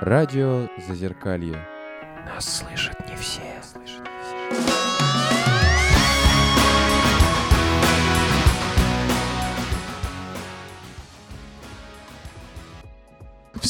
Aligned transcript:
Радио 0.00 0.66
Зазеркалье. 0.88 1.58
Нас 2.24 2.48
слышат 2.48 3.06
не 3.06 3.14
все. 3.16 3.42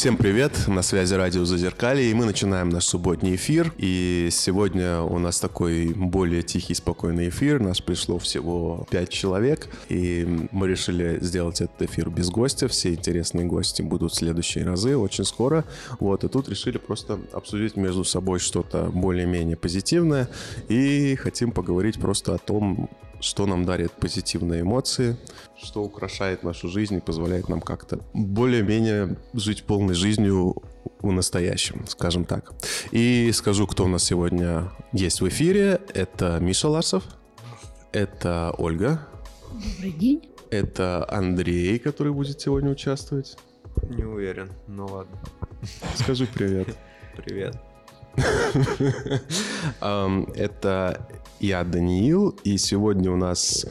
Всем 0.01 0.17
привет, 0.17 0.67
на 0.67 0.81
связи 0.81 1.13
радио 1.13 1.45
Зазеркалье, 1.45 2.11
и 2.11 2.15
мы 2.15 2.25
начинаем 2.25 2.71
наш 2.71 2.87
субботний 2.87 3.35
эфир. 3.35 3.71
И 3.77 4.31
сегодня 4.33 5.03
у 5.03 5.19
нас 5.19 5.39
такой 5.41 5.89
более 5.89 6.43
тихий, 6.43 6.73
спокойный 6.73 7.29
эфир. 7.29 7.61
Нас 7.61 7.83
пришло 7.83 8.19
всего 8.19 8.87
пять 8.91 9.11
человек, 9.11 9.69
и 9.91 10.27
мы 10.53 10.69
решили 10.69 11.19
сделать 11.21 11.61
этот 11.61 11.83
эфир 11.83 12.09
без 12.09 12.31
гостя. 12.31 12.67
Все 12.67 12.95
интересные 12.95 13.45
гости 13.45 13.83
будут 13.83 14.13
в 14.13 14.15
следующие 14.15 14.65
разы, 14.65 14.97
очень 14.97 15.27
скоро. 15.27 15.67
Вот, 15.99 16.25
и 16.25 16.29
тут 16.29 16.49
решили 16.49 16.79
просто 16.79 17.21
обсудить 17.35 17.77
между 17.77 18.03
собой 18.03 18.39
что-то 18.39 18.85
более-менее 18.95 19.59
позитивное, 19.59 20.31
и 20.71 21.15
хотим 21.17 21.53
поговорить 21.53 22.01
просто 22.01 22.37
о 22.37 22.39
том, 22.39 22.89
что 23.21 23.47
нам 23.47 23.65
дарит 23.65 23.93
позитивные 23.93 24.63
эмоции, 24.63 25.17
что 25.57 25.83
украшает 25.83 26.43
нашу 26.43 26.69
жизнь 26.69 26.97
и 26.97 27.01
позволяет 27.01 27.49
нам 27.49 27.61
как-то 27.61 28.01
более-менее 28.15 29.17
жить 29.35 29.65
полной 29.65 29.95
жизнью 29.95 30.57
в 31.01 31.13
настоящем, 31.13 31.87
скажем 31.87 32.25
так. 32.25 32.53
И 32.91 33.31
скажу, 33.33 33.67
кто 33.67 33.85
у 33.85 33.89
нас 33.89 34.05
сегодня 34.05 34.71
есть 34.93 35.21
в 35.21 35.29
эфире. 35.29 35.81
Это 35.95 36.39
Миша 36.41 36.69
Ларсов, 36.69 37.05
это 37.93 38.55
Ольга. 38.59 39.07
Добрый 39.53 39.93
день. 39.93 40.27
Это 40.51 41.07
Андрей, 41.09 41.79
который 41.79 42.13
будет 42.13 42.41
сегодня 42.41 42.71
участвовать. 42.71 43.37
Не 43.89 44.05
уверен, 44.05 44.51
ну 44.67 44.87
ладно. 44.87 45.17
Скажи 45.95 46.27
привет. 46.27 46.69
Привет. 47.17 47.57
Это 49.81 51.07
я 51.41 51.65
Даниил, 51.65 52.37
и 52.45 52.59
сегодня 52.59 53.11
у 53.11 53.17
нас 53.17 53.65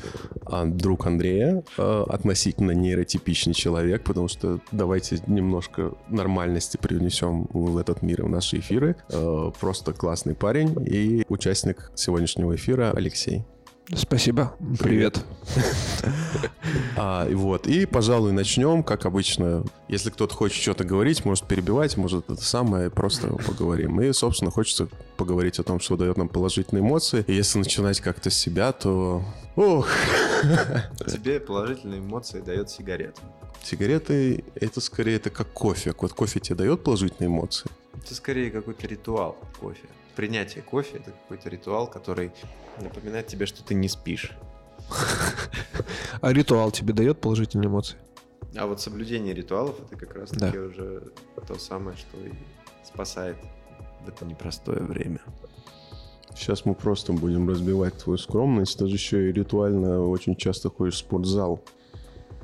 а, 0.45 0.65
друг 0.65 1.05
Андрея, 1.05 1.63
а, 1.77 2.03
относительно 2.09 2.71
нейротипичный 2.71 3.53
человек, 3.53 4.03
потому 4.03 4.27
что 4.27 4.59
давайте 4.71 5.19
немножко 5.27 5.93
нормальности 6.09 6.77
привнесем 6.77 7.47
в 7.53 7.77
этот 7.77 8.01
мир 8.01 8.21
и 8.21 8.23
в 8.23 8.29
наши 8.29 8.57
эфиры. 8.57 8.95
А, 9.13 9.51
просто 9.51 9.93
классный 9.93 10.33
парень 10.33 10.75
и 10.87 11.23
участник 11.29 11.91
сегодняшнего 11.95 12.55
эфира 12.55 12.91
Алексей. 12.91 13.43
Спасибо. 13.95 14.55
Привет. 14.79 15.19
А, 16.95 17.27
вот. 17.31 17.65
И, 17.65 17.85
пожалуй, 17.85 18.31
начнем, 18.33 18.83
как 18.83 19.05
обычно. 19.05 19.63
Если 19.87 20.09
кто-то 20.09 20.35
хочет 20.35 20.61
что-то 20.61 20.83
говорить, 20.83 21.25
может 21.25 21.45
перебивать, 21.45 21.97
может 21.97 22.29
это 22.29 22.43
самое, 22.43 22.89
просто 22.89 23.29
поговорим. 23.29 23.99
И, 24.01 24.11
собственно, 24.11 24.51
хочется 24.51 24.89
поговорить 25.17 25.57
о 25.59 25.63
том, 25.63 25.79
что 25.79 25.95
дает 25.97 26.17
нам 26.17 26.27
положительные 26.27 26.83
эмоции. 26.83 27.23
И 27.25 27.33
если 27.33 27.57
начинать 27.57 28.01
как-то 28.01 28.29
с 28.29 28.35
себя, 28.35 28.71
то... 28.73 29.23
Ох! 29.55 29.87
Тебе 31.07 31.39
положительные 31.39 32.01
эмоции 32.01 32.41
дает 32.41 32.69
сигарета. 32.69 33.21
Сигареты— 33.63 34.43
это 34.55 34.81
скорее 34.81 35.15
это 35.15 35.29
как 35.29 35.47
кофе. 35.51 35.93
Вот 35.97 36.13
кофе 36.13 36.39
тебе 36.39 36.55
дает 36.55 36.83
положительные 36.83 37.29
эмоции? 37.29 37.69
Это 38.03 38.13
скорее 38.13 38.51
какой-то 38.51 38.87
ритуал 38.87 39.37
кофе. 39.59 39.87
Принятие 40.19 40.61
кофе— 40.61 40.97
это 40.99 41.11
какой-то 41.11 41.47
ритуал, 41.47 41.87
который 41.87 42.33
напоминает 42.81 43.27
тебе, 43.27 43.45
что 43.45 43.63
ты 43.63 43.73
не 43.73 43.87
спишь. 43.87 44.33
А 46.19 46.33
ритуал 46.33 46.71
тебе 46.71 46.93
дает 46.93 47.21
положительные 47.21 47.69
эмоции? 47.69 47.97
А 48.53 48.67
вот 48.67 48.81
соблюдение 48.81 49.33
ритуалов 49.33 49.77
это 49.79 49.95
как 49.95 50.17
раз 50.17 50.31
таки 50.31 50.57
да. 50.57 50.63
уже 50.65 51.13
то 51.47 51.57
самое, 51.57 51.95
что 51.95 52.17
и 52.17 52.33
спасает 52.83 53.37
в 54.03 54.09
это 54.09 54.25
непростое 54.25 54.81
время. 54.81 55.21
Сейчас 56.35 56.65
мы 56.65 56.75
просто 56.75 57.13
будем 57.13 57.47
разбивать 57.47 57.97
твою 57.97 58.17
скромность. 58.17 58.77
Ты 58.77 58.87
же 58.87 58.95
еще 58.95 59.29
и 59.29 59.31
ритуально 59.31 60.05
очень 60.05 60.35
часто 60.35 60.69
ходишь 60.69 60.95
в 60.95 60.97
спортзал. 60.97 61.63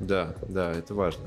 Да, 0.00 0.34
да, 0.48 0.72
это 0.72 0.94
важно. 0.94 1.26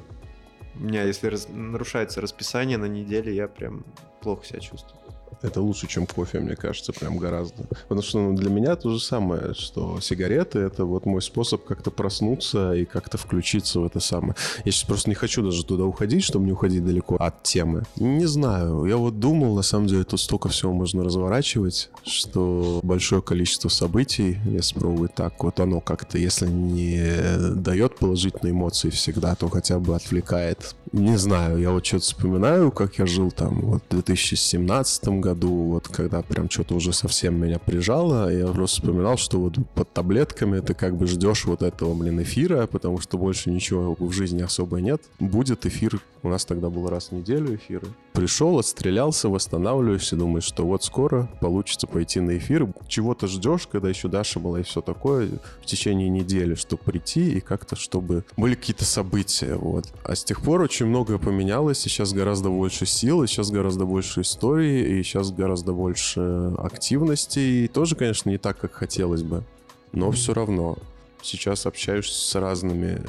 У 0.74 0.80
меня, 0.80 1.04
если 1.04 1.28
раз... 1.28 1.48
нарушается 1.48 2.22
расписание 2.22 2.80
на 2.80 2.88
неделе, 2.88 3.36
я 3.36 3.48
прям 3.48 3.86
плохо 4.20 4.44
себя 4.48 4.62
чувствую. 4.62 5.00
Это 5.42 5.62
лучше, 5.62 5.88
чем 5.88 6.06
кофе, 6.06 6.40
мне 6.40 6.56
кажется, 6.56 6.92
прям 6.92 7.18
гораздо. 7.18 7.64
Потому 7.84 8.02
что 8.02 8.20
ну, 8.20 8.36
для 8.36 8.50
меня 8.50 8.76
то 8.76 8.90
же 8.90 9.00
самое, 9.00 9.54
что 9.54 10.00
сигареты— 10.02 10.60
это 10.60 10.86
вот 10.86 11.06
мой 11.06 11.22
способ 11.22 11.64
как-то 11.64 11.92
проснуться 11.92 12.74
и 12.74 12.86
как-то 12.86 13.18
включиться 13.18 13.80
в 13.80 13.86
это 13.86 14.00
самое. 14.00 14.36
Я 14.66 14.72
сейчас 14.72 14.84
просто 14.84 15.10
не 15.10 15.16
хочу 15.16 15.42
даже 15.42 15.64
туда 15.66 15.86
уходить, 15.86 16.24
чтобы 16.24 16.46
не 16.46 16.52
уходить 16.52 16.86
далеко 16.86 17.16
от 17.16 17.44
темы. 17.44 17.84
Не 17.96 18.26
знаю. 18.26 18.86
Я 18.86 18.98
вот 18.98 19.20
думал, 19.20 19.56
на 19.56 19.62
самом 19.62 19.88
деле, 19.88 20.04
тут 20.04 20.20
столько 20.20 20.50
всего 20.50 20.74
можно 20.74 21.04
разворачивать, 21.04 21.90
что 22.04 22.80
большое 22.84 23.22
количество 23.22 23.70
событий, 23.70 24.38
если 24.46 24.78
пробовать 24.78 25.16
так, 25.16 25.42
вот 25.44 25.60
оно 25.60 25.80
как-то, 25.80 26.18
если 26.18 26.48
не 26.48 27.56
дает 27.56 27.98
положительные 27.98 28.52
эмоции 28.52 28.90
всегда, 28.90 29.36
то 29.36 29.50
хотя 29.50 29.80
бы 29.80 29.96
отвлекает. 29.96 30.76
Не 30.92 31.18
знаю, 31.18 31.60
я 31.60 31.70
вот 31.70 31.86
что-то 31.86 32.04
вспоминаю, 32.04 32.72
как 32.72 32.98
я 32.98 33.06
жил 33.06 33.30
там 33.30 33.62
вот 33.62 33.84
в 33.90 33.94
2017 33.94 35.20
году, 35.20 35.50
вот 35.50 35.88
когда 35.88 36.24
прям 36.24 36.50
что-то 36.50 36.74
уже 36.74 36.94
совсем 36.94 37.40
меня 37.40 37.60
прижало, 37.60 38.34
я 38.34 38.48
просто 38.48 38.82
вспоминал, 38.82 39.18
что 39.18 39.40
вот 39.40 39.58
под 39.76 39.94
таблетками 39.94 40.60
ты 40.62 40.74
как 40.74 40.98
бы 40.98 41.06
ждешь 41.06 41.46
вот 41.46 41.62
этого, 41.62 41.94
блин, 41.94 42.20
эфира, 42.24 42.66
потому 42.66 43.00
что 43.00 43.20
больше 43.20 43.52
ничего 43.52 43.96
в 44.00 44.12
жизни 44.12 44.42
особо 44.42 44.82
нет. 44.82 45.04
Будет 45.20 45.68
эфир, 45.68 46.02
у 46.24 46.30
нас 46.30 46.44
тогда 46.44 46.70
был 46.72 46.90
раз 46.90 47.10
в 47.10 47.12
неделю 47.12 47.56
эфиры. 47.56 47.88
Пришел, 48.14 48.58
отстрелялся, 48.58 49.30
восстанавливаешься, 49.30 50.16
думаешь, 50.16 50.44
что 50.44 50.66
вот 50.66 50.84
скоро 50.84 51.30
получится 51.40 51.86
пойти 51.86 52.20
на 52.20 52.38
эфир. 52.38 52.68
Чего-то 52.88 53.28
ждешь, 53.28 53.68
когда 53.72 53.90
еще 53.90 54.08
Даша 54.08 54.40
была 54.40 54.60
и 54.60 54.64
все 54.64 54.82
такое, 54.82 55.30
в 55.62 55.66
течение 55.66 56.10
недели, 56.10 56.56
чтобы 56.56 56.82
прийти 56.84 57.34
и 57.34 57.40
как-то, 57.42 57.76
чтобы 57.76 58.26
были 58.36 58.56
какие-то 58.56 58.86
события, 58.86 59.54
вот. 59.56 59.86
А 60.04 60.16
с 60.16 60.24
тех 60.24 60.42
пор 60.42 60.62
очень 60.62 60.79
многое 60.86 61.18
поменялось, 61.18 61.80
сейчас 61.80 62.14
гораздо 62.14 62.50
больше 62.50 62.86
сил, 62.86 63.24
и 63.24 63.28
сейчас 63.28 63.52
гораздо 63.52 63.86
больше 63.86 64.22
истории, 64.22 65.00
и 65.00 65.04
сейчас 65.04 65.20
сейчас 65.20 65.32
гораздо 65.32 65.74
больше 65.74 66.54
активности. 66.58 67.40
И 67.40 67.68
тоже, 67.68 67.96
конечно, 67.96 68.30
не 68.30 68.38
так, 68.38 68.58
как 68.58 68.74
хотелось 68.74 69.24
бы. 69.24 69.44
Но 69.92 70.08
mm-hmm. 70.10 70.14
все 70.14 70.34
равно. 70.34 70.78
Сейчас 71.22 71.66
общаюсь 71.66 72.10
с 72.10 72.36
разными 72.36 73.02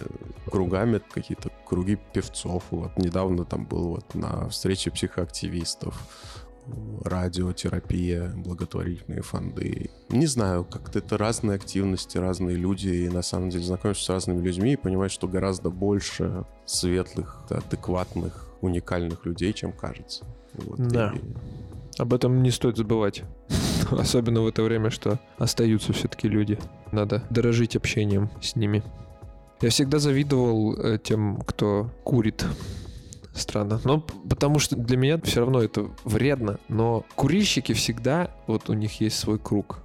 кругами, 0.51 1.01
какие-то 1.13 1.51
круги 1.69 1.97
певцов. 2.13 2.65
Вот 2.71 2.97
недавно 2.97 3.45
там 3.45 3.65
был 3.65 3.89
вот 3.91 4.15
на 4.15 4.49
встрече 4.49 4.91
психоактивистов, 4.91 5.95
радиотерапия, 7.05 8.33
благотворительные 8.37 9.23
фонды. 9.23 9.91
Не 10.09 10.27
знаю, 10.27 10.65
как-то 10.65 10.99
это 10.99 11.17
разные 11.17 11.57
активности, 11.57 12.19
разные 12.19 12.57
люди, 12.57 12.89
и 12.89 13.09
на 13.09 13.23
самом 13.23 13.51
деле 13.51 13.65
знакомишься 13.65 14.05
с 14.05 14.09
разными 14.11 14.43
людьми 14.43 14.73
и 14.73 14.77
понимаешь, 14.77 15.13
что 15.13 15.29
гораздо 15.29 15.71
больше 15.71 16.45
светлых, 16.67 17.43
адекватных, 17.49 18.49
уникальных 18.61 19.25
людей, 19.27 19.53
чем 19.53 19.73
кажется. 19.73 20.25
Вот, 20.55 20.79
да. 20.79 21.13
И 21.15 21.21
об 22.01 22.15
этом 22.15 22.43
не 22.43 22.51
стоит 22.51 22.77
забывать. 22.77 23.23
Особенно 23.91 24.43
в 24.43 24.47
это 24.47 24.63
время, 24.63 24.91
что 24.91 25.19
остаются 25.39 25.93
все-таки 25.93 26.29
люди. 26.29 26.59
Надо 26.93 27.25
дорожить 27.31 27.77
общением 27.77 28.31
с 28.41 28.57
ними. 28.57 28.83
Я 29.61 29.69
всегда 29.71 29.99
завидовал 29.99 30.75
э, 30.79 30.99
тем, 31.03 31.41
кто 31.47 31.91
курит. 32.05 32.47
Странно. 33.41 33.81
Но 33.85 34.01
потому 34.01 34.59
что 34.59 34.77
для 34.77 34.97
меня 34.97 35.19
все 35.23 35.41
равно 35.41 35.63
это 35.63 35.91
вредно. 36.05 36.61
Но 36.69 37.05
курильщики 37.17 37.73
всегда, 37.73 38.31
вот 38.47 38.69
у 38.69 38.75
них 38.75 39.01
есть 39.01 39.19
свой 39.19 39.39
круг. 39.39 39.81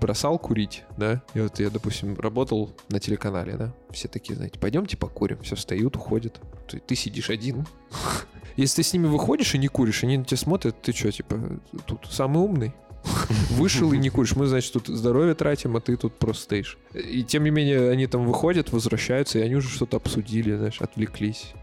Бросал 0.00 0.38
курить, 0.38 0.84
да? 0.96 1.22
И 1.34 1.40
вот 1.40 1.58
я, 1.58 1.70
допустим, 1.70 2.18
работал 2.18 2.76
на 2.90 3.00
телеканале, 3.00 3.56
да? 3.56 3.74
Все 3.90 4.08
такие, 4.08 4.36
знаете, 4.36 4.58
пойдемте 4.58 4.96
покурим. 4.96 5.38
Все 5.42 5.56
встают, 5.56 5.96
уходят. 5.96 6.40
Ты, 6.68 6.80
ты 6.80 6.94
сидишь 6.94 7.30
один. 7.30 7.66
Если 8.56 8.82
ты 8.82 8.88
с 8.88 8.92
ними 8.92 9.06
выходишь 9.06 9.54
и 9.54 9.58
не 9.58 9.68
куришь, 9.68 10.04
они 10.04 10.18
на 10.18 10.24
тебя 10.24 10.36
смотрят, 10.36 10.80
ты 10.82 10.92
что, 10.92 11.10
типа, 11.10 11.60
тут 11.86 12.08
самый 12.10 12.42
умный? 12.42 12.74
Вышел 13.50 13.92
и 13.92 13.96
не 13.96 14.10
куришь. 14.10 14.36
Мы, 14.36 14.46
значит, 14.46 14.72
тут 14.72 14.88
здоровье 14.88 15.34
тратим, 15.34 15.76
а 15.76 15.80
ты 15.80 15.96
тут 15.96 16.18
просто 16.18 16.42
стоишь. 16.42 16.78
И 16.92 17.24
тем 17.24 17.44
не 17.44 17.50
менее, 17.50 17.90
они 17.90 18.06
там 18.06 18.26
выходят, 18.26 18.70
возвращаются, 18.70 19.38
и 19.38 19.42
они 19.42 19.54
уже 19.54 19.68
что-то 19.68 19.96
обсудили, 19.96 20.56
знаешь, 20.56 20.80
отвлеклись. 20.82 21.54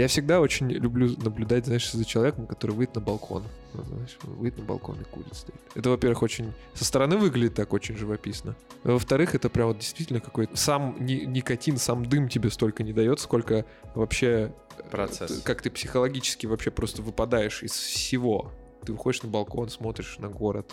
Я 0.00 0.08
всегда 0.08 0.40
очень 0.40 0.70
люблю 0.70 1.14
наблюдать, 1.18 1.66
знаешь, 1.66 1.92
за 1.92 2.06
человеком, 2.06 2.46
который 2.46 2.70
выйдет 2.70 2.94
на 2.94 3.02
балкон. 3.02 3.44
Ну, 3.74 3.84
знаешь, 3.84 4.16
выйдет 4.22 4.58
на 4.58 4.64
балкон 4.64 4.98
и 4.98 5.04
курит 5.04 5.34
стоит. 5.34 5.60
Это, 5.74 5.90
во-первых, 5.90 6.22
очень... 6.22 6.54
Со 6.72 6.86
стороны 6.86 7.18
выглядит 7.18 7.54
так 7.54 7.74
очень 7.74 7.98
живописно. 7.98 8.56
Во-вторых, 8.82 9.34
это 9.34 9.50
прям 9.50 9.68
вот 9.68 9.78
действительно 9.78 10.20
какой-то... 10.20 10.56
Сам 10.56 10.96
ни, 11.00 11.26
никотин, 11.26 11.76
сам 11.76 12.06
дым 12.06 12.30
тебе 12.30 12.48
столько 12.48 12.82
не 12.82 12.94
дает, 12.94 13.20
сколько 13.20 13.66
вообще... 13.94 14.54
Э, 14.78 14.82
Процесс. 14.90 15.42
Как 15.42 15.60
ты 15.60 15.70
психологически 15.70 16.46
вообще 16.46 16.70
просто 16.70 17.02
выпадаешь 17.02 17.62
из 17.62 17.72
всего. 17.72 18.52
Ты 18.86 18.94
выходишь 18.94 19.22
на 19.22 19.28
балкон, 19.28 19.68
смотришь 19.68 20.16
на 20.18 20.30
город. 20.30 20.72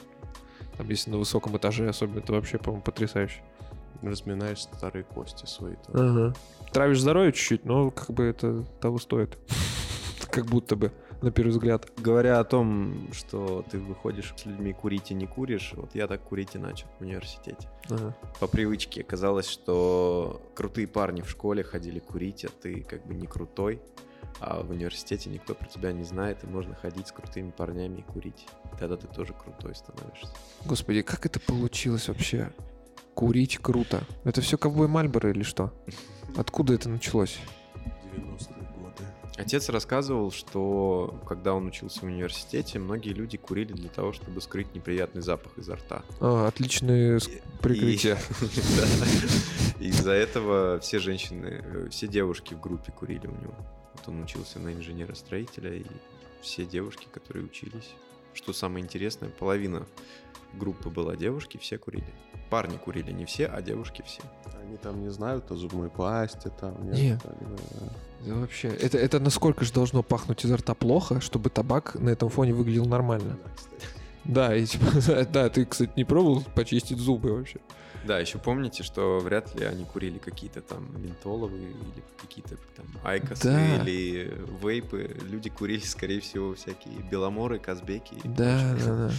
Там, 0.77 0.87
если 0.87 1.11
на 1.11 1.17
высоком 1.17 1.57
этаже 1.57 1.89
особенно, 1.89 2.19
это 2.19 2.31
вообще, 2.31 2.59
по-моему, 2.59 2.81
потрясающе 2.81 3.41
разминаешь 4.01 4.61
старые 4.61 5.03
кости 5.03 5.45
свои. 5.45 5.75
Ага. 5.93 6.33
Травишь 6.71 6.99
здоровье 7.01 7.31
чуть-чуть, 7.31 7.65
но 7.65 7.91
как 7.91 8.11
бы 8.11 8.23
это 8.23 8.63
того 8.81 8.99
стоит. 8.99 9.37
как 10.31 10.45
будто 10.45 10.75
бы. 10.75 10.91
на 11.21 11.31
первый 11.31 11.49
взгляд. 11.49 11.89
Говоря 11.97 12.39
о 12.39 12.43
том, 12.43 13.07
что 13.11 13.65
ты 13.71 13.79
выходишь 13.79 14.33
с 14.37 14.45
людьми 14.45 14.73
курить 14.73 15.09
и 15.09 15.15
не 15.15 15.25
куришь, 15.25 15.73
вот 15.75 15.95
я 15.95 16.07
так 16.07 16.21
курить 16.21 16.53
и 16.53 16.59
начал 16.59 16.87
в 16.99 17.01
университете. 17.01 17.67
Ага. 17.89 18.15
По 18.39 18.47
привычке 18.47 19.03
казалось, 19.03 19.47
что 19.47 20.41
крутые 20.53 20.87
парни 20.87 21.21
в 21.21 21.29
школе 21.29 21.63
ходили 21.63 21.97
курить, 21.99 22.45
а 22.45 22.49
ты 22.49 22.81
как 22.81 23.05
бы 23.07 23.15
не 23.15 23.25
крутой. 23.25 23.81
А 24.39 24.61
в 24.61 24.69
университете 24.69 25.31
никто 25.31 25.55
про 25.55 25.65
тебя 25.65 25.91
не 25.91 26.03
знает, 26.03 26.43
и 26.43 26.47
можно 26.47 26.75
ходить 26.75 27.07
с 27.07 27.11
крутыми 27.11 27.49
парнями 27.49 27.99
и 27.99 28.03
курить. 28.03 28.45
Тогда 28.79 28.95
ты 28.95 29.07
тоже 29.07 29.33
крутой 29.33 29.73
становишься. 29.73 30.27
Господи, 30.65 31.01
как 31.01 31.25
это 31.25 31.39
получилось 31.39 32.07
вообще? 32.07 32.51
Курить 33.15 33.57
круто. 33.57 34.03
Это 34.23 34.41
все 34.41 34.59
ковбой 34.59 34.87
Мальборо 34.87 35.31
или 35.31 35.41
что? 35.41 35.73
Откуда 36.35 36.73
это 36.73 36.89
началось? 36.89 37.39
90-е 38.15 38.67
годы. 38.79 39.03
Отец 39.37 39.69
рассказывал, 39.69 40.31
что 40.31 41.19
когда 41.27 41.53
он 41.53 41.67
учился 41.67 42.01
в 42.01 42.03
университете, 42.03 42.79
многие 42.79 43.13
люди 43.13 43.37
курили 43.37 43.73
для 43.73 43.89
того, 43.89 44.13
чтобы 44.13 44.41
скрыть 44.41 44.73
неприятный 44.73 45.21
запах 45.21 45.57
изо 45.57 45.75
рта. 45.75 46.03
А, 46.19 46.47
отличное 46.47 47.19
прикрытие. 47.61 48.17
Из-за 49.79 50.11
этого 50.11 50.79
все 50.79 50.99
женщины, 50.99 51.63
э, 51.63 51.87
все 51.91 52.07
девушки 52.07 52.53
в 52.55 52.61
группе 52.61 52.91
курили 52.91 53.27
у 53.27 53.41
него. 53.41 53.55
Вот 53.93 54.07
он 54.07 54.23
учился 54.23 54.59
на 54.59 54.73
инженера-строителя, 54.73 55.73
и 55.73 55.85
все 56.41 56.65
девушки, 56.65 57.07
которые 57.11 57.45
учились, 57.45 57.93
что 58.33 58.53
самое 58.53 58.83
интересное, 58.83 59.29
половина 59.29 59.85
группы 60.53 60.89
была 60.89 61.15
девушки, 61.15 61.57
все 61.57 61.77
курили. 61.77 62.13
Парни 62.49 62.77
курили 62.77 63.11
не 63.11 63.25
все, 63.25 63.47
а 63.47 63.61
девушки 63.61 64.03
все. 64.05 64.21
Они 64.67 64.75
там 64.77 65.01
не 65.01 65.09
знают, 65.09 65.47
то 65.47 65.55
зубной 65.55 65.89
пасте 65.89 66.49
там. 66.59 66.91
Не. 66.91 67.09
нет, 67.11 67.21
там, 67.23 67.33
да. 68.25 68.33
Вообще, 68.35 68.67
это, 68.67 68.97
это 68.97 69.19
насколько 69.19 69.63
же 69.63 69.71
должно 69.71 70.03
пахнуть 70.03 70.43
изо 70.43 70.57
рта 70.57 70.73
плохо, 70.73 71.21
чтобы 71.21 71.49
табак 71.49 71.95
на 71.95 72.09
этом 72.09 72.29
фоне 72.29 72.53
выглядел 72.53 72.85
нормально? 72.85 73.37
Да, 74.25 74.53
и 74.55 74.65
типа, 74.65 74.85
да, 75.31 75.49
ты, 75.49 75.65
кстати, 75.65 75.91
не 75.95 76.03
пробовал 76.03 76.43
почистить 76.53 76.97
зубы 76.97 77.31
вообще? 77.33 77.59
Да, 78.05 78.19
еще 78.19 78.37
помните, 78.39 78.83
что 78.83 79.19
вряд 79.19 79.53
ли 79.55 79.65
они 79.65 79.85
курили 79.85 80.17
какие-то 80.17 80.61
там 80.61 80.85
ментоловые 81.01 81.71
или 81.71 82.03
какие-то 82.21 82.55
там 82.75 82.85
айкосы 83.03 83.43
Да. 83.43 83.75
или 83.77 84.33
вейпы. 84.61 85.15
Люди 85.23 85.49
курили, 85.49 85.79
скорее 85.81 86.19
всего, 86.21 86.55
всякие 86.55 86.93
беломоры, 87.09 87.59
казбеки. 87.59 88.15
и 88.15 88.27
Да, 88.27 88.75
да, 88.85 88.95
да. 89.07 89.11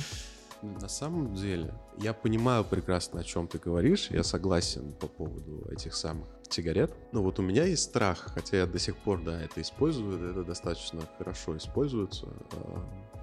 На 0.63 0.89
самом 0.89 1.35
деле, 1.35 1.73
я 1.99 2.13
понимаю 2.13 2.65
прекрасно, 2.65 3.21
о 3.21 3.25
чем 3.25 3.47
ты 3.47 3.59
говоришь. 3.59 4.09
Я 4.11 4.25
согласен 4.25 4.93
по 4.93 5.07
поводу 5.07 5.71
этих 5.71 5.95
самых 5.95 6.27
сигарет. 6.51 6.93
Но 7.13 7.23
вот 7.23 7.39
у 7.39 7.43
меня 7.43 7.65
есть 7.65 7.85
страх, 7.85 8.33
хотя 8.35 8.59
я 8.59 8.67
до 8.67 8.79
сих 8.79 8.97
пор, 8.97 9.23
да, 9.23 9.41
это 9.41 9.61
использую, 9.61 10.31
это 10.31 10.45
достаточно 10.45 11.03
хорошо 11.19 11.57
используется. 11.57 12.27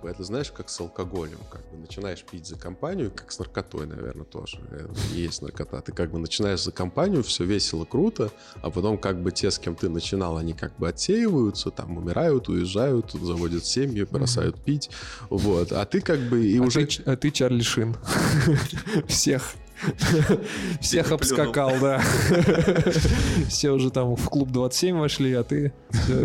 А, 0.05 0.09
Это 0.09 0.23
знаешь, 0.23 0.51
как 0.51 0.69
с 0.69 0.79
алкоголем, 0.79 1.39
как 1.51 1.61
бы 1.71 1.77
начинаешь 1.77 2.23
пить 2.23 2.45
за 2.47 2.55
компанию, 2.57 3.11
как 3.13 3.31
с 3.31 3.39
наркотой, 3.39 3.87
наверное, 3.87 4.25
тоже. 4.25 4.59
э, 4.71 4.87
Есть 5.13 5.41
наркота. 5.41 5.81
Ты 5.81 5.91
как 5.91 6.11
бы 6.11 6.19
начинаешь 6.19 6.63
за 6.63 6.71
компанию, 6.71 7.23
все 7.23 7.43
весело, 7.45 7.85
круто, 7.85 8.31
а 8.61 8.69
потом 8.69 8.97
как 8.97 9.21
бы 9.21 9.31
те, 9.31 9.49
с 9.51 9.59
кем 9.59 9.75
ты 9.75 9.89
начинал, 9.89 10.37
они 10.37 10.53
как 10.53 10.75
бы 10.77 10.87
отсеиваются, 10.89 11.71
там 11.71 11.97
умирают, 11.97 12.49
уезжают, 12.49 13.11
заводят 13.11 13.65
семьи, 13.65 14.03
бросают 14.03 14.63
пить, 14.63 14.89
вот. 15.29 15.71
А 15.71 15.85
ты 15.85 16.01
как 16.01 16.19
бы 16.19 16.45
и 16.45 16.57
а, 16.59 16.63
уже... 16.63 16.85
ты, 16.85 17.03
а 17.03 17.15
ты 17.15 17.31
Чарли 17.31 17.61
Шин. 17.61 17.95
Всех. 19.07 19.55
Всех 20.81 21.11
обскакал, 21.11 21.71
да. 21.81 22.01
Все 23.47 23.71
уже 23.71 23.91
там 23.91 24.15
в 24.15 24.29
клуб 24.29 24.51
27 24.51 24.97
вошли, 24.97 25.33
а 25.33 25.43
ты 25.43 25.73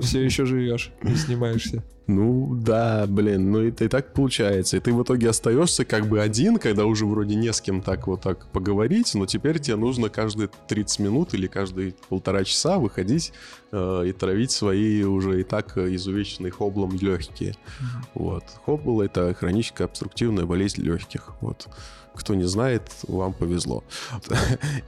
все 0.03 0.25
еще 0.25 0.45
живешь, 0.45 0.93
не 1.03 1.17
снимаешься. 1.17 1.83
Ну 2.11 2.57
да, 2.57 3.07
блин, 3.07 3.53
ну 3.53 3.69
это 3.69 3.85
и 3.85 3.89
так 3.89 4.13
получается. 4.13 4.77
И 4.77 4.81
ты 4.81 4.93
в 4.93 5.01
итоге 5.03 5.29
остаешься 5.29 5.85
как 5.85 6.09
бы 6.09 6.21
один, 6.21 6.59
когда 6.59 6.85
уже 6.87 7.07
вроде 7.07 7.37
не 7.37 7.53
с 7.53 7.61
кем 7.61 7.83
так 7.83 8.09
вот 8.09 8.23
так 8.23 8.47
поговорить, 8.47 9.15
но 9.15 9.27
теперь 9.27 9.61
тебе 9.61 9.77
нужно 9.77 10.09
каждые 10.09 10.51
30 10.67 10.99
минут 10.99 11.35
или 11.35 11.47
каждые 11.47 11.95
полтора 12.09 12.43
часа 12.43 12.79
выходить 12.79 13.33
э, 13.71 14.05
и 14.09 14.13
травить 14.13 14.51
свои 14.51 15.05
уже 15.05 15.41
и 15.41 15.45
так 15.45 15.77
э, 15.77 15.95
изувеченные 15.95 16.51
хоблом 16.51 16.97
легкие. 17.01 17.55
Вот. 18.15 18.45
Хоббл— 18.65 19.01
это 19.03 19.33
хроническая 19.35 19.87
обструктивная 19.87 20.47
болезнь 20.47 20.83
легких. 20.83 21.35
Вот. 21.41 21.69
Кто 22.15 22.35
не 22.35 22.45
знает, 22.45 22.83
вам 23.09 23.33
повезло. 23.33 23.85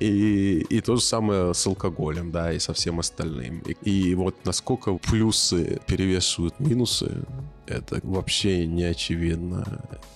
И, 0.00 0.66
и 0.68 0.80
то 0.80 0.96
же 0.96 1.02
самое 1.02 1.54
с 1.54 1.66
алкоголем, 1.66 2.30
да, 2.30 2.52
и 2.52 2.58
со 2.58 2.72
всем 2.72 2.98
остальным. 3.00 3.60
И, 3.60 3.72
и 3.90 4.14
вот 4.14 4.34
насколько 4.44 4.94
плюсы 4.94 5.80
перевешивают 5.86 6.60
минусы, 6.60 7.24
это 7.66 8.00
вообще 8.02 8.66
не 8.66 8.84
очевидно. 8.84 9.64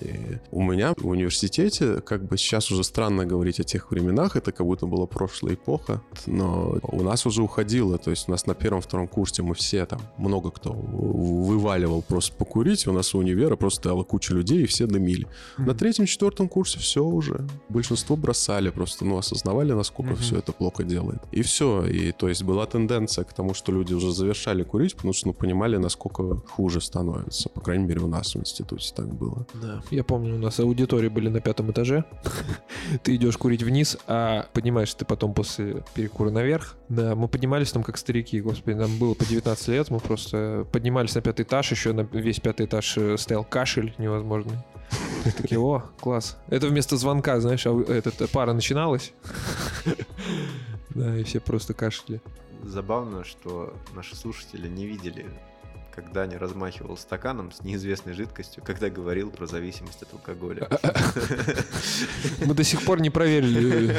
И 0.00 0.38
у 0.50 0.62
меня 0.62 0.94
в 0.96 1.06
университете, 1.06 2.00
как 2.00 2.24
бы 2.24 2.36
сейчас 2.36 2.70
уже 2.70 2.84
странно 2.84 3.24
говорить 3.24 3.60
о 3.60 3.64
тех 3.64 3.90
временах, 3.90 4.36
это 4.36 4.52
как 4.52 4.66
будто 4.66 4.86
была 4.86 5.06
прошлая 5.06 5.54
эпоха, 5.54 6.02
но 6.26 6.78
у 6.82 7.02
нас 7.02 7.26
уже 7.26 7.42
уходило, 7.42 7.98
то 7.98 8.10
есть 8.10 8.28
у 8.28 8.32
нас 8.32 8.46
на 8.46 8.54
первом-втором 8.54 9.08
курсе 9.08 9.42
мы 9.42 9.54
все 9.54 9.86
там, 9.86 10.00
много 10.18 10.50
кто 10.50 10.72
вываливал 10.72 12.02
просто 12.02 12.34
покурить, 12.36 12.86
у 12.86 12.92
нас 12.92 13.14
у 13.14 13.18
универа 13.18 13.56
просто 13.56 13.80
стояла 13.80 14.04
куча 14.04 14.34
людей, 14.34 14.62
и 14.62 14.66
все 14.66 14.86
дымили. 14.86 15.26
На 15.58 15.74
третьем-четвертом 15.74 16.48
курсе 16.48 16.78
все 16.78 17.04
уже. 17.04 17.46
Большинство 17.68 18.16
бросали 18.16 18.70
просто, 18.70 19.04
ну, 19.04 19.18
осознавали, 19.18 19.72
насколько 19.72 20.12
Мгм. 20.12 20.20
все 20.20 20.38
это 20.38 20.52
плохо 20.52 20.84
делает. 20.84 21.20
И 21.32 21.42
все. 21.42 21.84
И 21.86 22.12
то 22.12 22.28
есть 22.28 22.42
была 22.42 22.66
тенденция 22.66 23.24
к 23.24 23.32
тому, 23.32 23.54
что 23.54 23.72
люди 23.72 23.94
уже 23.94 24.12
завершали 24.12 24.62
курить, 24.62 24.94
потому 24.96 25.12
что, 25.12 25.28
ну, 25.28 25.32
понимали, 25.34 25.76
насколько 25.76 26.36
хуже 26.36 26.80
становится. 26.80 27.35
По 27.44 27.60
крайней 27.60 27.84
мере, 27.84 28.00
у 28.00 28.06
нас 28.06 28.34
в 28.34 28.38
институте 28.38 28.92
так 28.94 29.12
было. 29.12 29.46
Да. 29.54 29.82
Я 29.90 30.04
помню, 30.04 30.34
у 30.34 30.38
нас 30.38 30.58
аудитории 30.60 31.08
были 31.08 31.28
на 31.28 31.40
пятом 31.40 31.70
этаже. 31.70 32.04
Ты 33.02 33.16
идешь 33.16 33.36
курить 33.36 33.62
вниз, 33.62 33.98
а 34.06 34.46
поднимаешься 34.52 34.98
ты 34.98 35.04
потом 35.04 35.34
после 35.34 35.84
перекура 35.94 36.30
наверх. 36.30 36.76
Да, 36.88 37.14
мы 37.14 37.28
поднимались 37.28 37.72
там 37.72 37.82
как 37.82 37.98
старики, 37.98 38.40
господи, 38.40 38.74
нам 38.74 38.98
было 38.98 39.14
по 39.14 39.24
19 39.24 39.68
лет, 39.68 39.90
мы 39.90 39.98
просто 39.98 40.66
поднимались 40.72 41.14
на 41.14 41.20
пятый 41.20 41.42
этаж, 41.42 41.70
еще 41.70 41.92
на 41.92 42.02
весь 42.02 42.40
пятый 42.40 42.66
этаж 42.66 42.96
э, 42.96 43.16
стоял 43.16 43.44
кашель 43.44 43.94
невозможный. 43.98 44.58
Мы 45.24 45.32
Такие, 45.32 45.60
о, 45.60 45.82
класс. 46.00 46.36
Это 46.48 46.68
вместо 46.68 46.96
звонка, 46.96 47.40
знаешь, 47.40 47.66
а 47.66 47.80
этот, 47.88 48.20
э, 48.20 48.26
пара 48.28 48.52
начиналась. 48.52 49.12
Да, 50.90 51.14
и 51.14 51.24
все 51.24 51.40
просто 51.40 51.74
кашляли. 51.74 52.22
Забавно, 52.62 53.22
что 53.22 53.74
наши 53.94 54.16
слушатели 54.16 54.66
не 54.66 54.86
видели, 54.86 55.26
когда 55.96 56.26
не 56.26 56.36
размахивал 56.36 56.96
стаканом 56.98 57.50
с 57.50 57.62
неизвестной 57.62 58.12
жидкостью, 58.12 58.62
когда 58.62 58.90
говорил 58.90 59.30
про 59.30 59.46
зависимость 59.46 60.02
от 60.02 60.12
алкоголя. 60.12 60.68
Мы 62.44 62.54
до 62.54 62.62
сих 62.62 62.82
пор 62.84 63.00
не 63.00 63.08
проверили, 63.08 63.98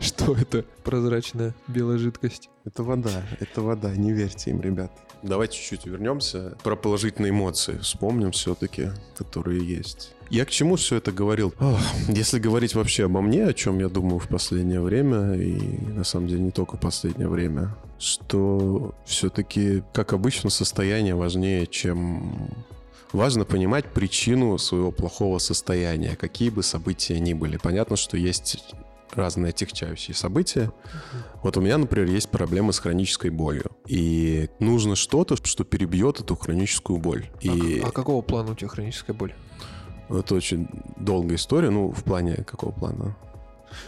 что 0.00 0.34
это 0.34 0.64
прозрачная 0.84 1.54
белая 1.66 1.98
жидкость. 1.98 2.50
Это 2.64 2.84
вода, 2.84 3.22
это 3.40 3.60
вода, 3.60 3.94
не 3.94 4.12
верьте 4.12 4.50
им, 4.50 4.60
ребят. 4.60 4.92
Давайте 5.22 5.58
чуть-чуть 5.58 5.86
вернемся. 5.86 6.56
Про 6.62 6.76
положительные 6.76 7.30
эмоции 7.30 7.78
вспомним 7.78 8.30
все-таки, 8.30 8.90
которые 9.16 9.66
есть. 9.66 10.14
Я 10.30 10.44
к 10.44 10.50
чему 10.50 10.76
все 10.76 10.96
это 10.96 11.12
говорил? 11.12 11.52
Ох, 11.60 11.80
если 12.08 12.38
говорить 12.38 12.74
вообще 12.74 13.06
обо 13.06 13.20
мне, 13.20 13.44
о 13.44 13.52
чем 13.52 13.78
я 13.78 13.88
думаю 13.88 14.18
в 14.18 14.28
последнее 14.28 14.80
время, 14.80 15.34
и 15.34 15.52
на 15.86 16.04
самом 16.04 16.28
деле 16.28 16.42
не 16.42 16.50
только 16.50 16.76
в 16.76 16.80
последнее 16.80 17.28
время, 17.28 17.74
что 18.04 18.94
все-таки, 19.04 19.82
как 19.92 20.12
обычно, 20.12 20.50
состояние 20.50 21.14
важнее, 21.14 21.66
чем 21.66 22.50
Важно 23.14 23.44
понимать 23.44 23.84
причину 23.84 24.58
своего 24.58 24.90
плохого 24.90 25.38
состояния, 25.38 26.16
какие 26.16 26.50
бы 26.50 26.64
события 26.64 27.20
ни 27.20 27.32
были. 27.32 27.58
Понятно, 27.58 27.94
что 27.94 28.16
есть 28.16 28.74
разные 29.12 29.50
отягчающие 29.50 30.16
события. 30.16 30.72
Вот 31.40 31.56
у 31.56 31.60
меня, 31.60 31.78
например, 31.78 32.08
есть 32.08 32.28
проблемы 32.28 32.72
с 32.72 32.80
хронической 32.80 33.30
болью. 33.30 33.70
И 33.86 34.50
нужно 34.58 34.96
что-то, 34.96 35.36
что 35.36 35.62
перебьет 35.62 36.18
эту 36.18 36.34
хроническую 36.34 36.98
боль. 36.98 37.30
И 37.40 37.82
А, 37.84 37.86
а 37.86 37.90
какого 37.92 38.20
плана 38.20 38.50
у 38.50 38.54
тебя 38.56 38.66
хроническая 38.66 39.14
боль? 39.14 39.32
это 40.10 40.34
очень 40.34 40.68
долгая 40.96 41.36
история. 41.36 41.70
Ну, 41.70 41.92
в 41.92 42.02
плане 42.02 42.38
какого 42.44 42.72
плана? 42.72 43.16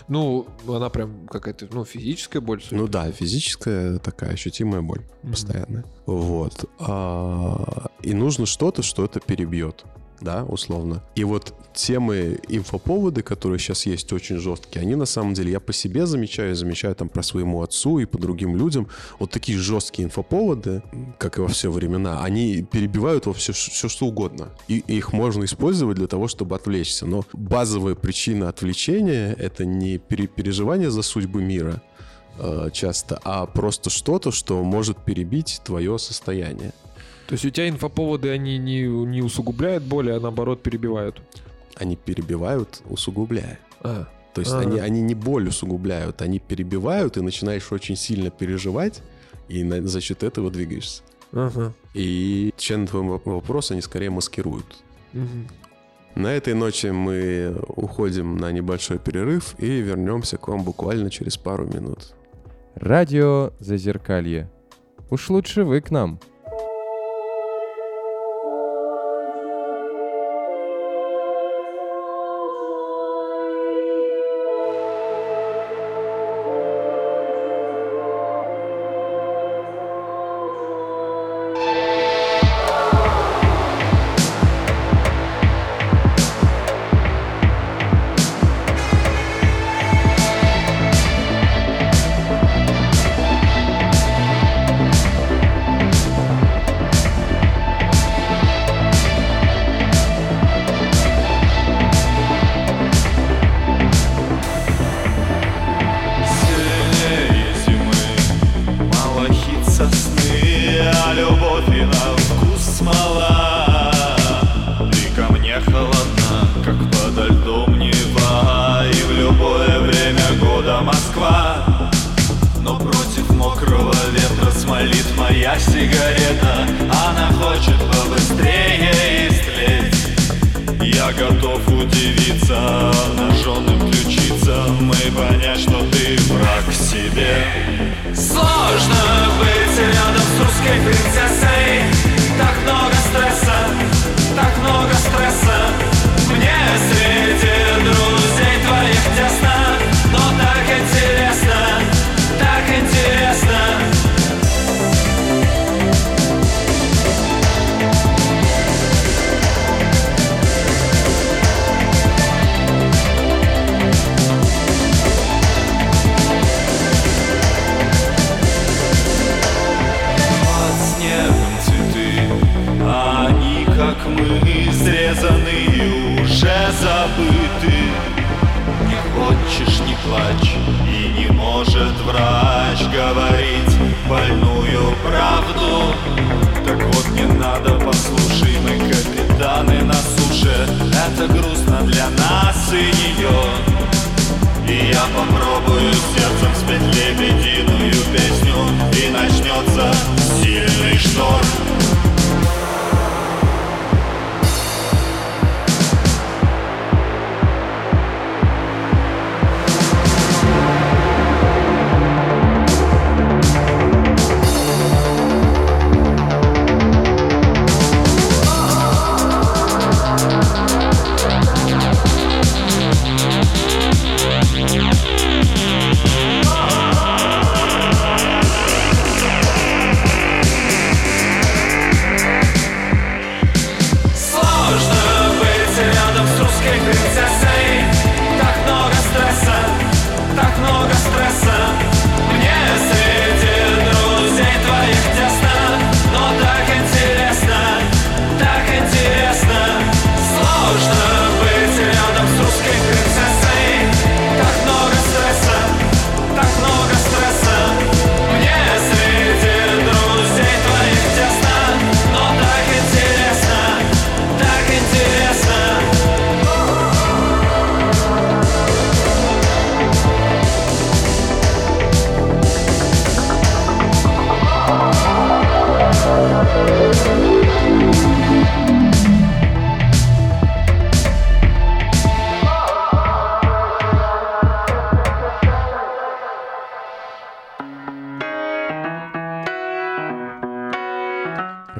Ну, 0.09 0.47
она 0.69 0.89
прям 0.91 1.27
какая-то, 1.27 1.69
ну, 1.71 1.85
физическая 1.85 2.41
боль. 2.43 2.63
судя 2.63 2.77
Ну 2.77 2.89
да, 2.89 3.11
физическая 3.11 3.99
такая 3.99 4.31
ощутимая 4.33 4.83
боль 4.83 5.03
Мгм. 5.23 5.33
постоянная. 5.33 5.85
Вот. 6.07 6.65
А, 6.79 7.87
и 8.03 8.15
нужно 8.15 8.47
что-то, 8.47 8.83
что 8.83 9.05
это 9.05 9.21
перебьет. 9.21 9.85
Да, 10.21 10.45
условно. 10.45 11.03
И 11.15 11.25
вот 11.25 11.55
темы, 11.75 12.41
инфоповоды, 12.49 13.23
которые 13.23 13.59
сейчас 13.59 13.87
есть, 13.87 14.13
очень 14.13 14.39
жесткие, 14.39 14.83
они 14.83 14.95
на 14.95 15.05
самом 15.05 15.35
деле, 15.35 15.53
я 15.53 15.61
по 15.61 15.73
себе 15.73 16.07
замечаю, 16.07 16.55
замечаю 16.57 16.95
там 16.95 17.09
про 17.09 17.23
своему 17.23 17.63
отцу 17.63 17.99
и 17.99 18.07
по 18.07 18.19
другим 18.19 18.57
людям, 18.57 18.89
вот 19.19 19.31
такие 19.31 19.59
жесткие 19.59 20.07
инфоповоды, 20.07 20.83
как 21.19 21.39
и 21.39 21.41
во 21.43 21.49
все 21.49 21.71
времена, 21.71 22.23
они 22.25 22.63
перебивают 22.63 23.27
во 23.27 23.35
все, 23.35 23.53
все 23.53 23.89
что 23.89 24.07
угодно. 24.07 24.49
И 24.69 24.79
их 24.79 25.13
можно 25.13 25.45
использовать 25.45 25.97
для 25.97 26.07
того, 26.07 26.29
чтобы 26.29 26.57
отвлечься. 26.57 27.07
Но 27.07 27.25
базовая 27.33 27.95
причина 27.95 28.49
отвлечения— 28.49 29.35
это 29.39 29.65
не 29.67 29.99
пере- 29.99 30.29
переживание 30.29 30.91
за 30.91 31.03
судьбы 31.03 31.43
мира, 31.43 31.83
э, 32.39 32.71
часто, 32.73 33.21
а 33.25 33.47
просто 33.47 33.91
что-то, 33.91 34.31
что 34.31 34.63
может 34.63 34.97
перебить 35.05 35.61
твое 35.65 35.99
состояние. 35.99 36.73
То 37.27 37.33
есть 37.33 37.45
у 37.45 37.51
тебя 37.51 37.69
инфоповоды, 37.69 38.31
они 38.31 38.57
не, 38.59 38.83
не 38.83 39.21
усугубляют 39.23 39.83
боли, 39.85 40.11
а 40.11 40.21
наоборот 40.21 40.63
перебивают. 40.63 41.21
Они 41.75 41.97
перебивают, 41.97 42.81
усугубляя. 42.89 43.59
А, 43.81 44.07
То 44.33 44.41
есть 44.43 44.53
Ага. 44.53 44.63
они, 44.69 44.79
они 44.79 45.01
не 45.01 45.15
боль 45.15 45.49
усугубляют, 45.49 46.23
они 46.23 46.39
перебивают, 46.39 47.17
и 47.17 47.21
начинаешь 47.23 47.73
очень 47.73 47.97
сильно 47.97 48.31
переживать, 48.31 49.03
и 49.49 49.65
на- 49.65 49.87
за 49.87 50.01
счет 50.01 50.23
этого 50.23 50.51
двигаешься. 50.51 51.03
ага. 51.33 51.73
И 51.95 52.51
отвечая 52.55 52.79
на 52.79 52.87
твой 52.87 53.03
воп- 53.03 53.23
вопрос, 53.25 53.71
они 53.73 53.81
скорее 53.81 54.11
маскируют. 54.11 54.67
Мгм. 55.13 55.49
На 56.15 56.29
этой 56.33 56.55
ночи 56.55 56.87
мы 56.87 57.57
уходим 57.69 58.37
на 58.39 58.53
небольшой 58.53 58.99
перерыв 58.99 59.55
и 59.59 59.81
вернемся 59.81 60.39
к 60.39 60.49
вам 60.49 60.63
буквально 60.65 61.11
через 61.11 61.37
пару 61.37 61.67
минут. 61.67 62.15
Радио 62.75 63.53
Зазеркалье. 63.59 64.51
Уж 65.11 65.31
лучше 65.31 65.65
вы 65.65 65.81
к 65.81 65.91
нам. 65.91 66.21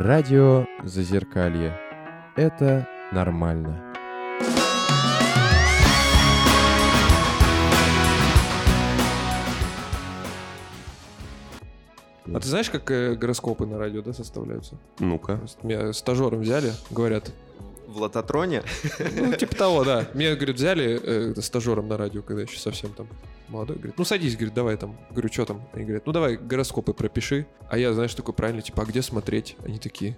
Радио 0.07 0.67
Зазеркалье. 0.85 1.77
Это 2.37 2.89
нормально. 3.11 3.93
А 12.25 12.39
ты 12.41 12.47
знаешь, 12.47 12.71
как 12.71 12.89
э, 12.93 13.17
гороскопы 13.17 13.67
на 13.67 13.79
радио 13.79 14.01
да, 14.01 14.13
составляются? 14.13 14.77
Ну-ка. 15.01 15.41
Меня 15.65 15.93
стажером 15.93 16.43
взяли, 16.43 16.71
говорят, 16.93 17.33
В 17.89 18.01
лототроне 18.01 18.63
ну, 19.17 19.33
типа 19.33 19.57
того, 19.57 19.83
да. 19.83 20.07
Меня, 20.15 20.37
говорит, 20.37 20.55
взяли 20.55 21.01
э, 21.03 21.41
стажером 21.41 21.89
на 21.89 21.97
радио, 21.97 22.23
когда 22.23 22.43
еще 22.43 22.61
совсем 22.61 22.93
там 22.93 23.09
молодой. 23.49 23.77
Говорит, 23.77 23.99
ну 23.99 24.05
садись, 24.05 24.35
говорит, 24.35 24.55
давай 24.55 24.77
там. 24.77 24.97
Говорю, 25.11 25.33
что 25.33 25.45
там? 25.45 25.69
Они 25.73 25.85
говорят, 25.85 26.07
ну 26.07 26.13
давай 26.13 26.37
гороскопы 26.37 26.93
пропиши. 26.93 27.47
А 27.69 27.79
я, 27.79 27.93
знаешь, 27.93 28.15
такой 28.15 28.35
правильно, 28.35 28.63
типа, 28.63 28.83
а 28.83 28.87
где 28.87 29.03
смотреть? 29.03 29.57
Они 29.65 29.79
такие, 29.79 30.17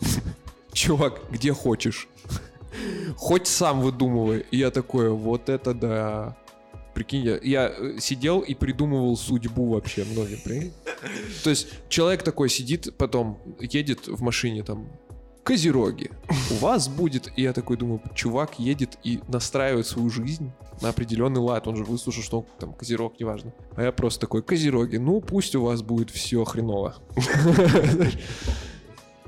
чувак, 0.72 1.20
где 1.30 1.52
хочешь. 1.52 2.08
Хоть 3.16 3.46
сам 3.46 3.80
выдумывай. 3.80 4.46
И 4.50 4.58
я 4.58 4.70
такой, 4.70 5.10
вот 5.10 5.48
это 5.48 5.74
да. 5.74 6.36
Прикинь, 6.94 7.24
я, 7.24 7.38
я 7.42 7.74
э, 7.76 7.98
сидел 7.98 8.40
и 8.40 8.54
придумывал 8.54 9.16
судьбу 9.16 9.74
вообще 9.74 10.04
многим, 10.04 10.38
прикинь? 10.42 10.72
То 11.44 11.50
есть 11.50 11.68
человек 11.90 12.22
такой 12.22 12.48
сидит, 12.48 12.96
потом 12.96 13.38
едет 13.60 14.08
в 14.08 14.22
машине 14.22 14.62
там, 14.62 14.88
Козероги, 15.46 16.10
у 16.50 16.54
вас 16.54 16.88
будет... 16.88 17.30
И 17.36 17.42
я 17.42 17.52
такой 17.52 17.76
думаю, 17.76 18.02
чувак 18.14 18.58
едет 18.58 18.98
и 19.04 19.20
настраивает 19.28 19.86
свою 19.86 20.10
жизнь 20.10 20.50
на 20.80 20.90
определенный 20.90 21.40
лад. 21.40 21.66
Он 21.66 21.76
же 21.76 21.84
выслушал, 21.84 22.22
что 22.22 22.38
он 22.40 22.46
там 22.58 22.72
Козерог, 22.72 23.18
неважно. 23.18 23.52
А 23.74 23.82
я 23.82 23.92
просто 23.92 24.20
такой, 24.20 24.42
Козероги, 24.42 24.96
ну 24.96 25.20
пусть 25.20 25.54
у 25.54 25.62
вас 25.62 25.82
будет 25.82 26.10
все 26.10 26.44
хреново. 26.44 26.96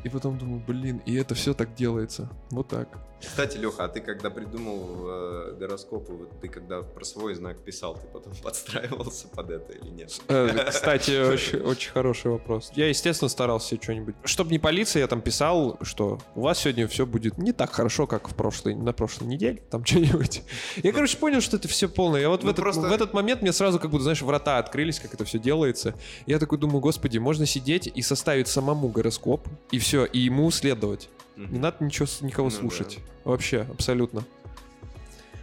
И 0.04 0.08
потом 0.08 0.38
думаю, 0.38 0.62
блин, 0.64 1.02
и 1.06 1.14
это 1.14 1.34
все 1.34 1.54
так 1.54 1.74
делается. 1.74 2.30
Вот 2.50 2.68
так. 2.68 2.88
Кстати, 3.20 3.56
Леха, 3.56 3.84
а 3.84 3.88
ты 3.88 4.00
когда 4.00 4.30
придумал 4.30 5.08
э, 5.08 5.56
гороскопы, 5.58 6.12
вот 6.12 6.40
ты 6.40 6.48
когда 6.48 6.82
про 6.82 7.04
свой 7.04 7.34
знак 7.34 7.58
писал, 7.58 7.94
ты 7.94 8.06
потом 8.12 8.32
подстраивался 8.42 9.28
под 9.28 9.50
это 9.50 9.72
или 9.72 9.88
нет? 9.90 10.20
Э, 10.28 10.66
Кстати, 10.70 11.20
очень, 11.32 11.58
очень 11.60 11.90
хороший 11.90 12.30
вопрос. 12.30 12.70
Я, 12.76 12.88
естественно, 12.88 13.28
старался 13.28 13.76
что-нибудь. 13.80 14.14
Чтобы 14.24 14.50
не 14.52 14.58
палиться, 14.58 14.98
я 14.98 15.06
там 15.08 15.20
писал, 15.20 15.78
что 15.82 16.18
у 16.34 16.42
вас 16.42 16.58
сегодня 16.60 16.86
все 16.88 17.06
будет 17.06 17.38
не 17.38 17.52
так 17.52 17.72
хорошо, 17.72 18.06
как 18.06 18.28
в 18.28 18.34
прошлой, 18.34 18.74
на 18.74 18.92
прошлой 18.92 19.26
неделе, 19.26 19.62
там 19.70 19.84
что-нибудь. 19.84 20.42
Я, 20.76 20.92
короче, 20.92 21.16
понял, 21.18 21.40
что 21.40 21.56
это 21.56 21.66
все 21.68 21.88
полное. 21.88 22.20
Я 22.20 22.28
вот 22.28 22.42
в, 22.42 22.44
Ну, 22.44 22.50
этот, 22.50 22.62
просто- 22.62 22.82
в 22.82 22.92
этот 22.92 23.12
момент 23.14 23.42
мне 23.42 23.52
сразу 23.52 23.78
как 23.80 23.90
будто, 23.90 24.04
знаешь, 24.04 24.22
врата 24.22 24.58
открылись, 24.58 25.00
как 25.00 25.12
это 25.14 25.24
все 25.24 25.38
делается. 25.38 25.94
Я 26.26 26.38
такой 26.38 26.58
думаю, 26.58 26.80
господи, 26.80 27.18
можно 27.18 27.46
сидеть 27.46 27.86
и 27.92 28.02
составить 28.02 28.48
самому 28.48 28.88
гороскоп, 28.88 29.46
и 29.72 29.78
все, 29.78 30.04
и 30.04 30.20
ему 30.20 30.50
следовать. 30.50 31.08
Не 31.46 31.58
надо 31.58 31.84
ничего, 31.84 32.06
никого 32.22 32.48
Ну 32.48 32.54
да. 32.54 32.60
слушать. 32.60 32.98
Вообще, 33.24 33.66
абсолютно. 33.70 34.24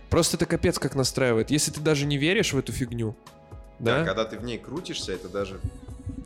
Просто 0.09 0.37
это 0.37 0.45
капец 0.45 0.77
как 0.79 0.95
настраивает. 0.95 1.51
Если 1.51 1.71
ты 1.71 1.81
даже 1.81 2.05
не 2.05 2.17
веришь 2.17 2.53
в 2.53 2.57
эту 2.57 2.71
фигню, 2.71 3.15
Да, 3.79 3.99
да, 3.99 4.05
когда 4.05 4.25
ты 4.25 4.37
в 4.37 4.43
ней 4.43 4.57
крутишься, 4.57 5.13
это 5.13 5.29
даже 5.29 5.59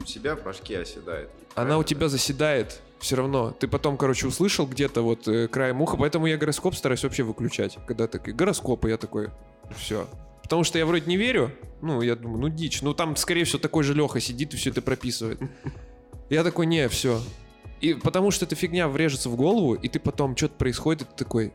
у 0.01 0.05
себя 0.05 0.35
в 0.35 0.43
башке 0.43 0.79
оседает. 0.79 1.29
она 1.55 1.63
у 1.63 1.65
Правильно, 1.67 1.83
тебя 1.85 2.09
заседает 2.09 2.79
все 2.99 3.15
равно. 3.15 3.51
Ты 3.51 3.67
потом, 3.67 3.97
короче, 3.97 4.27
услышал 4.27 4.67
где-то 4.67 5.01
вот 5.01 5.27
э, 5.27 5.47
краем 5.47 5.81
уха, 5.81 5.95
поэтому 5.97 6.27
я 6.27 6.37
гороскоп 6.37 6.75
стараюсь 6.75 7.03
вообще 7.03 7.23
выключать. 7.23 7.77
Когда 7.87 8.07
такие 8.07 8.35
гороскопы, 8.35 8.89
я 8.89 8.97
такой, 8.97 9.29
все. 9.77 10.07
Потому 10.43 10.63
что 10.63 10.77
я 10.79 10.85
вроде 10.85 11.05
не 11.05 11.15
верю, 11.15 11.51
ну, 11.81 12.01
я 12.01 12.15
думаю, 12.15 12.41
ну, 12.41 12.49
дичь. 12.49 12.81
Ну, 12.81 12.93
там, 12.93 13.15
скорее 13.15 13.43
всего, 13.45 13.59
такой 13.59 13.83
же 13.83 13.93
Леха 13.93 14.19
сидит 14.19 14.53
и 14.53 14.57
все 14.57 14.71
это 14.71 14.81
прописывает. 14.81 15.39
Я 16.29 16.43
такой, 16.43 16.65
не, 16.65 16.89
все. 16.89 17.21
И 17.81 17.93
потому 17.93 18.31
что 18.31 18.45
эта 18.45 18.55
фигня 18.55 18.87
врежется 18.87 19.29
в 19.29 19.35
голову, 19.35 19.73
и 19.73 19.87
ты 19.87 19.99
потом 19.99 20.35
что-то 20.35 20.55
происходит, 20.55 21.03
и 21.03 21.05
ты 21.05 21.11
такой, 21.15 21.53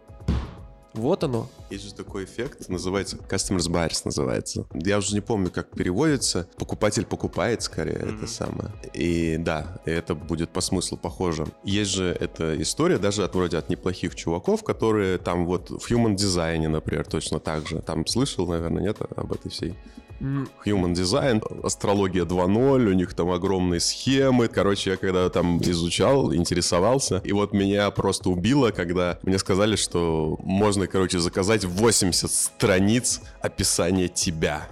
вот 0.95 1.25
оно. 1.25 1.49
Есть 1.71 1.85
же 1.85 1.95
такой 1.95 2.25
эффект, 2.25 2.69
называется 2.69 3.17
customers 3.17 3.69
bias 3.69 4.03
называется. 4.05 4.65
Я 4.75 4.99
уже 4.99 5.15
не 5.15 5.21
помню, 5.21 5.51
как 5.51 5.71
переводится. 5.71 6.49
Покупатель 6.57 7.05
покупает 7.05 7.63
скорее 7.63 7.97
это 7.97 8.29
самое. 8.29 8.71
И 8.95 9.37
да, 9.39 9.81
это 9.85 10.15
будет 10.15 10.51
по 10.51 10.61
смыслу 10.61 10.97
похоже. 10.97 11.47
Есть 11.65 11.91
же 11.91 12.17
эта 12.21 12.61
история 12.63 12.99
даже 12.99 13.25
от 13.25 13.35
вроде 13.35 13.59
от 13.59 13.69
неплохих 13.69 14.15
чуваков, 14.15 14.63
которые 14.63 15.19
там 15.19 15.47
вот 15.47 15.71
в 15.71 15.91
human 15.91 16.15
дизайне, 16.15 16.69
например, 16.69 17.05
точно 17.05 17.41
так 17.41 17.67
же. 17.67 17.81
Там 17.81 18.07
слышал, 18.07 18.47
наверное, 18.47 18.83
нет 18.83 18.99
об 19.17 19.33
этой 19.33 19.51
всей 19.51 19.75
Human 20.21 20.93
Design, 20.93 21.43
астрология 21.65 22.25
2.0, 22.25 22.89
у 22.89 22.93
них 22.93 23.15
там 23.15 23.31
огромные 23.31 23.81
схемы. 23.81 24.49
Короче, 24.49 24.91
я 24.91 24.97
когда 24.97 25.29
там 25.29 25.61
изучал, 25.63 26.35
интересовался, 26.35 27.21
и 27.25 27.33
вот 27.33 27.53
меня 27.53 27.91
просто 27.91 28.31
убило, 28.31 28.71
когда 28.71 29.19
мне 29.23 29.39
сказали, 29.39 29.77
что 29.77 30.39
можно, 30.43 30.87
короче, 30.87 31.19
заказать 31.19 31.65
80 31.65 32.31
страниц 32.31 33.21
описания 33.43 34.09
тебя. 34.09 34.69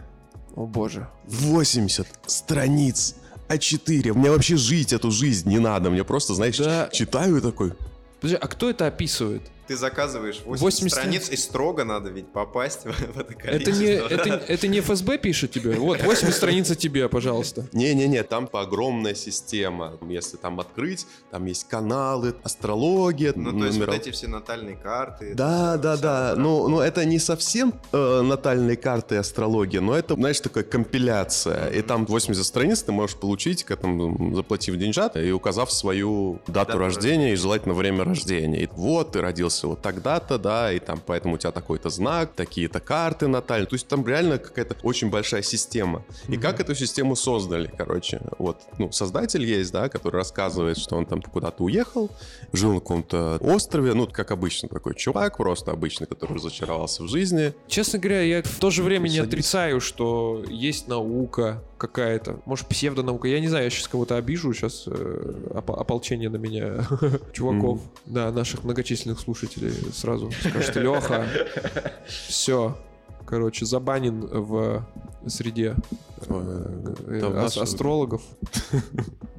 О 0.55 0.67
боже. 0.67 1.09
80 1.27 2.07
страниц! 2.27 3.17
А4. 3.49 4.15
Мне 4.15 4.31
вообще 4.31 4.57
жить 4.57 4.93
эту 4.93 5.11
жизнь 5.11 5.49
не 5.49 5.59
надо. 5.59 5.91
Мне 5.91 6.05
просто, 6.05 6.35
знаешь, 6.35 6.57
Да. 6.57 6.89
читаю 6.93 7.43
такой... 7.43 7.73
Подожди, 8.21 8.39
а 8.41 8.47
кто 8.47 8.71
это 8.71 8.87
описывает? 8.87 9.43
Ты 9.73 9.79
заказываешь 9.79 10.43
80, 10.45 10.61
80 10.61 10.91
страниц, 10.93 11.31
и 11.31 11.37
строго 11.39 11.85
надо 11.85 12.11
ведь 12.11 12.31
попасть 12.31 12.85
в, 12.85 12.91
в 13.15 13.19
это 13.19 13.33
Это 13.33 13.35
количество. 13.35 13.73
не, 13.81 13.87
это, 13.89 14.29
это 14.47 14.69
не 14.69 14.81
ФСБ 14.81 15.17
пишет 15.17 15.53
тебе? 15.53 15.71
Вот, 15.77 16.03
80 16.03 16.37
страниц 16.37 16.77
тебе, 16.77 17.09
пожалуйста. 17.09 17.67
Не-не-не, 17.73 18.23
там 18.23 18.51
огромная 18.53 19.15
система. 19.15 19.95
Если 20.07 20.37
там 20.37 20.61
открыть, 20.61 21.07
там 21.31 21.47
есть 21.47 21.67
каналы, 21.69 22.35
астрология, 22.43 23.33
Ну, 23.35 23.59
то 23.59 23.65
есть 23.65 23.79
вот 23.79 23.89
эти 23.95 24.11
все 24.11 24.29
натальные 24.29 24.77
карты. 24.77 25.33
Да, 25.35 25.77
это 25.77 25.83
да, 25.83 25.95
всё- 25.95 26.03
да. 26.03 26.33
всё 26.33 26.41
Ну, 26.43 26.69
ну, 26.69 26.81
это 26.81 27.07
не 27.07 27.19
совсем 27.19 27.73
э, 27.93 28.21
натальные 28.21 28.77
карты 28.77 29.15
и 29.15 29.19
астрология, 29.19 29.81
но 29.81 29.97
это, 29.97 30.17
знаешь, 30.17 30.39
такая 30.41 30.65
компиляция. 30.65 31.69
И 31.69 31.81
там 31.81 32.05
80 32.05 32.45
страниц 32.45 32.83
ты 32.83 32.93
можешь 32.93 33.17
получить, 33.17 33.65
к 33.65 33.71
этому 33.71 34.35
заплатив 34.35 34.77
деньжат 34.77 35.17
и 35.17 35.33
указав 35.33 35.73
свою 35.73 36.41
дату, 36.47 36.73
Дату 36.73 36.79
рождения 36.79 37.33
и 37.33 37.37
желательно 37.37 37.73
время 37.75 38.05
рождения. 38.05 38.61
И 38.65 38.69
вот 38.77 39.13
ты 39.13 39.23
родился 39.23 39.62
вот 39.69 39.83
тогда-то, 39.83 40.39
да, 40.39 40.73
и 40.73 40.79
там 40.79 41.01
поэтому 41.05 41.35
у 41.35 41.39
тебя 41.39 41.53
такой-то 41.53 41.91
знак, 41.91 42.33
такие-то 42.35 42.81
карты 42.81 43.29
натальные. 43.29 43.67
То 43.67 43.75
есть 43.75 43.89
там 43.89 44.07
реально 44.07 44.39
какая-то 44.39 44.77
очень 44.83 45.11
большая 45.11 45.43
система. 45.43 46.05
И 46.29 46.37
как 46.37 46.61
эту 46.61 46.75
систему 46.75 47.17
создали, 47.17 47.71
короче. 47.77 48.21
Вот, 48.39 48.61
ну, 48.79 48.93
создатель 48.93 49.45
есть, 49.45 49.73
да, 49.73 49.89
который 49.89 50.17
рассказывает, 50.17 50.79
что 50.79 50.97
он 50.97 51.07
там 51.07 51.23
куда-то 51.23 51.65
уехал, 51.65 52.11
жил 52.53 52.73
на 52.75 52.81
каком-то 52.81 53.39
острове, 53.41 53.95
ну, 53.95 54.07
как 54.07 54.31
обычно, 54.31 54.69
такой 54.69 54.95
чувак, 54.95 55.37
просто 55.37 55.71
обычный, 55.71 56.07
который 56.07 56.37
разочаровался 56.37 57.03
в 57.03 57.09
жизни. 57.09 57.53
Честно 57.69 57.99
говоря, 57.99 58.23
я 58.23 58.43
в 58.43 58.59
то 58.59 58.71
же 58.71 58.83
время 58.83 59.09
не 59.09 59.19
отрицаю, 59.19 59.81
что 59.81 60.45
есть 60.49 60.89
наука 60.89 61.63
какая-то, 61.83 62.41
может, 62.47 62.69
псевдонаука. 62.69 63.27
Я 63.27 63.41
не 63.41 63.49
знаю, 63.49 63.65
я 63.65 63.71
сейчас 63.71 63.89
кого-то 63.89 64.17
обижу, 64.17 64.53
сейчас 64.55 64.87
ополчение 65.53 66.29
на 66.29 66.37
меня 66.37 66.87
чуваков, 67.33 67.81
да, 68.07 68.31
наших 68.31 68.63
многочисленных 68.63 69.19
слушателей 69.19 69.52
сразу 69.93 70.31
скажут, 70.31 70.77
Леха, 70.77 71.27
все, 72.29 72.77
короче, 73.27 73.65
забанен 73.67 74.21
в 74.27 74.87
среде 75.27 75.77
э, 76.29 77.33
ас- 77.37 77.57
астрологов. 77.57 78.23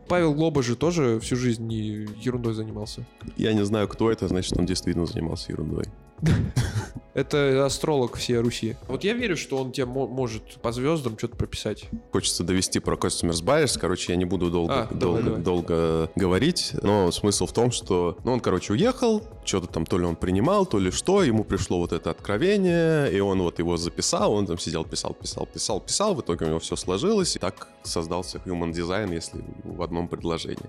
Павел 0.08 0.34
Глоба 0.34 0.62
же 0.64 0.76
тоже 0.76 1.20
всю 1.20 1.36
жизнь 1.36 1.72
ерундой 1.72 2.54
занимался. 2.54 3.06
Я 3.38 3.54
не 3.54 3.64
знаю, 3.66 3.88
кто 3.88 4.12
это, 4.12 4.28
значит, 4.28 4.58
он 4.58 4.66
действительно 4.66 5.06
занимался 5.06 5.52
ерундой. 5.52 5.86
Это 7.14 7.64
астролог 7.64 8.16
всей 8.18 8.38
Руси. 8.40 8.76
Вот 8.88 9.04
я 9.04 9.14
верю, 9.14 9.38
что 9.38 9.58
он 9.58 9.72
тебе 9.72 9.86
мо- 9.86 10.08
может 10.08 10.56
по 10.64 10.72
звездам 10.72 11.16
что-то 11.16 11.36
прописать. 11.36 11.86
Хочется 12.12 12.44
довести 12.44 12.80
про 12.80 12.96
Customers 12.96 13.44
Bias. 13.44 13.78
Короче, 13.80 14.14
я 14.14 14.16
не 14.18 14.26
буду 14.26 14.50
долго, 14.50 14.74
А, 14.74 14.88
давай, 14.92 15.22
долго, 15.22 15.24
давай. 15.24 15.42
долго 15.44 16.12
говорить, 16.16 16.72
но 16.82 17.12
смысл 17.12 17.46
в 17.46 17.54
том, 17.54 17.70
что 17.72 18.18
ну, 18.24 18.34
он, 18.34 18.40
короче, 18.40 18.74
уехал, 18.74 19.22
что-то 19.46 19.68
там 19.68 19.86
то 19.86 20.00
ли 20.00 20.06
он 20.06 20.16
принимал, 20.16 20.66
то 20.66 20.80
ли 20.80 20.90
что, 20.90 21.22
ему 21.24 21.44
пришло 21.44 21.78
вот 21.78 21.94
это 21.94 22.10
откровение, 22.10 23.14
и 23.14 23.20
он 23.20 23.44
вот 23.44 23.60
его 23.60 23.78
записал, 23.78 24.34
он 24.34 24.48
там 24.48 24.58
сидел, 24.58 24.84
писал, 24.84 25.14
писал, 25.14 25.46
писал, 25.46 25.82
писал, 25.82 26.16
в 26.16 26.22
итоге 26.22 26.46
у 26.46 26.50
него 26.50 26.60
все 26.60 26.76
сложилось, 26.76 27.36
и 27.36 27.40
так 27.40 27.68
создался 27.84 28.40
Human 28.40 28.72
Design, 28.72 29.14
если 29.14 29.40
в 29.64 29.84
одном 29.84 30.08
предложении. 30.08 30.66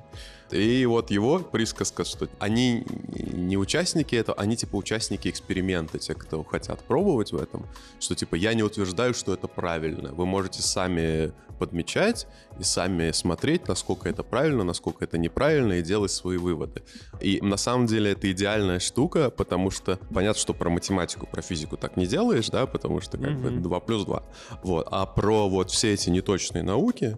И 0.55 0.87
вот 0.87 1.11
его 1.11 1.41
присказка, 1.41 2.05
что 2.05 2.29
они 2.39 2.85
не 3.09 3.57
участники 3.57 4.15
этого, 4.15 4.39
они 4.39 4.57
типа 4.57 4.77
участники 4.77 5.29
эксперимента, 5.29 5.99
те, 5.99 6.15
кто 6.15 6.45
хотят 6.45 6.81
пробовать 6.85 7.33
в 7.33 7.37
этом, 7.37 7.67
что 7.99 8.15
типа 8.15 8.37
я 8.37 8.55
не 8.55 8.63
утверждаю, 8.63 9.15
что 9.15 9.35
это 9.35 9.49
правильно. 9.49 10.13
Вы 10.13 10.27
можете 10.27 10.63
сами 10.63 11.33
подмечать 11.59 12.27
и 12.59 12.63
сами 12.63 13.11
смотреть, 13.13 13.69
насколько 13.69 14.09
это 14.09 14.23
правильно, 14.23 14.65
насколько 14.65 15.05
это 15.05 15.19
неправильно, 15.19 15.75
и 15.75 15.83
делать 15.83 16.11
свои 16.11 16.37
выводы. 16.37 16.83
И 17.21 17.41
на 17.41 17.57
самом 17.57 17.87
деле 17.87 18.13
это 18.13 18.31
идеальная 18.31 18.79
штука, 18.79 19.31
потому 19.31 19.71
что 19.71 19.99
понятно, 20.13 20.41
что 20.41 20.55
про 20.55 20.71
математику, 20.71 21.27
про 21.27 21.43
физику 21.43 21.77
так 21.77 21.97
не 21.97 22.07
делаешь, 22.07 22.49
да, 22.49 22.67
потому 22.67 23.01
что 23.01 23.19
как 23.19 23.41
бы 23.41 23.51
2 23.51 23.81
плюс 23.81 24.05
2. 24.05 24.23
Вот. 24.63 24.89
А 24.91 25.07
про 25.07 25.49
вот 25.49 25.71
все 25.71 25.95
эти 25.95 26.11
неточные 26.11 26.63
науки, 26.63 27.17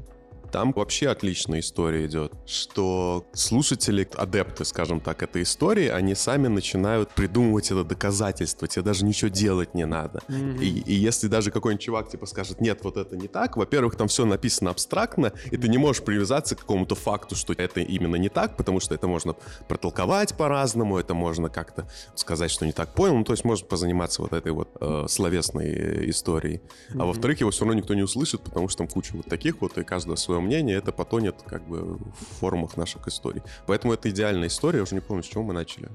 там 0.57 0.73
вообще 0.73 1.09
отличная 1.09 1.61
история 1.61 2.07
идет, 2.07 2.33
что 2.47 3.27
слушатели, 3.35 4.09
адепты, 4.15 4.65
скажем 4.65 5.01
так, 5.01 5.23
этой 5.23 5.43
истории, 5.43 5.89
они 5.89 6.15
сами 6.15 6.47
начинают 6.47 7.11
придумывать 7.11 7.67
это 7.67 7.85
доказательство, 7.85 8.67
тебе 8.67 8.81
даже 8.81 9.05
ничего 9.05 9.29
делать 9.29 9.75
не 9.75 9.85
надо. 9.85 10.23
И, 10.31 10.83
и 10.87 10.95
если 10.95 11.29
даже 11.29 11.51
какой-нибудь 11.51 11.85
чувак 11.85 12.09
типа 12.09 12.25
скажет, 12.25 12.63
нет, 12.63 12.79
вот 12.85 12.97
это 12.97 13.19
не 13.19 13.29
так, 13.29 13.59
во-первых, 13.59 13.97
там 13.97 14.09
все 14.09 14.25
написано 14.25 14.71
абстрактно, 14.71 15.35
и 15.51 15.59
ты 15.59 15.69
не 15.69 15.77
можешь 15.77 16.03
привязаться 16.03 16.57
к 16.57 16.61
какому-то 16.61 16.95
факту, 16.95 17.37
что 17.37 17.53
это 17.53 17.81
именно 17.81 18.17
не 18.17 18.31
так, 18.31 18.57
потому 18.57 18.81
что 18.81 18.95
это 18.95 19.07
можно 19.07 19.37
протолковать 19.69 20.39
по-разному, 20.39 20.97
это 20.97 21.13
можно 21.13 21.51
как-то 21.51 21.87
сказать, 22.15 22.51
что 22.51 22.65
не 22.65 22.73
так 22.73 22.95
понял, 22.95 23.19
ну, 23.19 23.25
то 23.25 23.35
есть 23.35 23.45
можно 23.45 23.67
позаниматься 23.67 24.23
вот 24.23 24.33
этой 24.33 24.53
вот 24.53 24.71
э, 24.81 25.05
словесной 25.07 25.67
э, 25.67 26.09
историей. 26.09 26.63
А 26.95 27.05
во-вторых, 27.05 27.41
его 27.41 27.51
все 27.51 27.67
равно 27.67 27.75
никто 27.75 27.93
не 27.93 28.03
услышит, 28.03 28.41
потому 28.41 28.71
что 28.71 28.79
там 28.79 28.89
куча 28.89 29.13
вот 29.13 29.27
таких 29.27 29.61
вот, 29.61 29.77
и 29.77 29.85
каждое 29.85 30.17
свое 30.17 30.46
мнение, 30.47 30.77
это 30.77 30.93
потонет 30.93 31.37
как 31.47 31.63
бы 31.67 31.97
в 31.99 32.39
форумах 32.41 32.77
наших 32.77 33.07
историй. 33.09 33.43
Поэтому 33.67 33.93
это 33.93 34.09
идеальная 34.11 34.49
история, 34.49 34.79
я 34.79 34.83
уже 34.85 34.95
не 34.95 35.01
помню, 35.01 35.23
с 35.23 35.27
чего 35.27 35.43
мы 35.43 35.53
начали. 35.53 35.89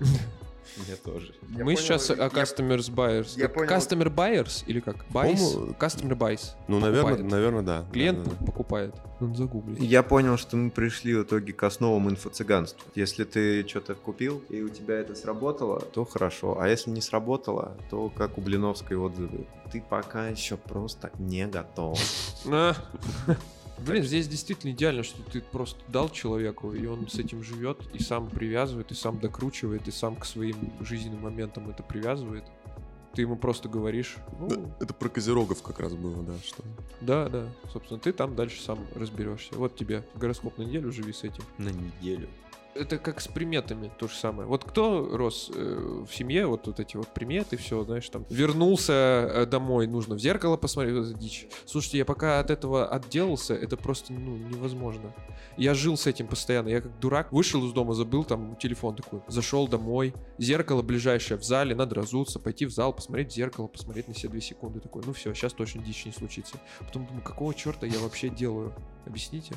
Мне 0.76 0.96
тоже. 0.96 1.32
Мы 1.48 1.64
понял, 1.64 1.78
сейчас 1.78 2.10
о 2.10 2.26
customers 2.26 2.90
buyers. 2.92 3.32
я 3.38 3.48
понял. 3.48 3.70
Customer 3.70 4.14
buyers 4.14 4.62
или 4.66 4.80
как? 4.80 4.96
Buys? 5.06 5.38
По-моему, 5.38 5.72
Customer 5.78 6.18
buys. 6.18 6.50
Ну, 6.68 6.80
наверное, 6.80 7.12
Покупает. 7.12 7.32
наверное, 7.32 7.62
да. 7.62 7.84
Клиент 7.92 8.18
Да, 8.24 8.30
да, 8.30 8.36
да. 8.38 8.46
покупает. 8.46 8.94
Надо 9.20 9.34
загуглить. 9.36 9.78
Я 9.80 10.02
понял, 10.02 10.36
что 10.36 10.56
мы 10.58 10.70
пришли 10.70 11.14
в 11.14 11.22
итоге 11.22 11.54
к 11.54 11.62
основам 11.62 12.10
инфо-цыганства. 12.10 12.82
Если 12.94 13.24
ты 13.24 13.66
что-то 13.66 13.94
купил, 13.94 14.42
и 14.50 14.60
у 14.60 14.68
тебя 14.68 14.96
это 14.96 15.14
сработало, 15.14 15.80
то 15.80 16.04
хорошо. 16.04 16.58
А 16.60 16.68
если 16.68 16.90
не 16.90 17.00
сработало, 17.00 17.74
то 17.88 18.10
как 18.10 18.36
у 18.36 18.42
Блиновской 18.42 18.98
отзывы. 18.98 19.46
Ты 19.72 19.80
пока 19.88 20.28
еще 20.28 20.58
просто 20.58 21.10
не 21.18 21.46
готов. 21.46 21.98
Блин, 23.78 24.02
здесь 24.02 24.26
действительно 24.26 24.72
идеально, 24.72 25.02
что 25.02 25.22
ты 25.22 25.40
просто 25.40 25.78
дал 25.88 26.08
человеку, 26.08 26.72
и 26.72 26.86
он 26.86 27.08
с 27.08 27.18
этим 27.18 27.42
живет, 27.42 27.78
и 27.92 28.02
сам 28.02 28.28
привязывает, 28.30 28.90
и 28.90 28.94
сам 28.94 29.18
докручивает, 29.18 29.86
и 29.86 29.90
сам 29.90 30.16
к 30.16 30.24
своим 30.24 30.72
жизненным 30.80 31.22
моментам 31.22 31.68
это 31.68 31.82
привязывает. 31.82 32.44
Ты 33.14 33.22
ему 33.22 33.36
просто 33.36 33.68
говоришь, 33.68 34.16
ну, 34.38 34.48
Да, 34.48 34.60
Это 34.80 34.92
про 34.92 35.08
козерогов 35.08 35.62
как 35.62 35.80
раз 35.80 35.94
было, 35.94 36.22
да, 36.22 36.34
что... 36.44 36.62
да, 37.00 37.28
да, 37.28 37.48
собственно, 37.72 37.98
ты 37.98 38.12
там 38.12 38.36
дальше 38.36 38.60
сам 38.60 38.78
разберешься. 38.94 39.54
Вот 39.54 39.74
тебе 39.74 40.04
гороскоп 40.14 40.58
на 40.58 40.62
неделю, 40.62 40.92
живи 40.92 41.14
с 41.14 41.24
этим. 41.24 41.42
На 41.56 41.70
неделю. 41.70 42.28
Это 42.78 42.98
как 42.98 43.20
с 43.20 43.28
приметами 43.28 43.90
то 43.98 44.08
же 44.08 44.14
самое. 44.14 44.48
Вот 44.48 44.64
кто 44.64 45.16
рос 45.16 45.50
э, 45.54 46.04
в 46.06 46.14
семье, 46.14 46.46
вот, 46.46 46.66
вот 46.66 46.80
эти 46.80 46.96
вот 46.96 47.08
приметы, 47.08 47.56
все, 47.56 47.84
знаешь, 47.84 48.08
там, 48.08 48.26
вернулся 48.28 48.92
э, 48.92 49.46
домой, 49.46 49.86
нужно 49.86 50.14
в 50.14 50.18
зеркало 50.18 50.56
посмотреть, 50.56 50.94
вот 50.96 51.18
дичь. 51.18 51.48
Слушайте, 51.64 51.98
я 51.98 52.04
пока 52.04 52.38
от 52.40 52.50
этого 52.50 52.86
отделался, 52.88 53.54
это 53.54 53.76
просто, 53.76 54.12
ну, 54.12 54.36
невозможно. 54.36 55.14
Я 55.56 55.74
жил 55.74 55.96
с 55.96 56.06
этим 56.06 56.26
постоянно, 56.26 56.68
я 56.68 56.80
как 56.80 56.98
дурак 57.00 57.32
вышел 57.32 57.64
из 57.66 57.72
дома, 57.72 57.94
забыл 57.94 58.24
там 58.24 58.56
телефон 58.56 58.94
такой, 58.94 59.20
зашел 59.28 59.68
домой, 59.68 60.12
зеркало 60.38 60.82
ближайшее 60.82 61.38
в 61.38 61.44
зале, 61.44 61.74
надо 61.74 61.94
разуться, 61.94 62.38
пойти 62.38 62.66
в 62.66 62.70
зал, 62.70 62.92
посмотреть 62.92 63.32
в 63.32 63.34
зеркало, 63.34 63.66
посмотреть 63.68 64.08
на 64.08 64.14
себя 64.14 64.30
две 64.30 64.40
секунды, 64.40 64.80
такой, 64.80 65.02
ну 65.06 65.12
все, 65.12 65.32
сейчас 65.32 65.52
точно 65.54 65.82
дичь 65.82 66.04
не 66.04 66.12
случится. 66.12 66.56
Потом 66.80 67.06
думаю, 67.06 67.22
какого 67.22 67.54
черта 67.54 67.86
я 67.86 67.98
вообще 68.00 68.28
делаю? 68.28 68.74
Объясните? 69.06 69.54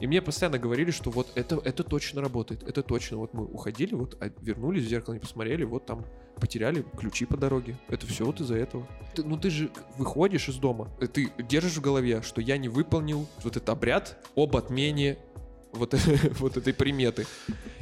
И 0.00 0.06
мне 0.06 0.22
постоянно 0.22 0.58
говорили, 0.58 0.90
что 0.90 1.10
вот 1.10 1.28
это, 1.34 1.60
это 1.64 1.82
точно 1.82 2.22
работает, 2.22 2.62
это 2.62 2.82
точно. 2.82 3.18
Вот 3.18 3.34
мы 3.34 3.44
уходили, 3.44 3.94
вот 3.94 4.16
а 4.20 4.30
вернулись 4.40 4.84
в 4.84 4.88
зеркало, 4.88 5.14
не 5.14 5.20
посмотрели, 5.20 5.64
вот 5.64 5.84
там 5.84 6.06
потеряли 6.36 6.84
ключи 6.96 7.26
по 7.26 7.36
дороге. 7.36 7.76
Это 7.88 8.06
все 8.06 8.24
вот 8.24 8.40
из-за 8.40 8.54
этого. 8.56 8.86
Ты- 9.14 9.24
ну 9.24 9.36
ты 9.36 9.50
же 9.50 9.70
выходишь 9.98 10.48
из 10.48 10.56
дома, 10.56 10.88
э, 11.00 11.08
ты 11.08 11.30
держишь 11.48 11.76
в 11.76 11.80
голове, 11.80 12.22
что 12.22 12.40
я 12.40 12.56
не 12.56 12.68
выполнил 12.68 13.26
вот 13.42 13.56
этот 13.56 13.68
обряд 13.68 14.16
об 14.36 14.56
отмене 14.56 15.18
вот, 15.72 15.94
вот 16.38 16.56
этой 16.56 16.72
приметы. 16.72 17.26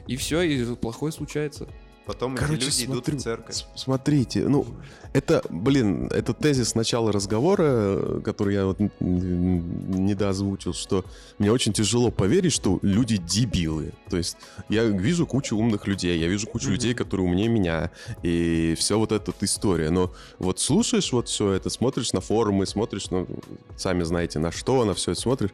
И 0.06 0.16
все, 0.16 0.40
и 0.40 0.74
плохое 0.76 1.12
случается. 1.12 1.68
Потом 2.06 2.36
Короче, 2.36 2.54
эти 2.54 2.64
люди 2.64 2.84
смотрю, 2.84 3.00
идут 3.14 3.20
в 3.20 3.22
церковь. 3.24 3.64
смотрите, 3.74 4.46
ну, 4.48 4.64
это, 5.12 5.42
блин, 5.50 6.06
это 6.12 6.34
тезис 6.34 6.76
начала 6.76 7.10
разговора, 7.10 8.20
который 8.20 8.54
я 8.54 8.66
вот 8.66 8.78
недоозвучил, 9.00 10.72
что 10.72 11.04
мне 11.38 11.50
очень 11.50 11.72
тяжело 11.72 12.10
поверить, 12.12 12.52
что 12.52 12.78
люди 12.82 13.16
дебилы. 13.16 13.92
То 14.08 14.16
есть 14.18 14.36
я 14.68 14.84
вижу 14.84 15.26
кучу 15.26 15.56
умных 15.56 15.88
людей, 15.88 16.18
я 16.18 16.28
вижу 16.28 16.46
кучу 16.46 16.66
Мгм. 16.66 16.74
людей, 16.74 16.94
которые 16.94 17.26
умнее 17.26 17.48
меня, 17.48 17.90
и 18.22 18.76
все 18.78 18.98
вот 18.98 19.10
эта 19.10 19.32
вот 19.32 19.42
история. 19.42 19.90
Но 19.90 20.12
вот 20.38 20.60
слушаешь 20.60 21.12
вот 21.12 21.28
все 21.28 21.52
это, 21.52 21.70
смотришь 21.70 22.12
на 22.12 22.20
форумы, 22.20 22.66
смотришь, 22.66 23.10
ну, 23.10 23.26
сами 23.76 24.04
знаете, 24.04 24.38
на 24.38 24.52
что, 24.52 24.84
на 24.84 24.94
все 24.94 25.12
это 25.12 25.20
смотришь, 25.20 25.50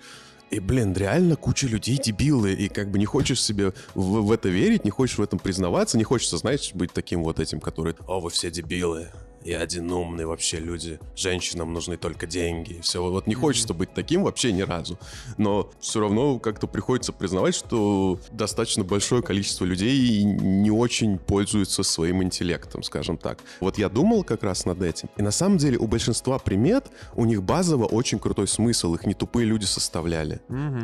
и, 0.52 0.60
блин, 0.60 0.92
реально 0.92 1.36
куча 1.36 1.66
людей 1.66 1.96
дебилы, 1.96 2.52
и 2.52 2.68
как 2.68 2.90
бы 2.90 2.98
не 2.98 3.06
хочешь 3.06 3.42
себе 3.42 3.72
в, 3.94 4.20
в 4.20 4.30
это 4.30 4.50
верить, 4.50 4.84
не 4.84 4.90
хочешь 4.90 5.16
в 5.16 5.22
этом 5.22 5.38
признаваться, 5.38 5.96
не 5.96 6.04
хочется, 6.04 6.36
знаешь, 6.36 6.72
быть 6.74 6.92
таким 6.92 7.24
вот 7.24 7.40
этим, 7.40 7.58
который, 7.58 7.94
о, 8.06 8.20
вы 8.20 8.28
все 8.28 8.50
дебилы, 8.50 9.08
я 9.44 9.61
один 9.61 9.90
умный 9.90 10.24
вообще 10.26 10.59
люди, 10.59 10.98
женщинам 11.16 11.72
нужны 11.72 11.96
только 11.96 12.26
деньги, 12.26 12.81
все, 12.83 13.02
вот 13.02 13.26
не 13.26 13.35
хочется 13.35 13.74
быть 13.74 13.92
таким 13.94 14.22
вообще 14.24 14.52
ни 14.52 14.62
разу, 14.62 14.98
но 15.38 15.70
все 15.81 16.00
равно 16.00 16.38
как-то 16.38 16.66
приходится 16.66 17.12
признавать, 17.12 17.55
что 17.55 18.18
достаточно 18.31 18.85
большое 18.85 19.22
количество 19.22 19.64
людей 19.64 20.22
не 20.24 20.70
очень 20.70 21.18
пользуются 21.18 21.83
своим 21.83 22.22
интеллектом, 22.22 22.83
скажем 22.83 23.16
так. 23.18 23.38
Вот 23.61 23.78
я 23.78 23.88
думал 23.88 24.24
как 24.24 24.42
раз 24.42 24.64
над 24.66 24.83
этим, 24.83 25.09
и 25.16 25.22
на 25.22 25.31
самом 25.31 25.59
деле 25.59 25.78
у 25.78 25.87
большинства 25.87 26.38
примет 26.38 26.87
у 27.14 27.24
них 27.24 27.42
базово 27.42 27.87
очень 27.87 28.18
крутой 28.18 28.48
смысл, 28.48 28.94
их 28.94 29.07
не 29.07 29.14
тупые 29.14 29.46
люди 29.46 29.64
составляли. 29.64 30.40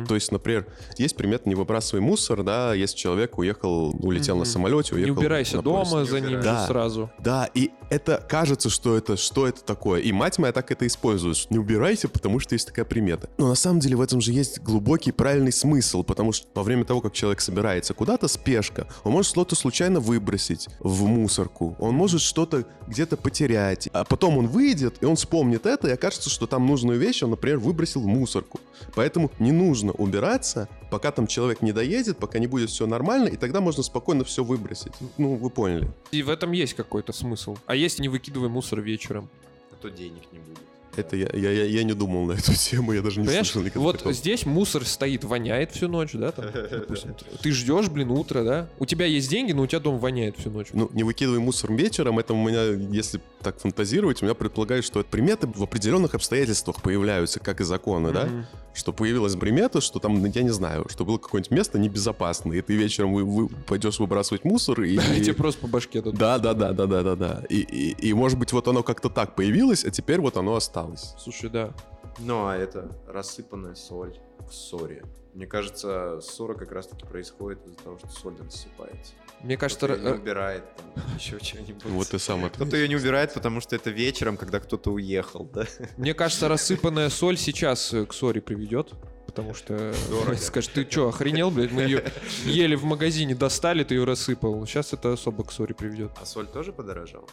То 0.07 0.15
есть, 0.15 0.31
например, 0.31 0.67
есть 0.97 1.15
примет 1.15 1.45
«не 1.45 1.55
выбрасывай 1.55 2.01
мусор», 2.01 2.43
да, 2.43 2.73
если 2.73 2.95
человек 2.97 3.37
уехал, 3.37 3.89
улетел 3.99 4.35
на 4.35 4.41
Мгм. 4.41 4.45
самолете, 4.45 4.95
Не 4.95 5.01
уехал 5.03 5.19
убирайся 5.19 5.57
на 5.57 5.63
поезде. 5.63 5.89
дома 5.91 6.05
за 6.05 6.19
ним 6.21 6.41
Да. 6.41 6.67
сразу. 6.67 7.09
Да, 7.19 7.49
и 7.53 7.71
это 7.89 8.17
кажется, 8.49 8.71
что 8.71 8.97
это, 8.97 9.15
что 9.15 9.47
это 9.47 9.63
такое. 9.63 10.01
И 10.01 10.11
мать 10.11 10.39
моя 10.39 10.51
так 10.51 10.71
это 10.71 10.87
использует. 10.87 11.37
Не 11.51 11.59
убирайся, 11.59 12.09
потому 12.09 12.39
что 12.39 12.55
есть 12.55 12.65
такая 12.65 12.83
примета. 12.83 13.29
Но 13.37 13.49
на 13.49 13.53
самом 13.53 13.79
деле 13.79 13.95
в 13.95 14.01
этом 14.01 14.21
же 14.21 14.31
есть 14.31 14.59
глубокий 14.59 15.11
правильный 15.11 15.51
смысл, 15.51 16.01
потому 16.01 16.31
что 16.31 16.47
во 16.55 16.63
время 16.63 16.83
того, 16.83 16.99
как 16.99 17.13
человек 17.13 17.41
собирается 17.41 17.93
куда-то, 17.93 18.27
спешка, 18.27 18.87
он 19.03 19.11
может 19.11 19.29
что-то 19.29 19.55
случайно 19.55 19.99
выбросить 19.99 20.67
в 20.79 21.05
мусорку, 21.05 21.75
он 21.77 21.93
может 21.93 22.21
что-то 22.21 22.65
где-то 22.87 23.17
потерять, 23.17 23.87
а 23.93 24.03
потом 24.03 24.39
он 24.39 24.47
выйдет, 24.47 24.95
и 25.01 25.05
он 25.05 25.15
вспомнит 25.15 25.67
это, 25.67 25.87
и 25.87 25.91
окажется, 25.91 26.31
что 26.31 26.47
там 26.47 26.65
нужную 26.65 26.97
вещь 26.97 27.21
он, 27.21 27.29
например, 27.29 27.59
выбросил 27.59 28.01
в 28.01 28.07
мусорку. 28.07 28.59
Поэтому 28.95 29.29
не 29.37 29.51
нужно 29.51 29.91
убираться, 29.91 30.67
пока 30.89 31.11
там 31.11 31.27
человек 31.27 31.61
не 31.61 31.71
доедет, 31.71 32.17
пока 32.17 32.39
не 32.39 32.47
будет 32.47 32.71
все 32.71 32.87
нормально, 32.87 33.27
и 33.27 33.37
тогда 33.37 33.61
можно 33.61 33.83
спокойно 33.83 34.23
все 34.23 34.43
выбросить. 34.43 34.93
Ну, 35.19 35.35
вы 35.35 35.51
поняли. 35.51 35.91
И 36.11 36.23
в 36.23 36.29
этом 36.29 36.51
есть 36.51 36.73
какой-то 36.73 37.13
смысл. 37.13 37.57
А 37.67 37.75
если 37.75 38.01
не 38.01 38.09
выкидывай 38.39 38.49
мусор 38.49 38.81
вечером? 38.81 39.29
А 39.71 39.75
то 39.75 39.89
денег 39.89 40.31
не 40.31 40.39
будет. 40.39 40.68
Это 40.95 41.15
я, 41.15 41.29
я, 41.33 41.51
я, 41.51 41.63
я 41.65 41.83
не 41.83 41.93
думал 41.93 42.25
на 42.25 42.33
эту 42.33 42.53
тему, 42.55 42.93
я 42.93 43.01
даже 43.01 43.19
не 43.19 43.25
Понимаешь, 43.27 43.47
слышал 43.47 43.61
никогда 43.61 43.79
вот 43.79 43.97
такого. 43.97 44.13
здесь 44.13 44.45
мусор 44.45 44.85
стоит, 44.85 45.23
воняет 45.23 45.71
всю 45.71 45.87
ночь, 45.87 46.11
да, 46.13 46.31
там, 46.31 46.45
допустим. 46.71 47.15
Ты 47.41 47.51
ждешь, 47.51 47.89
блин, 47.89 48.11
утро, 48.11 48.43
да? 48.43 48.67
У 48.79 48.85
тебя 48.85 49.05
есть 49.05 49.29
деньги, 49.29 49.51
но 49.51 49.63
у 49.63 49.67
тебя 49.67 49.79
дом 49.79 49.99
воняет 49.99 50.37
всю 50.37 50.49
ночь. 50.49 50.67
Ну, 50.73 50.89
не 50.93 51.03
выкидывай 51.03 51.39
мусор 51.39 51.73
вечером, 51.73 52.19
это 52.19 52.33
у 52.33 52.37
меня, 52.37 52.63
если 52.91 53.21
так 53.41 53.59
фантазировать, 53.59 54.21
у 54.21 54.25
меня 54.25 54.35
предполагает, 54.35 54.83
что 54.83 54.99
это 54.99 55.09
приметы 55.09 55.47
в 55.47 55.63
определенных 55.63 56.15
обстоятельствах 56.15 56.81
появляются, 56.81 57.39
как 57.39 57.61
и 57.61 57.63
законы, 57.63 58.11
да? 58.11 58.25
Мгм. 58.25 58.45
Что 58.73 58.93
появилась 58.93 59.35
примета, 59.35 59.81
что 59.81 59.99
там, 59.99 60.23
я 60.23 60.43
не 60.43 60.51
знаю, 60.51 60.85
что 60.89 61.05
было 61.05 61.17
какое-нибудь 61.17 61.51
место 61.51 61.79
небезопасное, 61.79 62.57
и 62.57 62.61
ты 62.61 62.73
вечером 62.75 63.13
вы, 63.13 63.23
вы 63.23 63.47
пойдешь 63.47 63.99
выбрасывать 63.99 64.43
мусор, 64.43 64.81
и... 64.81 64.95
И 64.95 65.21
тебе 65.21 65.33
просто 65.33 65.61
по 65.61 65.67
башке 65.67 66.01
дадут. 66.01 66.19
Да, 66.19 66.37
да, 66.37 66.53
да, 66.53 66.71
да, 66.73 66.85
да, 66.85 67.03
да, 67.03 67.15
да. 67.15 67.43
И, 67.49 67.57
и, 67.59 68.09
и, 68.09 68.13
может 68.13 68.37
быть, 68.37 68.53
вот 68.53 68.67
оно 68.67 68.83
как-то 68.83 69.09
так 69.09 69.35
появилось, 69.35 69.83
а 69.85 69.91
теперь 69.91 70.19
вот 70.19 70.37
оно 70.37 70.55
осталось. 70.55 70.78
Слушай, 71.17 71.49
да. 71.49 71.73
Ну, 72.19 72.47
а 72.47 72.55
это 72.55 72.91
рассыпанная 73.07 73.75
соль 73.75 74.17
в 74.47 74.53
ссоре. 74.53 75.03
Мне 75.33 75.45
кажется, 75.45 76.19
ссора 76.21 76.55
как 76.55 76.71
раз-таки 76.71 77.05
происходит 77.05 77.65
из-за 77.65 77.77
того, 77.77 77.97
что 77.99 78.07
соль 78.09 78.35
рассыпается. 78.41 79.13
Мне 79.41 79.55
кажется, 79.57 79.85
Кто-то 79.85 80.01
её 80.01 80.09
не 80.09 80.15
р- 80.15 80.21
убирает, 80.21 80.63
там, 80.75 81.03
еще 81.17 81.39
что-нибудь. 81.39 81.85
Вот 81.85 82.13
и 82.13 82.19
сам 82.19 82.49
Кто-то 82.49 82.75
ее 82.75 82.87
не 82.89 82.95
убирает, 82.95 83.33
потому 83.33 83.61
что 83.61 83.75
это 83.75 83.89
вечером, 83.89 84.35
когда 84.37 84.59
кто-то 84.59 84.91
уехал, 84.91 85.45
да? 85.45 85.65
мне 85.97 86.13
кажется, 86.13 86.47
рассыпанная 86.49 87.09
соль 87.09 87.37
сейчас 87.37 87.93
э, 87.93 88.05
к 88.05 88.13
ссоре 88.13 88.41
приведет. 88.41 88.93
Потому 89.27 89.53
что 89.53 89.93
Дорого. 90.09 90.35
скажешь, 90.41 90.71
ты 90.73 90.89
что, 90.89 91.07
охренел, 91.07 91.51
блядь? 91.51 91.71
Мы 91.71 91.83
ее 91.83 92.03
еле 92.45 92.75
в 92.75 92.83
магазине 92.83 93.35
достали, 93.35 93.83
ты 93.83 93.93
ее 93.95 94.03
рассыпал. 94.03 94.65
Сейчас 94.65 94.91
это 94.91 95.13
особо 95.13 95.43
к 95.45 95.51
ссоре 95.51 95.75
приведет. 95.75 96.11
А 96.19 96.25
соль 96.25 96.47
тоже 96.47 96.73
подорожала? 96.73 97.27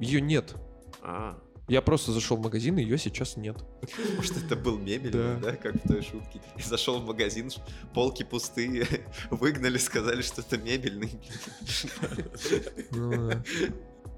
Ее 0.00 0.22
нет. 0.22 0.54
А, 1.02 1.38
Я 1.66 1.80
просто 1.80 2.12
зашел 2.12 2.36
в 2.36 2.40
магазин, 2.40 2.76
и 2.78 2.82
ее 2.82 2.98
сейчас 2.98 3.36
нет. 3.36 3.56
может 4.16 4.36
это 4.36 4.54
был 4.54 4.78
мебельный, 4.78 5.40
Да. 5.40 5.50
да, 5.50 5.56
как 5.56 5.76
в 5.82 5.88
той 5.88 6.02
шутке. 6.02 6.40
Зашел 6.62 7.00
в 7.00 7.06
магазин, 7.06 7.50
полки 7.94 8.22
пустые, 8.22 8.86
выгнали, 9.30 9.78
сказали, 9.78 10.20
что 10.22 10.42
это 10.42 10.58
мебельный. 10.58 11.10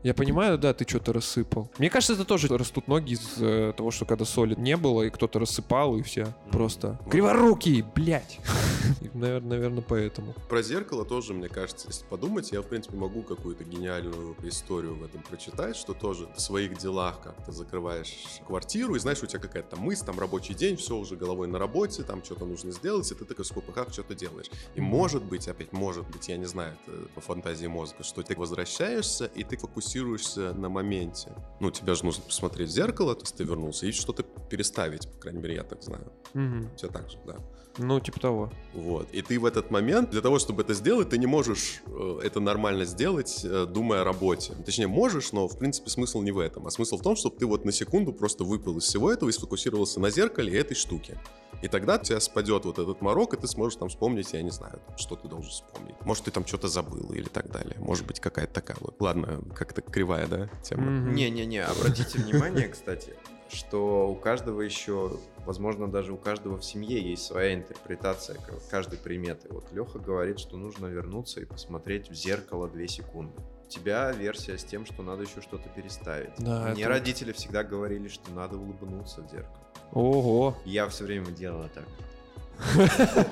Я 0.03 0.15
понимаю, 0.15 0.59
да, 0.59 0.73
ты 0.73 0.87
что-то 0.89 1.13
рассыпал. 1.13 1.71
Мне 1.79 1.91
кажется, 1.91 2.15
это 2.15 2.25
тоже 2.25 2.49
растут 2.49 2.87
ноги 2.87 3.15
из 3.15 3.35
э, 3.39 3.73
того, 3.77 3.91
что 3.91 4.05
когда 4.05 4.25
соли 4.25 4.55
не 4.57 4.77
было, 4.77 5.03
и 5.03 5.11
кто-то 5.11 5.39
рассыпал, 5.39 5.97
и 5.97 6.03
все. 6.03 6.35
Просто 6.51 6.99
криворукий, 7.11 7.83
блядь. 7.83 8.39
Наверное, 9.15 9.57
наверное, 9.57 9.83
поэтому. 9.83 10.35
Про 10.49 10.63
зеркало 10.63 11.05
тоже, 11.05 11.35
мне 11.35 11.49
кажется, 11.49 11.89
если 11.89 12.05
подумать, 12.07 12.53
я, 12.53 12.63
в 12.63 12.67
принципе, 12.67 12.97
могу 12.97 13.23
какую-то 13.23 13.65
гениальную 13.65 14.37
историю 14.45 14.95
в 14.95 15.03
этом 15.03 15.23
прочитать, 15.23 15.77
что 15.77 15.93
тоже 15.93 16.29
в 16.37 16.41
своих 16.41 16.79
делах 16.79 17.21
как-то 17.23 17.51
закрываешь 17.51 18.15
квартиру, 18.47 18.95
и 18.95 18.99
знаешь, 18.99 19.23
у 19.23 19.27
тебя 19.27 19.41
какая-то 19.41 19.77
там 19.77 19.81
мысль, 19.81 20.05
там 20.05 20.21
рабочий 20.21 20.55
день, 20.55 20.77
все 20.77 20.97
уже 20.97 21.17
головой 21.17 21.49
на 21.49 21.59
работе, 21.59 22.03
там 22.03 22.23
что-то 22.23 22.45
нужно 22.45 22.71
сделать, 22.71 23.11
и 23.11 23.15
ты 23.15 23.25
такой 23.25 23.45
в 23.45 23.49
скобках 23.49 23.93
что-то 23.93 24.15
делаешь. 24.15 24.51
И 24.75 24.81
может 24.81 25.25
быть, 25.25 25.49
опять 25.49 25.73
может 25.73 26.07
быть, 26.09 26.29
я 26.29 26.37
не 26.37 26.47
знаю, 26.47 26.77
это 26.87 27.09
по 27.15 27.21
фантазии 27.21 27.67
мозга, 27.67 28.05
что 28.05 28.23
ты 28.23 28.37
возвращаешься, 28.37 29.27
и 29.35 29.43
ты 29.43 29.57
фокусируешься 29.57 29.86
фокусируешься 29.87 30.53
на 30.55 30.69
моменте. 30.69 31.33
Ну, 31.61 31.71
тебе 31.71 31.95
же 31.95 32.05
нужно 32.05 32.25
посмотреть 32.25 32.69
в 32.69 32.73
зеркало, 32.73 33.15
то 33.15 33.23
есть 33.23 33.37
ты 33.37 33.45
вернулся, 33.45 33.87
и 33.87 33.93
что-то 33.93 34.25
переставить, 34.51 35.09
по 35.09 35.19
крайней 35.19 35.41
мере, 35.41 35.55
я 35.55 35.63
так 35.63 35.83
знаю. 35.83 36.13
Мгм. 36.35 36.71
У 36.73 36.77
тебя 36.77 36.91
так 36.91 37.09
же, 37.09 37.19
да. 37.27 37.37
Ну, 37.79 38.01
типа 38.01 38.21
того. 38.21 38.53
Вот. 38.75 39.09
И 39.13 39.23
ты 39.23 39.39
в 39.39 39.45
этот 39.45 39.71
момент, 39.71 40.11
для 40.11 40.21
того, 40.21 40.39
чтобы 40.39 40.63
это 40.63 40.75
сделать, 40.75 41.11
ты 41.11 41.19
не 41.19 41.27
можешь 41.27 41.83
э, 41.87 42.21
это 42.23 42.41
нормально 42.41 42.85
сделать, 42.85 43.41
э, 43.45 43.67
думая 43.67 44.03
о 44.03 44.05
работе. 44.05 44.55
Точнее, 44.65 44.87
можешь, 44.87 45.33
но, 45.33 45.49
в 45.49 45.59
принципе, 45.59 45.91
смысл 45.91 46.23
не 46.23 46.33
в 46.33 46.39
этом. 46.39 46.67
А 46.67 46.71
смысл 46.71 46.99
в 46.99 47.03
том, 47.03 47.17
чтобы 47.17 47.37
ты 47.37 47.47
вот 47.47 47.65
на 47.65 47.73
секунду 47.73 48.13
просто 48.13 48.45
выпал 48.45 48.79
из 48.79 48.85
всего 48.85 49.13
этого 49.13 49.29
и 49.29 49.33
сфокусировался 49.33 50.01
на 50.01 50.11
зеркале 50.11 50.53
и 50.53 50.57
этой 50.57 50.75
штуке. 50.75 51.19
И 51.63 51.69
тогда 51.69 51.97
у 51.97 52.03
тебя 52.03 52.21
спадет 52.21 52.65
вот 52.65 52.79
этот 52.79 53.01
морок, 53.01 53.35
и 53.35 53.37
ты 53.37 53.47
сможешь 53.47 53.79
там 53.79 53.89
вспомнить, 53.89 54.33
я 54.33 54.43
не 54.43 54.51
знаю, 54.51 54.81
что 54.97 55.17
ты 55.17 55.29
должен 55.29 55.51
вспомнить. 55.51 55.95
Может, 56.05 56.25
ты 56.25 56.31
там 56.31 56.47
что-то 56.47 56.69
забыл 56.69 57.13
или 57.13 57.29
так 57.29 57.51
далее. 57.51 57.77
Может 57.79 58.07
быть, 58.07 58.21
какая-то 58.21 58.53
такая 58.53 58.77
вот. 58.81 58.97
Ладно, 59.01 59.43
как-то 59.55 59.81
кривая, 59.81 60.27
да, 60.27 60.51
тема. 60.63 61.13
Не-не-не, 61.13 61.65
обратите 61.65 62.19
внимание, 62.19 62.69
кстати, 62.69 63.15
что 63.49 64.09
у 64.09 64.15
каждого 64.15 64.61
еще, 64.63 65.19
возможно, 65.45 65.89
даже 65.91 66.13
у 66.13 66.17
каждого 66.17 66.57
в 66.59 66.65
семье 66.65 67.01
есть 67.01 67.25
своя 67.25 67.55
интерпретация 67.55 68.39
каждой 68.71 68.99
приметы. 68.99 69.49
Вот 69.51 69.71
Леха 69.73 69.99
говорит, 69.99 70.39
что 70.39 70.57
нужно 70.57 70.87
вернуться 70.87 71.41
и 71.41 71.45
посмотреть 71.45 72.09
в 72.11 72.15
зеркало 72.15 72.69
2 72.69 72.87
секунды. 72.87 73.33
У 73.65 73.69
тебя 73.69 74.13
версия 74.13 74.59
с 74.59 74.65
тем, 74.65 74.87
что 74.87 75.03
надо 75.03 75.23
еще 75.25 75.41
что-то 75.41 75.69
переставить. 75.71 76.31
Да, 76.39 76.69
Мне 76.73 76.83
это- 76.83 76.89
родители 76.91 77.33
всегда 77.33 77.65
говорили, 77.65 78.09
что 78.09 78.31
надо 78.33 78.57
улыбнуться 78.57 79.23
в 79.23 79.31
зеркало. 79.31 79.59
Ого. 79.93 80.57
Я 80.65 80.89
все 80.89 81.05
время 81.05 81.27
делала 81.27 81.69
так. 81.75 81.85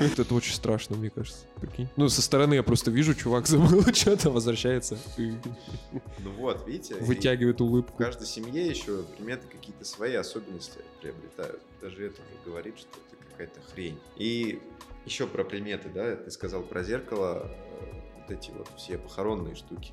Это 0.01 0.35
очень 0.35 0.55
страшно, 0.55 0.97
мне 0.97 1.11
кажется. 1.11 1.47
Прикинь. 1.61 1.89
Ну, 1.97 2.09
со 2.09 2.23
стороны 2.23 2.55
я 2.55 2.63
просто 2.63 2.91
вижу, 2.91 3.15
чувак 3.15 3.47
забыл 3.49 3.83
что-то, 3.95 4.31
возвращается 4.31 4.99
Ну 5.17 6.31
вот, 6.39 6.67
видите? 6.67 6.97
вытягивает 6.97 7.61
В 7.61 7.65
улыбку. 7.65 7.97
каждой 7.97 8.27
семье 8.27 8.67
еще 8.67 9.03
приметы 9.17 9.47
какие-то 9.49 9.85
свои 9.85 10.15
особенности 10.15 10.79
приобретают. 11.01 11.61
Даже 11.81 12.07
это 12.07 12.21
уже 12.23 12.41
говорит, 12.45 12.79
что 12.79 12.89
это 12.89 13.25
какая-то 13.31 13.61
хрень. 13.73 13.99
И 14.17 14.61
еще 15.07 15.27
про 15.27 15.45
приметы, 15.45 15.89
да, 15.89 16.17
ты 16.17 16.31
сказал 16.31 16.63
про 16.63 16.83
зеркало, 16.83 17.51
э, 17.51 17.85
вот 18.21 18.31
эти 18.31 18.51
вот 18.51 18.69
все 18.77 18.99
похоронные 18.99 19.55
штуки. 19.55 19.93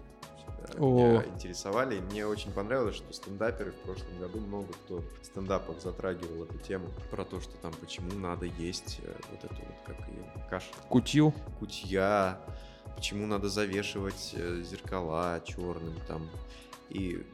Меня 0.77 1.23
интересовали. 1.25 1.97
И 1.97 2.01
мне 2.01 2.25
очень 2.25 2.51
понравилось, 2.51 2.95
что 2.95 3.11
стендаперы 3.13 3.71
в 3.71 3.75
прошлом 3.77 4.19
году 4.19 4.39
много 4.39 4.73
кто 4.85 5.03
в 5.21 5.25
стендапах 5.25 5.81
затрагивал 5.81 6.43
эту 6.43 6.57
тему 6.59 6.87
про 7.09 7.25
то, 7.25 7.39
что 7.41 7.55
там 7.57 7.73
почему 7.79 8.13
надо 8.13 8.45
есть 8.45 8.99
э, 9.03 9.13
вот 9.31 9.43
эту 9.43 9.55
вот, 9.55 9.75
как 9.85 10.07
ее, 10.07 10.23
каша, 10.49 10.67
Кутью. 10.89 11.33
кутья, 11.59 12.39
почему 12.95 13.25
надо 13.27 13.49
завешивать 13.49 14.33
э, 14.33 14.61
зеркала 14.63 15.41
черным 15.45 15.95
там. 16.07 16.29
И 16.89 17.25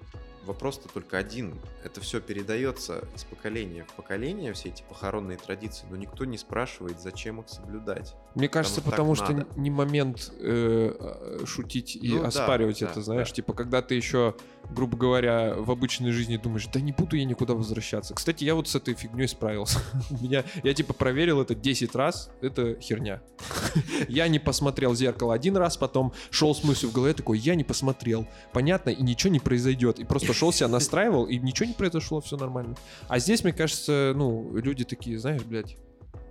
вопрос-то 0.47 0.89
только 0.89 1.17
один. 1.17 1.55
Это 1.83 2.01
все 2.01 2.19
передается 2.19 3.03
из 3.15 3.23
поколения 3.23 3.85
в 3.87 3.93
поколение, 3.93 4.53
все 4.53 4.69
эти 4.69 4.83
похоронные 4.87 5.37
традиции, 5.37 5.85
но 5.89 5.95
никто 5.95 6.25
не 6.25 6.37
спрашивает, 6.37 6.99
зачем 6.99 7.41
их 7.41 7.49
соблюдать. 7.49 8.15
Мне 8.35 8.49
кажется, 8.49 8.81
Потому 8.81 9.15
потому 9.15 9.15
что 9.15 9.59
не 9.59 9.69
момент 9.69 10.31
э, 10.39 10.93
э, 10.99 11.45
шутить 11.45 11.95
и 11.95 12.09
Ну 12.09 12.21
да, 12.21 12.27
оспаривать 12.27 12.79
да, 12.79 12.87
это, 12.87 13.01
знаешь. 13.01 13.29
да. 13.29 13.35
Типа, 13.35 13.53
когда 13.53 13.81
ты 13.81 13.95
еще, 13.95 14.35
грубо 14.69 14.97
говоря, 14.97 15.55
в 15.55 15.71
обычной 15.71 16.11
жизни 16.11 16.37
думаешь, 16.37 16.67
да 16.67 16.79
не 16.79 16.91
буду 16.91 17.15
я 17.15 17.25
никуда 17.25 17.53
возвращаться. 17.53 18.13
Кстати, 18.13 18.43
я 18.43 18.55
вот 18.55 18.67
с 18.67 18.75
этой 18.75 18.93
фигней 18.93 19.27
справился. 19.27 19.79
Меня, 20.21 20.43
я 20.63 20.73
типа 20.73 20.93
проверил 20.93 21.41
это 21.41 21.55
10 21.55 21.95
раз, 21.95 22.29
это 22.41 22.79
херня. 22.79 23.21
Я 24.07 24.27
не 24.27 24.39
посмотрел 24.39 24.95
зеркало 24.95 25.33
один 25.33 25.57
раз, 25.57 25.77
потом 25.77 26.13
шел 26.29 26.53
с 26.53 26.63
мыслью 26.63 26.91
в 26.91 26.93
голове 26.93 27.13
такой, 27.13 27.37
я 27.39 27.55
не 27.55 27.63
посмотрел. 27.63 28.27
Понятно, 28.53 28.89
и 28.89 29.01
ничего 29.01 29.31
не 29.31 29.39
произойдет. 29.39 29.99
И 29.99 30.03
просто 30.03 30.33
шел 30.37 30.53
себя 30.53 30.67
настраивал, 30.67 31.25
и 31.25 31.37
ничего 31.37 31.67
не 31.67 31.73
произошло, 31.73 32.21
все 32.21 32.37
нормально. 32.37 32.75
А 33.07 33.19
здесь, 33.19 33.43
мне 33.43 33.53
кажется, 33.53 34.13
ну, 34.15 34.55
люди 34.55 34.85
такие, 34.85 35.17
знаешь, 35.19 35.43
блядь, 35.43 35.75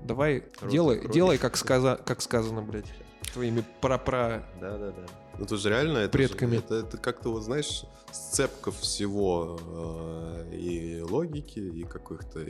давай, 0.03 0.45
Рот 0.61 0.71
делай, 0.71 0.97
закрой. 0.97 1.13
делай, 1.15 1.39
как, 1.39 1.57
сказа, 1.57 2.01
как 2.05 2.23
сказано, 2.23 2.63
блядь, 2.63 2.93
твоими 3.33 3.65
пра-пра... 3.81 4.45
Да-да-да. 4.61 5.07
Ну, 5.39 5.45
это 5.45 5.57
же 5.59 5.69
реально, 5.69 5.99
это, 5.99 6.19
же- 6.19 6.29
Предками. 6.29 6.57
это, 6.57 6.77
это 6.77 6.97
как-то, 6.97 7.31
вот 7.31 7.43
знаешь, 7.43 7.85
сцепка 8.11 8.71
всего 8.71 9.59
э, 9.61 10.55
и 10.57 11.01
логики, 11.03 11.59
и 11.59 11.83
каких-то 11.85 12.41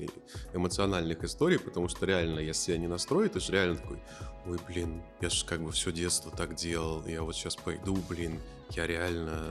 эмоциональных 0.52 1.24
историй, 1.24 1.58
потому 1.58 1.88
что 1.88 2.06
реально, 2.06 2.38
если 2.38 2.66
себя 2.72 2.78
не 2.78 2.86
настроить, 2.86 3.32
ты 3.32 3.40
же 3.40 3.50
реально 3.52 3.76
такой, 3.76 3.98
ой, 4.46 4.58
блин, 4.68 5.02
я 5.20 5.30
же 5.30 5.44
как 5.46 5.62
бы 5.62 5.72
все 5.72 5.90
детство 5.90 6.30
так 6.30 6.54
делал, 6.54 7.04
я 7.06 7.22
вот 7.22 7.34
сейчас 7.34 7.56
пойду, 7.56 7.98
блин, 8.08 8.38
я 8.70 8.86
реально 8.86 9.46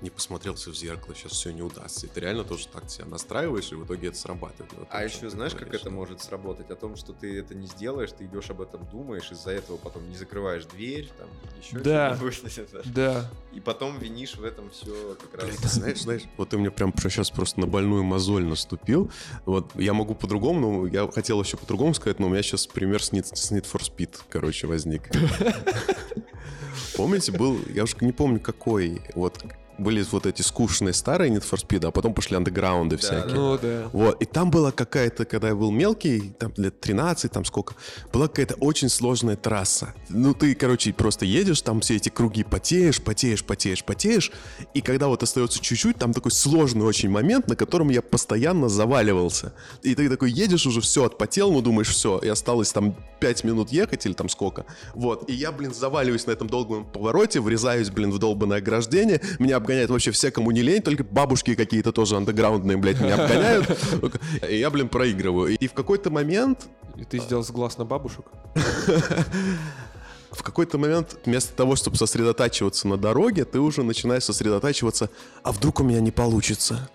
не 0.00 0.10
посмотрелся 0.10 0.70
в 0.70 0.76
зеркало, 0.76 1.14
сейчас 1.14 1.32
все 1.32 1.50
не 1.50 1.62
удастся. 1.62 2.06
И 2.06 2.08
ты 2.08 2.20
реально 2.20 2.44
тоже 2.44 2.68
так 2.68 2.88
себя 2.88 3.06
настраиваешь, 3.06 3.72
и 3.72 3.74
в 3.74 3.84
итоге 3.84 4.08
это 4.08 4.16
срабатывает. 4.16 4.72
Вот 4.74 4.86
А 4.90 5.02
еще 5.04 5.28
знаешь, 5.30 5.52
как 5.52 5.62
говоришь. 5.62 5.80
это 5.80 5.90
может 5.90 6.20
сработать? 6.22 6.70
О 6.70 6.76
том, 6.76 6.96
что 6.96 7.12
ты 7.12 7.38
это 7.40 7.54
не 7.54 7.66
сделаешь, 7.66 8.10
ты 8.12 8.24
идешь 8.26 8.50
об 8.50 8.60
этом 8.60 8.86
думаешь, 8.86 9.30
из-за 9.32 9.50
этого 9.50 9.76
потом 9.76 10.08
не 10.08 10.16
закрываешь 10.16 10.64
дверь, 10.66 11.08
там, 11.18 11.28
еще 11.60 11.78
Да. 11.80 12.16
что-нибудь. 12.16 12.86
Да. 12.94 13.30
И 13.52 13.60
потом 13.60 13.98
винишь 13.98 14.36
в 14.36 14.44
этом 14.44 14.70
все 14.70 15.16
как 15.20 15.34
раз. 15.34 15.44
Блядь, 15.46 15.58
ты 15.62 15.68
знаешь, 15.68 16.00
знаешь, 16.02 16.22
вот 16.36 16.50
ты 16.50 16.58
мне 16.58 16.70
прям 16.70 16.92
сейчас 16.96 17.30
просто 17.30 17.58
на 17.60 17.66
больную 17.66 18.04
мозоль 18.04 18.44
наступил. 18.44 19.10
Вот 19.46 19.74
я 19.74 19.94
могу 19.94 20.14
по-другому, 20.14 20.82
но 20.82 20.86
я 20.86 21.10
хотел 21.10 21.42
еще 21.42 21.56
по-другому 21.56 21.94
сказать, 21.94 22.18
но 22.20 22.26
у 22.26 22.30
меня 22.30 22.42
сейчас 22.42 22.66
пример 22.66 23.02
с 23.02 23.12
Need, 23.12 23.34
с 23.34 23.50
Need 23.52 23.66
for 23.70 23.80
Speed, 23.80 24.16
короче, 24.28 24.66
возник. 24.66 25.08
Помните, 26.96 27.32
был, 27.32 27.58
я 27.72 27.84
уж 27.84 27.96
не 28.00 28.12
помню 28.12 28.40
какой, 28.40 29.02
вот 29.14 29.42
были 29.78 30.04
вот 30.10 30.26
эти 30.26 30.42
скучные 30.42 30.92
старые 30.92 31.30
Need 31.30 31.44
for 31.48 31.58
Speed, 31.58 31.86
а 31.86 31.90
потом 31.90 32.12
пошли 32.14 32.36
андеграунды 32.36 32.96
всякие. 32.96 33.34
Ну 33.34 33.58
да. 33.58 33.88
Вот, 33.92 34.20
и 34.20 34.24
там 34.24 34.50
была 34.50 34.72
какая-то, 34.72 35.24
когда 35.24 35.48
я 35.48 35.54
был 35.54 35.70
мелкий, 35.70 36.32
там 36.38 36.52
лет 36.56 36.80
13, 36.80 37.30
там 37.30 37.44
сколько, 37.44 37.74
была 38.12 38.28
какая-то 38.28 38.56
очень 38.56 38.88
сложная 38.88 39.36
трасса. 39.36 39.94
Ну, 40.08 40.34
ты, 40.34 40.54
короче, 40.54 40.92
просто 40.92 41.24
едешь, 41.24 41.62
там 41.62 41.80
все 41.80 41.96
эти 41.96 42.08
круги 42.08 42.42
потеешь, 42.42 43.00
потеешь, 43.00 43.44
потеешь, 43.44 43.84
потеешь, 43.84 44.32
и 44.74 44.80
когда 44.80 45.08
вот 45.08 45.22
остается 45.22 45.60
чуть-чуть, 45.60 45.96
там 45.96 46.12
такой 46.12 46.32
сложный 46.32 46.84
очень 46.84 47.10
момент, 47.10 47.48
на 47.48 47.56
котором 47.56 47.90
я 47.90 48.02
постоянно 48.02 48.68
заваливался. 48.68 49.52
И 49.82 49.94
ты 49.94 50.08
такой 50.08 50.30
едешь 50.30 50.66
уже, 50.66 50.80
все, 50.80 51.04
отпотел, 51.04 51.52
ну, 51.52 51.60
думаешь, 51.60 51.88
все, 51.88 52.18
и 52.18 52.28
осталось 52.28 52.72
там 52.72 52.96
5 53.20 53.44
минут 53.44 53.70
ехать 53.70 54.04
или 54.06 54.12
там 54.12 54.28
сколько. 54.28 54.66
Вот, 54.94 55.28
и 55.30 55.32
я, 55.32 55.52
блин, 55.52 55.72
заваливаюсь 55.72 56.26
на 56.26 56.32
этом 56.32 56.48
долгом 56.48 56.84
повороте, 56.84 57.40
врезаюсь, 57.40 57.90
блин, 57.90 58.10
в 58.10 58.18
долбанное 58.18 58.58
ограждение, 58.58 59.20
меня 59.38 59.56
обгоняет 59.68 59.90
вообще 59.90 60.12
все, 60.12 60.30
кому 60.30 60.50
не 60.50 60.62
лень, 60.62 60.80
только 60.80 61.04
бабушки 61.04 61.54
какие-то 61.54 61.92
тоже 61.92 62.16
андеграундные, 62.16 62.78
блядь, 62.78 63.00
меня 63.00 63.22
обгоняют. 63.22 63.78
И 64.48 64.56
я, 64.56 64.70
блин, 64.70 64.88
проигрываю. 64.88 65.58
И 65.58 65.68
в 65.68 65.74
какой-то 65.74 66.10
момент 66.10 66.68
И 66.96 67.04
ты 67.04 67.18
сделал 67.18 67.44
глаз 67.50 67.76
на 67.76 67.84
бабушек? 67.84 68.24
в 70.30 70.42
какой-то 70.42 70.78
момент 70.78 71.18
вместо 71.26 71.52
того, 71.54 71.76
чтобы 71.76 71.98
сосредотачиваться 71.98 72.88
на 72.88 72.96
дороге, 72.96 73.44
ты 73.44 73.60
уже 73.60 73.82
начинаешь 73.82 74.24
сосредотачиваться, 74.24 75.10
а 75.42 75.52
вдруг 75.52 75.80
у 75.80 75.84
меня 75.84 76.00
не 76.00 76.12
получится? 76.12 76.88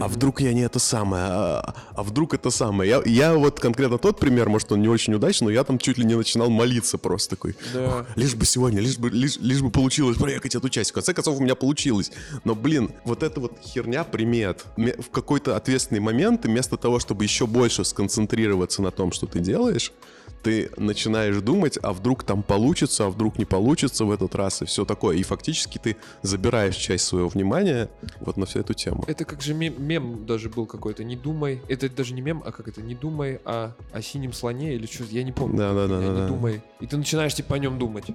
А 0.00 0.08
вдруг 0.08 0.40
я 0.40 0.52
не 0.52 0.62
это 0.62 0.78
самое? 0.78 1.22
А, 1.24 1.74
а 1.94 2.02
вдруг 2.02 2.34
это 2.34 2.50
самое? 2.50 2.90
Я, 2.90 3.02
я 3.06 3.34
вот 3.34 3.60
конкретно 3.60 3.98
тот 3.98 4.18
пример, 4.18 4.48
может, 4.48 4.72
он 4.72 4.82
не 4.82 4.88
очень 4.88 5.14
удачный, 5.14 5.46
но 5.46 5.50
я 5.52 5.62
там 5.64 5.78
чуть 5.78 5.98
ли 5.98 6.04
не 6.04 6.14
начинал 6.16 6.50
молиться 6.50 6.98
просто 6.98 7.36
такой. 7.36 7.54
Да. 7.72 8.04
Лишь 8.16 8.34
бы 8.34 8.44
сегодня, 8.44 8.80
лишь 8.80 8.98
бы, 8.98 9.08
лишь, 9.10 9.36
лишь 9.36 9.60
бы 9.62 9.70
получилось 9.70 10.16
проехать 10.18 10.54
эту 10.56 10.68
часть. 10.68 10.90
В 10.90 10.94
конце 10.94 11.14
концов, 11.14 11.38
у 11.38 11.42
меня 11.42 11.54
получилось. 11.54 12.10
Но, 12.44 12.54
блин, 12.54 12.90
вот 13.04 13.22
эта 13.22 13.38
вот 13.40 13.52
херня 13.62 14.04
примет. 14.04 14.64
Ме- 14.76 14.96
В 14.98 15.10
какой-то 15.10 15.56
ответственный 15.56 16.00
момент, 16.00 16.44
вместо 16.44 16.76
того, 16.76 16.98
чтобы 16.98 17.24
еще 17.24 17.46
больше 17.46 17.84
сконцентрироваться 17.84 18.82
на 18.82 18.90
том, 18.90 19.12
что 19.12 19.26
ты 19.26 19.38
делаешь, 19.38 19.92
ты 20.42 20.70
начинаешь 20.76 21.36
думать, 21.42 21.78
а 21.82 21.92
вдруг 21.92 22.24
там 22.24 22.42
получится, 22.42 23.06
а 23.06 23.10
вдруг 23.10 23.38
не 23.38 23.44
получится 23.44 24.04
в 24.04 24.10
этот 24.10 24.34
раз, 24.34 24.62
и 24.62 24.64
все 24.64 24.84
такое. 24.84 25.16
И 25.16 25.22
фактически 25.22 25.78
ты 25.78 25.96
забираешь 26.22 26.76
часть 26.76 27.04
своего 27.04 27.28
внимания 27.28 27.88
вот 28.20 28.36
на 28.36 28.46
всю 28.46 28.60
эту 28.60 28.74
тему. 28.74 29.04
Это 29.06 29.24
как 29.24 29.42
же 29.42 29.54
мем, 29.54 29.74
мем 29.78 30.26
даже 30.26 30.48
был 30.48 30.66
какой-то. 30.66 31.04
Не 31.04 31.16
думай. 31.16 31.60
Это 31.68 31.88
даже 31.88 32.14
не 32.14 32.20
мем, 32.20 32.42
а 32.44 32.52
как 32.52 32.68
это? 32.68 32.82
Не 32.82 32.94
думай 32.94 33.40
о, 33.44 33.74
о 33.92 34.02
синем 34.02 34.32
слоне 34.32 34.74
или 34.74 34.86
что? 34.86 35.04
Я 35.04 35.22
не 35.22 35.32
помню. 35.32 35.58
Да-да-да, 35.58 36.00
не 36.00 36.06
да. 36.06 36.28
думай. 36.28 36.62
И 36.80 36.86
ты 36.86 36.96
начинаешь 36.96 37.34
типа 37.34 37.56
о 37.56 37.58
нем 37.58 37.78
думать. 37.78 38.06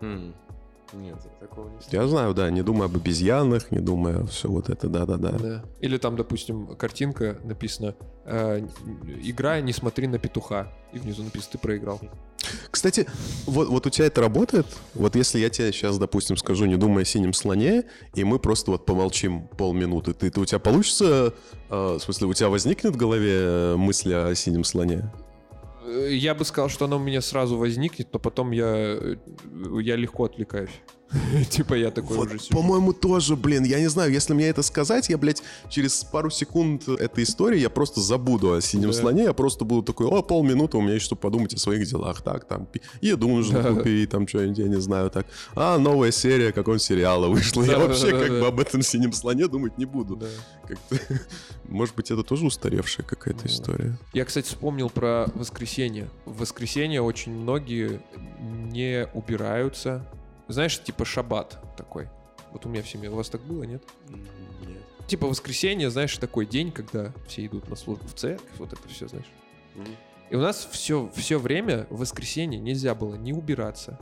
М. 0.00 0.34
Нет, 0.92 1.16
я 1.24 1.46
такого 1.46 1.68
не 1.68 1.76
Я 1.90 2.06
знаю, 2.06 2.34
да, 2.34 2.50
не 2.50 2.62
думай 2.62 2.86
об 2.86 2.94
обезьянах, 2.96 3.70
не 3.72 3.80
думай 3.80 4.16
о 4.22 4.26
все 4.26 4.48
вот 4.48 4.68
это, 4.68 4.88
да-да-да. 4.88 5.30
Да. 5.32 5.64
Или 5.80 5.96
там, 5.98 6.16
допустим, 6.16 6.76
картинка 6.76 7.38
написана 7.42 7.94
э, 8.24 8.66
«Играй, 9.22 9.62
не 9.62 9.72
смотри 9.72 10.06
на 10.06 10.18
петуха». 10.18 10.72
И 10.92 10.98
внизу 10.98 11.22
написано 11.24 11.52
«Ты 11.52 11.58
проиграл». 11.58 12.00
Кстати, 12.70 13.06
вот, 13.46 13.68
вот 13.68 13.86
у 13.86 13.90
тебя 13.90 14.06
это 14.06 14.20
работает? 14.20 14.66
Вот 14.94 15.16
если 15.16 15.38
я 15.38 15.48
тебе 15.48 15.72
сейчас, 15.72 15.98
допустим, 15.98 16.36
скажу, 16.36 16.66
не 16.66 16.76
думай 16.76 17.02
о 17.02 17.06
синем 17.06 17.32
слоне, 17.32 17.84
и 18.14 18.22
мы 18.22 18.38
просто 18.38 18.70
вот 18.70 18.84
помолчим 18.84 19.48
полминуты, 19.48 20.12
ты, 20.12 20.30
ты- 20.30 20.40
у 20.40 20.44
тебя 20.44 20.58
получится, 20.58 21.32
э, 21.70 21.96
в 21.98 22.00
смысле, 22.00 22.26
у 22.28 22.34
тебя 22.34 22.50
возникнет 22.50 22.94
в 22.94 22.96
голове 22.98 23.32
э, 23.34 23.76
мысль 23.76 24.12
о 24.14 24.34
синем 24.34 24.62
слоне? 24.64 25.10
Э, 25.84 26.08
Я 26.12 26.34
бы 26.34 26.44
сказал, 26.44 26.68
что 26.68 26.84
оно 26.86 26.96
у 26.96 27.00
меня 27.00 27.20
сразу 27.20 27.56
возникнет, 27.56 28.08
но 28.12 28.18
потом 28.18 28.52
я, 28.52 28.66
э, 28.66 29.16
я 29.82 29.96
легко 29.96 30.24
отвлекаюсь. 30.24 30.70
Типа 31.50 31.74
я 31.74 31.90
такой 31.90 32.16
Вот, 32.16 32.28
уже 32.28 32.38
сижу. 32.38 32.50
по-моему, 32.54 32.92
тоже, 32.92 33.36
блин, 33.36 33.64
я 33.64 33.78
не 33.80 33.88
знаю, 33.88 34.12
если 34.12 34.34
мне 34.34 34.48
это 34.48 34.62
сказать, 34.62 35.08
я, 35.08 35.18
блядь, 35.18 35.42
через 35.68 36.02
пару 36.04 36.30
секунд 36.30 36.88
этой 36.88 37.24
истории 37.24 37.58
я 37.60 37.70
просто 37.70 38.00
забуду 38.00 38.52
о 38.52 38.60
синем 38.60 38.88
Да. 38.88 38.92
слоне, 38.94 39.24
я 39.24 39.32
просто 39.32 39.64
буду 39.64 39.82
такой, 39.82 40.06
о, 40.06 40.22
полминуты 40.22 40.76
у 40.76 40.80
меня 40.82 40.94
есть, 40.94 41.06
чтобы 41.06 41.20
подумать 41.20 41.54
о 41.54 41.58
своих 41.58 41.86
делах, 41.88 42.22
так, 42.22 42.46
там, 42.46 42.68
еду 43.00 43.28
нужно 43.28 43.62
Да. 43.62 43.72
купить, 43.74 44.10
там, 44.10 44.26
что-нибудь, 44.26 44.58
я 44.58 44.68
не 44.68 44.80
знаю, 44.80 45.10
так, 45.10 45.26
а, 45.54 45.78
новая 45.78 46.10
серия 46.10 46.52
какого 46.52 46.78
сериала 46.78 47.28
вышла, 47.28 47.62
я 47.62 47.78
Да, 47.78 47.86
вообще 47.86 48.10
да, 48.10 48.18
как 48.20 48.30
бы 48.30 48.46
об 48.46 48.60
этом 48.60 48.82
синем 48.82 49.12
слоне 49.12 49.46
думать 49.46 49.78
не 49.78 49.84
буду. 49.84 50.20
Может 51.68 51.94
быть, 51.94 52.10
это 52.10 52.22
тоже 52.22 52.44
устаревшая 52.46 53.06
какая-то 53.06 53.42
Ну. 53.44 53.50
история. 53.50 53.98
Я, 54.12 54.24
кстати, 54.24 54.46
вспомнил 54.46 54.90
про 54.90 55.26
воскресенье. 55.34 56.08
В 56.24 56.38
воскресенье 56.38 57.02
очень 57.02 57.32
многие 57.32 58.00
не 58.40 59.06
убираются. 59.14 60.06
Знаешь, 60.48 60.82
типа 60.82 61.04
шаббат 61.04 61.58
такой. 61.76 62.08
Вот 62.52 62.66
у 62.66 62.68
меня 62.68 62.82
в 62.82 62.88
семье. 62.88 63.10
У 63.10 63.16
вас 63.16 63.28
так 63.30 63.40
было, 63.42 63.62
нет? 63.64 63.82
Нет. 64.08 64.82
Типа 65.06 65.26
воскресенье, 65.26 65.90
знаешь, 65.90 66.16
такой 66.18 66.46
день, 66.46 66.72
когда 66.72 67.12
все 67.26 67.44
идут 67.46 67.68
на 67.68 67.76
службу 67.76 68.06
в 68.08 68.14
церковь, 68.14 68.48
вот 68.58 68.72
это 68.72 68.88
все, 68.88 69.08
знаешь. 69.08 69.26
И 70.30 70.36
у 70.36 70.40
нас 70.40 70.66
все, 70.70 71.10
все 71.14 71.38
время 71.38 71.86
в 71.90 71.98
воскресенье 71.98 72.58
нельзя 72.58 72.94
было 72.94 73.14
не 73.16 73.32
убираться, 73.34 73.98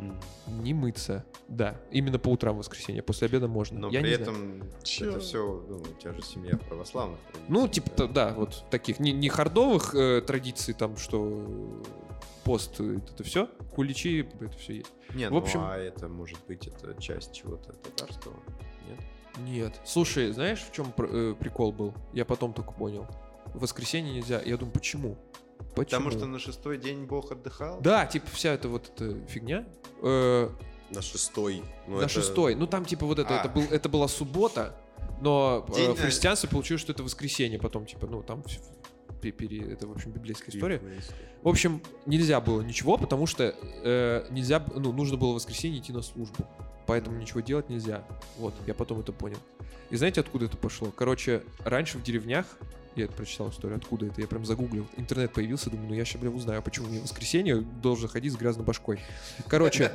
М. 0.00 0.18
не 0.46 0.74
мыться. 0.74 1.24
Да, 1.46 1.76
именно 1.92 2.18
по 2.18 2.28
утрам 2.30 2.54
в 2.56 2.58
воскресенье, 2.58 3.02
после 3.02 3.26
обеда 3.26 3.46
можно. 3.48 3.78
Но 3.78 3.90
Я 3.90 4.00
при 4.00 4.08
не 4.10 4.14
знаю. 4.16 4.30
этом 4.30 4.62
Чё? 4.82 5.10
это 5.10 5.20
все, 5.20 5.64
ну, 5.68 5.76
у 5.76 6.00
тебя 6.00 6.12
же 6.12 6.22
семья 6.22 6.56
православных. 6.56 7.18
Ну, 7.48 7.68
типа, 7.68 7.90
та- 7.90 8.06
да, 8.06 8.32
вот 8.34 8.64
таких, 8.70 8.98
не, 8.98 9.12
не 9.12 9.28
хардовых 9.28 9.94
э, 9.94 10.20
традиций, 10.22 10.74
там, 10.74 10.96
что 10.96 11.82
пост, 12.50 12.80
э, 12.80 12.98
это 13.14 13.22
все, 13.22 13.46
куличи, 13.74 14.26
это 14.40 14.48
все 14.58 14.74
есть. 14.78 14.90
Не, 15.14 15.28
В 15.28 15.32
ну 15.32 15.38
общем- 15.38 15.60
а 15.62 15.76
это 15.76 16.08
может 16.08 16.38
быть 16.48 16.66
это 16.66 17.00
часть 17.00 17.32
чего-то 17.32 17.72
татарского, 17.74 18.34
нет? 18.88 18.98
Нет. 19.38 19.80
Слушай, 19.84 20.32
знаешь, 20.32 20.58
в 20.60 20.72
чем 20.72 20.90
прикол 20.92 21.70
был? 21.72 21.94
Я 22.12 22.24
потом 22.24 22.52
только 22.52 22.72
понял. 22.72 23.06
В 23.54 23.60
воскресенье 23.60 24.12
нельзя. 24.12 24.40
Я 24.44 24.56
думаю, 24.56 24.72
почему? 24.72 25.16
Почему? 25.76 25.84
Потому 25.84 26.10
что 26.10 26.26
на 26.26 26.38
шестой 26.40 26.78
день 26.78 27.04
Бог 27.04 27.30
отдыхал? 27.30 27.80
Да, 27.80 28.04
типа 28.06 28.26
вся 28.32 28.52
эта 28.52 28.68
вот 28.68 28.90
эта 28.96 29.14
фигня. 29.26 29.64
э, 30.02 30.48
На 30.90 31.02
шестой. 31.02 31.62
ну, 31.86 31.96
на 31.98 32.00
это- 32.00 32.08
шестой. 32.08 32.56
Ну 32.56 32.66
там 32.66 32.84
типа 32.84 33.06
вот 33.06 33.20
это, 33.20 33.36
А. 33.36 33.40
это, 33.44 33.48
был, 33.48 33.62
это 33.70 33.88
была 33.88 34.08
суббота, 34.08 34.74
но 35.20 35.64
э, 35.68 35.72
День, 35.74 35.90
в 35.94 35.98
э, 36.00 36.02
христианстве 36.02 36.48
получилось, 36.48 36.80
что 36.82 36.90
это 36.92 37.04
воскресенье. 37.04 37.60
Потом 37.60 37.86
типа, 37.86 38.08
ну 38.08 38.22
там 38.24 38.42
пере- 39.20 39.72
это, 39.72 39.86
в 39.86 39.92
общем, 39.92 40.10
библейская 40.10 40.50
история. 40.50 40.80
В 41.42 41.48
общем, 41.48 41.82
нельзя 42.06 42.40
было 42.40 42.60
ничего, 42.62 42.98
потому 42.98 43.26
что 43.26 43.54
э, 43.84 44.26
нельзя, 44.30 44.64
ну, 44.74 44.92
нужно 44.92 45.16
было 45.16 45.32
в 45.32 45.34
воскресенье 45.36 45.80
идти 45.80 45.92
на 45.92 46.02
службу. 46.02 46.46
Поэтому 46.86 47.18
ничего 47.18 47.40
делать 47.40 47.68
нельзя. 47.68 48.04
Вот, 48.38 48.54
я 48.66 48.74
потом 48.74 49.00
это 49.00 49.12
понял. 49.12 49.38
И 49.90 49.96
знаете, 49.96 50.20
откуда 50.20 50.46
это 50.46 50.56
пошло? 50.56 50.90
Короче, 50.90 51.42
раньше 51.64 51.98
в 51.98 52.02
деревнях, 52.02 52.46
я 52.96 53.06
прочитал 53.06 53.50
историю, 53.50 53.78
откуда 53.78 54.06
это, 54.06 54.20
я 54.20 54.26
прям 54.26 54.44
загуглил. 54.44 54.86
Интернет 54.96 55.32
появился, 55.32 55.70
думаю, 55.70 55.88
ну 55.88 55.94
я 55.94 56.04
сейчас, 56.04 56.20
бля, 56.20 56.30
узнаю, 56.30 56.62
почему 56.62 56.88
мне 56.88 56.98
в 56.98 57.04
воскресенье 57.04 57.56
должен 57.56 58.08
ходить 58.08 58.32
с 58.32 58.36
грязной 58.36 58.64
башкой. 58.64 59.00
Короче, 59.48 59.92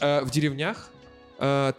э, 0.00 0.22
в 0.22 0.30
деревнях 0.30 0.90
э, 1.38 1.72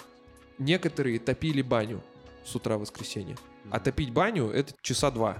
некоторые 0.59 1.19
топили 1.19 1.61
баню 1.61 2.01
с 2.43 2.55
утра 2.55 2.77
в 2.77 2.81
воскресенье. 2.81 3.37
А 3.71 3.79
топить 3.79 4.11
баню— 4.11 4.49
это 4.53 4.73
часа 4.81 5.09
два. 5.09 5.37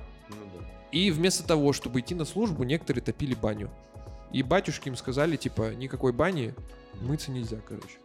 И 0.96 1.12
вместо 1.12 1.46
того, 1.46 1.74
чтобы 1.74 2.00
идти 2.00 2.16
на 2.16 2.24
службу, 2.24 2.64
некоторые 2.64 3.04
топили 3.04 3.36
баню. 3.36 3.70
И 4.32 4.42
батюшки 4.44 4.88
им 4.88 4.96
сказали, 4.96 5.36
типа, 5.36 5.76
никакой 5.76 6.14
бани 6.14 6.54
мыться 7.02 7.32
нельзя, 7.32 7.58
короче. 7.68 7.98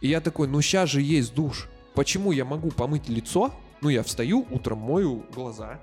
И 0.00 0.06
я 0.06 0.20
такой, 0.20 0.46
ну 0.46 0.62
сейчас 0.62 0.90
же 0.90 1.02
есть 1.02 1.34
душ. 1.34 1.68
Почему 1.92 2.30
я 2.30 2.44
могу 2.44 2.70
помыть 2.70 3.08
лицо? 3.08 3.52
Ну, 3.80 3.88
я 3.88 4.04
встаю, 4.04 4.46
утром 4.48 4.78
мою 4.78 5.24
глаза, 5.34 5.80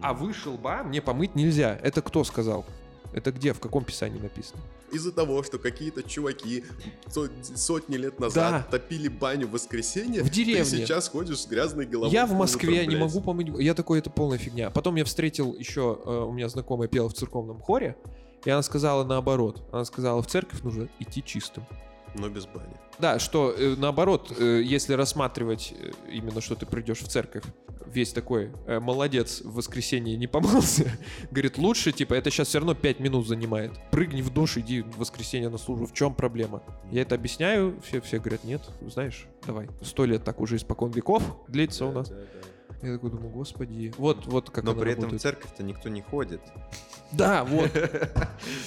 а 0.00 0.14
выше 0.14 0.50
лба 0.50 0.84
мне 0.84 1.02
помыть 1.02 1.34
нельзя. 1.34 1.76
Это 1.82 2.02
кто 2.02 2.22
сказал? 2.22 2.64
Это 3.12 3.32
где, 3.32 3.52
в 3.52 3.58
каком 3.58 3.82
писании 3.82 4.20
написано? 4.20 4.62
Из-за 4.92 5.12
того, 5.12 5.42
что 5.42 5.58
какие-то 5.58 6.02
чуваки 6.02 6.64
со- 7.08 7.28
сотни 7.56 7.96
лет 7.96 8.18
назад 8.20 8.66
Да. 8.70 8.78
топили 8.78 9.08
баню 9.08 9.46
в 9.48 9.50
воскресенье, 9.52 10.22
В 10.22 10.30
деревне. 10.30 10.64
ты 10.64 10.70
сейчас 10.70 11.08
ходишь 11.08 11.40
с 11.40 11.46
грязной 11.46 11.86
головой. 11.86 12.12
я 12.12 12.22
в 12.24 12.28
утром, 12.30 12.38
Москве 12.38 12.80
не 12.86 12.96
блядь. 12.96 13.00
могу 13.00 13.20
помыть... 13.20 13.48
Я 13.58 13.74
такой, 13.74 13.98
это 13.98 14.10
полная 14.10 14.38
фигня. 14.38 14.70
Потом 14.70 14.94
я 14.96 15.04
встретил 15.04 15.54
еще, 15.54 15.98
э, 16.04 16.10
у 16.28 16.32
меня 16.32 16.48
знакомая 16.48 16.88
пела 16.88 17.08
в 17.08 17.14
церковном 17.14 17.60
хоре, 17.60 17.96
и 18.44 18.50
она 18.50 18.62
сказала 18.62 19.04
наоборот. 19.04 19.62
Она 19.72 19.84
сказала, 19.84 20.22
в 20.22 20.26
церковь 20.28 20.62
нужно 20.62 20.88
идти 21.00 21.22
чистым. 21.24 21.64
Но 22.18 22.28
без 22.28 22.46
бани. 22.46 22.74
Да, 22.98 23.18
что 23.18 23.52
э, 23.52 23.74
наоборот, 23.76 24.32
э, 24.38 24.62
если 24.64 24.94
рассматривать 24.94 25.74
э, 25.78 25.92
именно, 26.10 26.40
что 26.40 26.54
ты 26.54 26.64
придешь 26.64 27.00
в 27.00 27.08
церковь, 27.08 27.44
весь 27.86 28.12
такой 28.12 28.50
молодец 28.66 29.42
в 29.42 29.54
воскресенье 29.54 30.16
не 30.16 30.26
помылся, 30.26 30.90
говорит, 31.30 31.58
лучше, 31.58 31.92
типа, 31.92 32.14
это 32.14 32.30
сейчас 32.30 32.48
все 32.48 32.58
равно 32.58 32.74
5 32.74 33.00
минут 33.00 33.28
занимает. 33.28 33.72
Прыгни 33.90 34.22
в 34.22 34.30
душ, 34.30 34.56
иди 34.56 34.82
в 34.82 34.98
воскресенье 34.98 35.48
на 35.48 35.58
службу. 35.58 35.86
В 35.86 35.92
чем 35.92 36.14
проблема? 36.14 36.62
Я 36.90 37.02
это 37.02 37.14
объясняю, 37.14 37.80
все, 37.86 38.00
все 38.00 38.18
говорят, 38.18 38.44
нет, 38.44 38.62
знаешь, 38.88 39.26
давай. 39.46 39.68
Сто 39.82 40.04
лет 40.04 40.24
так 40.24 40.40
уже 40.40 40.56
испокон 40.56 40.90
веков 40.90 41.22
длится 41.48 41.86
у 41.86 41.92
нас. 41.92 42.08
Да, 42.08 42.16
да. 42.16 42.48
Я 42.82 42.94
такой 42.94 43.10
думаю, 43.10 43.30
господи, 43.30 43.92
вот, 43.98 44.26
вот 44.26 44.50
как 44.50 44.64
Но 44.64 44.74
при 44.74 44.92
этом 44.92 45.02
в 45.02 45.12
работает. 45.12 45.22
церковь-то 45.22 45.62
никто 45.62 45.88
не 45.88 46.02
ходит. 46.02 46.40
Да, 47.12 47.44
вот. 47.44 47.70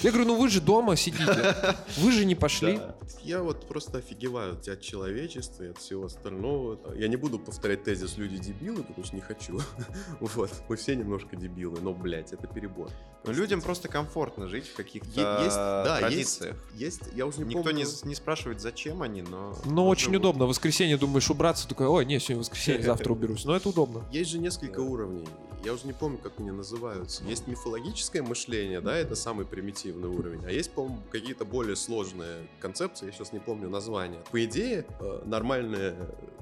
Я 0.02 0.12
говорю, 0.12 0.26
ну 0.30 0.40
вы 0.40 0.48
же 0.48 0.62
дома 0.62 0.96
сидите, 0.96 1.54
вы 1.98 2.12
же 2.14 2.24
не 2.24 2.36
пошли. 2.36 2.78
Да. 2.78 2.96
Я 3.22 3.44
вот 3.44 3.68
просто 3.68 3.98
офигеваю 3.98 4.54
от 4.54 4.66
от 4.70 4.80
человечества 4.80 5.64
и 5.64 5.68
от 5.68 5.78
всего 5.78 6.06
остального. 6.06 6.80
Я 6.96 7.10
не 7.10 7.18
буду 7.18 7.38
повторять 7.38 7.84
тезис 7.84 8.16
«люди 8.18 8.38
дебилы», 8.38 8.82
потому 8.84 9.06
что 9.06 9.16
не 9.18 9.22
хочу. 9.22 9.60
Вот. 10.22 10.52
Мы 10.70 10.78
все 10.78 10.96
немножко 10.96 11.36
дебилы, 11.36 11.80
но, 11.82 11.94
блядь, 11.94 12.32
это 12.32 12.48
перебор. 12.48 12.90
Но 13.26 13.34
людям 13.34 13.62
просто 13.62 13.90
комфортно 13.90 14.48
жить 14.48 14.68
в 14.70 14.76
каких-то 14.76 15.42
есть, 15.44 15.56
да, 15.58 16.00
есть, 16.00 16.40
традициях. 16.40 16.58
есть, 16.76 17.02
я 17.14 17.26
уже 17.26 17.40
не 17.40 17.56
Никто 17.56 17.72
не, 17.72 17.84
помню. 17.84 17.86
с- 17.86 18.06
не 18.06 18.16
спрашивает, 18.16 18.62
зачем 18.62 19.02
они, 19.02 19.22
но... 19.22 19.54
Но 19.66 19.86
очень 19.90 20.12
вот- 20.14 20.18
удобно. 20.20 20.46
В 20.46 20.50
воскресенье 20.50 20.98
думаешь 20.98 21.30
убраться, 21.30 21.68
такой, 21.68 21.88
ой, 21.88 22.06
не, 22.06 22.20
сегодня 22.22 22.40
воскресенье, 22.40 22.84
завтра 22.84 23.12
уберусь. 23.12 23.44
Но 23.44 23.54
это 23.54 23.68
удобно. 23.68 23.99
Есть 24.12 24.32
же 24.32 24.40
несколько 24.40 24.80
уровней. 24.80 25.28
Я 25.64 25.74
уже 25.74 25.86
не 25.86 25.94
помню, 25.94 26.18
как 26.18 26.34
они 26.40 26.52
называются. 26.52 27.24
Есть 27.26 27.48
мифологическое 27.48 28.24
мышление, 28.24 28.80
да, 28.80 28.96
это 28.96 29.16
самый 29.16 29.46
примитивный 29.46 30.08
уровень. 30.08 30.42
А 30.46 30.52
есть, 30.52 30.72
по-моему, 30.72 31.00
какие-то 31.12 31.44
более 31.44 31.76
сложные 31.76 32.48
концепции, 32.62 33.08
я 33.08 33.12
сейчас 33.12 33.34
не 33.34 33.40
помню 33.40 33.70
название. 33.70 34.22
По 34.32 34.44
идее, 34.46 34.86
э, 35.02 35.22
нормальные 35.26 35.96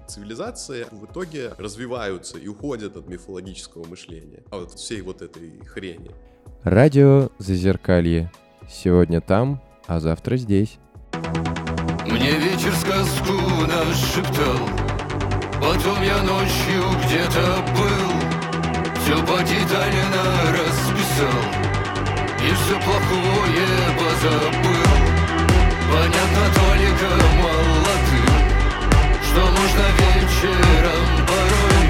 цивилизации 0.08 0.86
в 0.92 1.06
итоге 1.06 1.54
развиваются 1.58 2.38
и 2.38 2.48
уходят 2.48 2.96
от 2.96 3.08
мифологического 3.08 3.86
мышления. 3.88 4.44
А 4.52 4.60
вот 4.60 4.74
всей 4.74 5.02
вот 5.02 5.22
этой 5.22 5.60
хрени. 5.66 6.12
Радио 6.64 7.30
Зазеркалье. 7.40 8.32
Сегодня 8.70 9.22
там, 9.22 9.62
а 9.88 10.00
завтра 10.00 10.38
здесь. 10.38 10.78
Мне 12.06 12.38
вечер 12.38 12.74
сказку 12.74 13.34
нашептал 13.68 14.87
Потом 15.60 16.02
я 16.04 16.18
ночью 16.22 16.84
где-то 17.04 17.66
был 17.76 18.12
Все 19.02 19.16
подетально 19.24 20.24
расписал 20.52 21.42
И 22.40 22.54
все 22.54 22.80
плохое 22.80 23.68
позабыл. 23.98 25.18
Понятно 25.92 26.46
только 26.54 27.08
молодым 27.42 28.38
Что 29.24 29.42
можно 29.42 29.86
вечером 29.98 31.26
порой. 31.28 31.88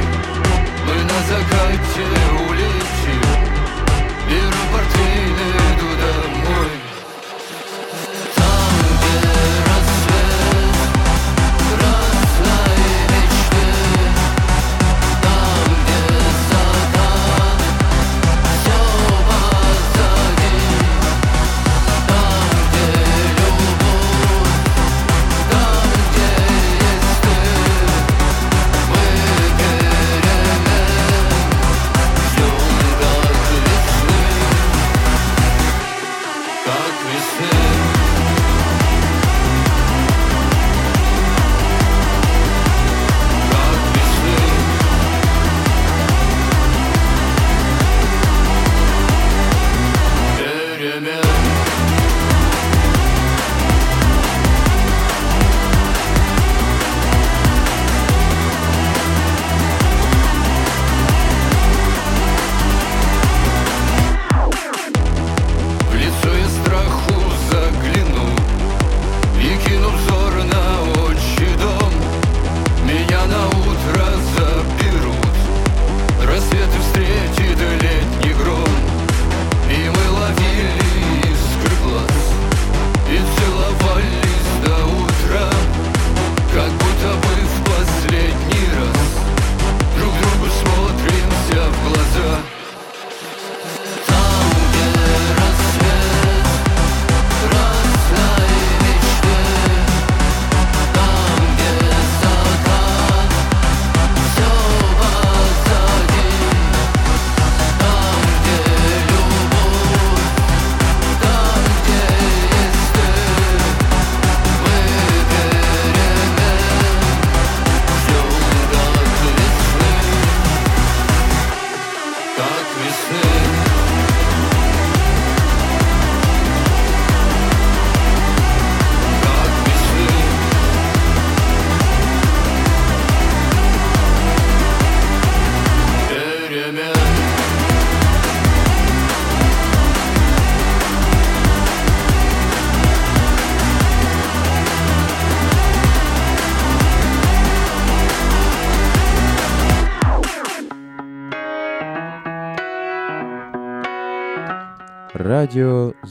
Мы 0.86 1.04
на 1.04 1.20
закате 1.28 2.08
улетим 2.48 3.22
Беру 4.30 4.64
портфель, 4.72 5.42
иду 5.76 5.90
домой 6.02 6.87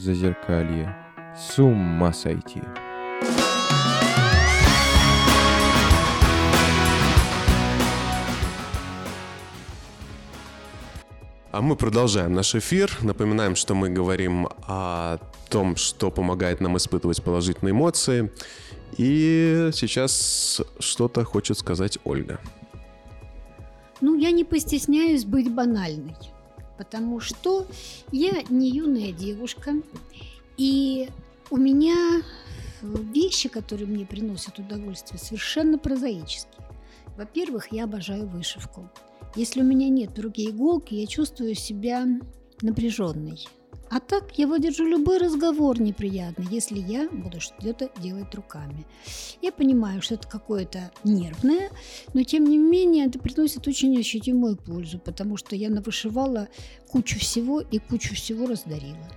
Зазеркалье. 0.07 0.95
С 1.35 1.59
ума 1.59 2.13
сойти. 2.13 2.61
А 11.51 11.61
мы 11.61 11.75
продолжаем 11.75 12.31
наш 12.31 12.55
эфир. 12.55 12.89
Напоминаем, 13.01 13.57
что 13.57 13.75
мы 13.75 13.89
говорим 13.89 14.47
о 14.65 15.17
том, 15.49 15.75
что 15.75 16.09
помогает 16.09 16.61
нам 16.61 16.77
испытывать 16.77 17.21
положительные 17.21 17.71
эмоции. 17.73 18.31
И 18.95 19.71
сейчас 19.73 20.61
что-то 20.79 21.25
хочет 21.25 21.57
сказать 21.57 21.99
Ольга. 22.05 22.39
Ну, 23.99 24.15
я 24.15 24.31
не 24.31 24.45
постесняюсь 24.45 25.25
быть 25.25 25.53
банальной, 25.53 26.15
потому 26.77 27.19
что 27.19 27.65
я 28.11 28.43
не 28.49 28.69
юная 28.69 29.11
девушка, 29.11 29.75
и 30.57 31.09
у 31.49 31.57
меня 31.57 32.21
вещи, 32.81 33.49
которые 33.49 33.87
мне 33.87 34.05
приносят 34.05 34.59
удовольствие, 34.59 35.19
совершенно 35.19 35.77
прозаические. 35.77 36.65
Во-первых, 37.17 37.71
я 37.71 37.85
обожаю 37.85 38.27
вышивку. 38.27 38.89
Если 39.35 39.61
у 39.61 39.63
меня 39.63 39.89
нет 39.89 40.17
в 40.17 40.49
иголки, 40.49 40.93
я 40.93 41.07
чувствую 41.07 41.55
себя 41.55 42.05
напряженной. 42.61 43.47
А 43.89 44.01
так 44.01 44.37
я 44.37 44.47
выдержу 44.47 44.85
любой 44.85 45.17
разговор 45.17 45.79
неприятный, 45.79 46.45
если 46.51 46.79
я 46.79 47.09
буду 47.09 47.39
что-то 47.39 47.89
делать 48.01 48.33
руками. 48.35 48.85
Я 49.41 49.51
понимаю, 49.53 50.01
что 50.01 50.15
это 50.15 50.27
какое-то 50.27 50.91
нервное, 51.05 51.69
но 52.13 52.23
тем 52.23 52.45
не 52.45 52.57
менее 52.57 53.05
это 53.05 53.17
приносит 53.17 53.65
очень 53.67 53.97
ощутимую 53.97 54.57
пользу, 54.57 54.99
потому 54.99 55.37
что 55.37 55.55
я 55.55 55.69
навышивала 55.69 56.49
кучу 56.89 57.17
всего 57.17 57.61
и 57.61 57.79
кучу 57.79 58.13
всего 58.13 58.45
раздарила. 58.45 59.07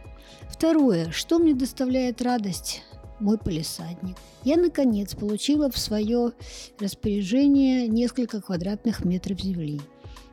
Второе, 0.48 1.10
что 1.10 1.38
мне 1.38 1.54
доставляет 1.54 2.22
радость? 2.22 2.82
Мой 3.18 3.38
полисадник. 3.38 4.16
Я, 4.44 4.56
наконец, 4.56 5.14
получила 5.14 5.70
в 5.70 5.78
свое 5.78 6.32
распоряжение 6.78 7.88
несколько 7.88 8.40
квадратных 8.40 9.04
метров 9.04 9.40
земли. 9.40 9.80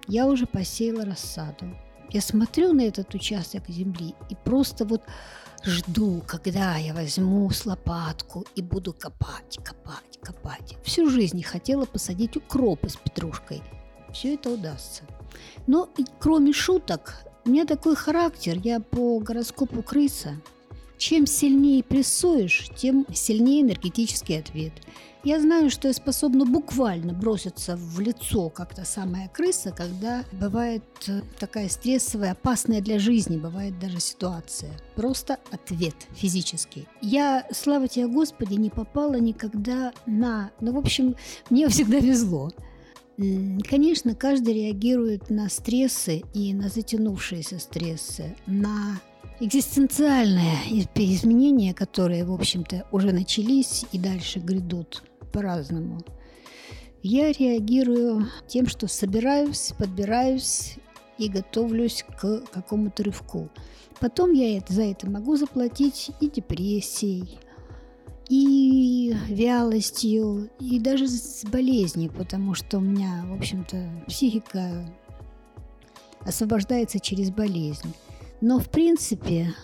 Я 0.07 0.27
уже 0.27 0.45
посеяла 0.45 1.03
рассаду. 1.03 1.65
Я 2.17 2.21
смотрю 2.21 2.73
на 2.73 2.81
этот 2.81 3.13
участок 3.13 3.69
земли 3.69 4.15
и 4.31 4.35
просто 4.43 4.85
вот 4.85 5.03
жду, 5.63 6.23
когда 6.25 6.75
я 6.77 6.95
возьму 6.95 7.47
с 7.51 7.63
лопатку 7.63 8.43
и 8.55 8.63
буду 8.63 8.91
копать, 8.91 9.59
копать, 9.63 10.19
копать. 10.23 10.77
Всю 10.83 11.11
жизнь 11.11 11.43
хотела 11.43 11.85
посадить 11.85 12.35
укропы 12.35 12.89
с 12.89 12.95
петрушкой. 12.95 13.61
Все 14.11 14.33
это 14.33 14.49
удастся. 14.49 15.03
Но 15.67 15.91
и 15.95 16.05
кроме 16.17 16.53
шуток, 16.53 17.23
у 17.45 17.51
меня 17.51 17.65
такой 17.65 17.95
характер, 17.95 18.57
я 18.63 18.79
по 18.79 19.19
гороскопу 19.19 19.83
крыса. 19.83 20.41
Чем 20.97 21.27
сильнее 21.27 21.83
прессуешь, 21.83 22.71
тем 22.75 23.05
сильнее 23.13 23.61
энергетический 23.61 24.39
ответ. 24.39 24.73
Я 25.27 25.41
знаю, 25.41 25.69
что 25.69 25.89
я 25.89 25.93
способна 25.93 26.45
буквально 26.45 27.11
броситься 27.11 27.75
в 27.75 27.99
лицо, 27.99 28.47
как 28.47 28.73
та 28.73 28.85
самая 28.85 29.27
крыса, 29.27 29.73
когда 29.75 30.23
бывает 30.31 30.85
э, 31.09 31.19
такая 31.37 31.67
стрессовая, 31.67 32.31
опасная 32.31 32.79
для 32.79 32.97
жизни, 32.97 33.35
бывает 33.35 33.77
даже 33.77 33.99
ситуация. 33.99 34.71
Просто 34.95 35.37
ответ 35.51 35.95
физический. 36.15 36.87
Я, 37.01 37.45
слава 37.51 37.89
тебе, 37.89 38.07
Господи, 38.07 38.53
не 38.53 38.69
попала 38.69 39.15
никогда 39.15 39.91
на... 40.05 40.51
Ну, 40.61 40.71
в 40.71 40.77
общем, 40.77 41.17
мне 41.49 41.67
всегда 41.67 41.99
везло. 41.99 42.49
Конечно, 43.17 44.15
каждый 44.15 44.53
реагирует 44.53 45.29
на 45.29 45.49
стрессы 45.49 46.23
и 46.33 46.53
на 46.53 46.69
затянувшиеся 46.69 47.59
стрессы, 47.59 48.33
на 48.45 49.01
экзистенциальные 49.41 50.87
изменения, 50.95 51.73
которые, 51.73 52.23
в 52.23 52.31
общем-то, 52.31 52.87
уже 52.93 53.11
начались 53.11 53.85
и 53.91 53.99
дальше 53.99 54.39
грядут 54.39 55.03
по-разному. 55.27 56.01
Я 57.03 57.31
реагирую 57.31 58.27
тем, 58.47 58.67
что 58.67 58.87
собираюсь, 58.87 59.73
подбираюсь 59.77 60.75
и 61.17 61.29
готовлюсь 61.29 62.03
к 62.19 62.41
какому-то 62.51 63.03
рывку. 63.03 63.49
Потом 63.99 64.33
я 64.33 64.61
за 64.67 64.83
это 64.83 65.09
могу 65.09 65.35
заплатить 65.35 66.11
и 66.19 66.29
депрессией, 66.29 67.39
и 68.29 69.15
вялостью, 69.29 70.49
и 70.59 70.79
даже 70.79 71.07
с 71.07 71.43
болезнью, 71.45 72.11
потому 72.11 72.53
что 72.53 72.77
у 72.77 72.81
меня, 72.81 73.25
в 73.27 73.33
общем-то, 73.33 74.03
психика 74.07 74.93
освобождается 76.21 76.99
через 76.99 77.31
болезнь. 77.31 77.93
Но, 78.41 78.59
в 78.59 78.69
принципе, 78.69 79.55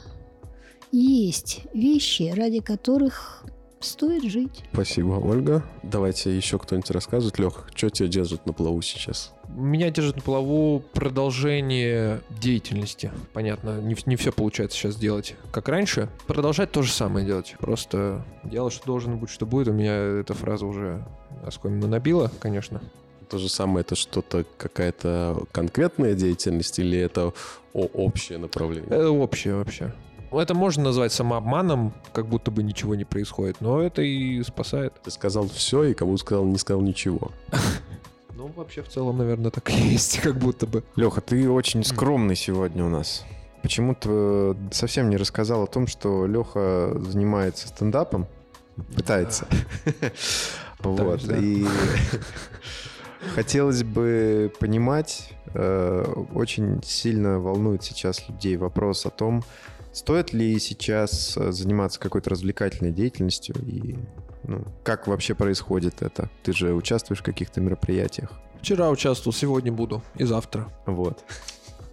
есть 0.91 1.61
вещи, 1.73 2.31
ради 2.35 2.59
которых 2.59 3.45
стоит 3.83 4.23
жить. 4.23 4.63
Спасибо, 4.73 5.13
Ольга. 5.13 5.63
Давайте 5.83 6.35
еще 6.35 6.59
кто-нибудь 6.59 6.91
рассказывает. 6.91 7.39
Лех, 7.39 7.69
что 7.75 7.89
тебя 7.89 8.07
держит 8.07 8.45
на 8.45 8.53
плаву 8.53 8.81
сейчас? 8.81 9.33
Меня 9.49 9.89
держит 9.89 10.17
на 10.17 10.21
плаву 10.21 10.83
продолжение 10.93 12.21
деятельности. 12.29 13.11
Понятно, 13.33 13.79
не, 13.81 13.95
не 14.05 14.15
все 14.15 14.31
получается 14.31 14.77
сейчас 14.77 14.95
делать 14.95 15.35
как 15.51 15.67
раньше. 15.67 16.09
Продолжать 16.27 16.71
то 16.71 16.81
же 16.81 16.91
самое 16.91 17.25
делать. 17.25 17.55
Просто 17.59 18.25
делать, 18.43 18.73
что 18.73 18.85
должен 18.85 19.17
быть, 19.17 19.29
что 19.29 19.45
будет. 19.45 19.67
У 19.67 19.73
меня 19.73 19.93
эта 19.93 20.33
фраза 20.33 20.65
уже 20.65 21.05
оскомину 21.45 21.87
набила, 21.87 22.31
конечно. 22.39 22.81
То 23.29 23.37
же 23.37 23.49
самое, 23.49 23.81
это 23.81 23.95
что-то, 23.95 24.45
какая-то 24.57 25.45
конкретная 25.51 26.13
деятельность 26.13 26.77
или 26.79 26.97
это 26.99 27.33
общее 27.73 28.37
направление? 28.37 28.89
Это 28.89 29.09
общее 29.09 29.55
вообще. 29.55 29.93
Ну, 30.33 30.39
это 30.39 30.55
можно 30.55 30.85
назвать 30.85 31.13
самообманом, 31.13 31.93
как 32.11 32.25
будто 32.25 32.49
бы 32.49 32.63
ничего 32.63 32.95
не 32.95 33.05
происходит, 33.05 33.57
но 33.61 33.83
это 33.83 34.01
и 34.01 34.41
спасает. 34.41 34.93
Ты 35.03 35.11
сказал 35.11 35.47
все, 35.47 35.83
и 35.83 35.93
кому 35.93 36.17
сказал, 36.17 36.43
не 36.45 36.57
сказал 36.57 36.81
ничего. 36.81 37.31
Ну, 38.35 38.51
вообще, 38.55 38.81
в 38.81 38.89
целом, 38.89 39.19
наверное, 39.19 39.51
так 39.51 39.69
и 39.69 39.73
есть, 39.73 40.19
как 40.23 40.35
будто 40.35 40.65
бы. 40.65 40.83
Леха, 40.97 41.21
ты 41.21 41.49
очень 41.49 41.83
скромный 41.85 42.35
сегодня 42.35 42.83
у 42.83 42.89
нас. 42.89 43.23
Почему-то 43.61 44.57
совсем 44.71 45.09
не 45.09 45.17
рассказал 45.17 45.63
о 45.63 45.67
том, 45.67 45.85
что 45.87 46.25
Леха 46.25 46.93
занимается 46.99 47.67
стендапом. 47.67 48.27
Пытается. 48.95 49.47
Вот. 50.79 51.23
И 51.31 51.65
хотелось 53.35 53.83
бы 53.83 54.51
понимать, 54.59 55.29
э, 55.53 56.25
очень 56.33 56.83
сильно 56.83 57.39
волнует 57.39 57.83
сейчас 57.83 58.27
людей 58.27 58.57
вопрос 58.57 59.05
о 59.05 59.09
том, 59.11 59.45
Стоит 59.93 60.33
ли 60.33 60.59
сейчас 60.59 61.37
э, 61.37 61.51
заниматься 61.51 61.99
какой-то 61.99 62.31
развлекательной 62.31 62.91
деятельностью 62.91 63.55
и 63.63 63.95
ну, 64.43 64.65
как 64.83 65.07
вообще 65.07 65.35
происходит 65.35 66.01
это? 66.01 66.29
Ты 66.41 66.51
же 66.51 66.73
участвуешь 66.73 67.19
в 67.19 67.23
каких-то 67.23 67.61
мероприятиях. 67.61 68.31
Вчера 68.59 68.89
участвовал, 68.89 69.33
сегодня 69.33 69.71
буду 69.71 70.03
и 70.15 70.23
завтра. 70.23 70.67
Вот. 70.85 71.23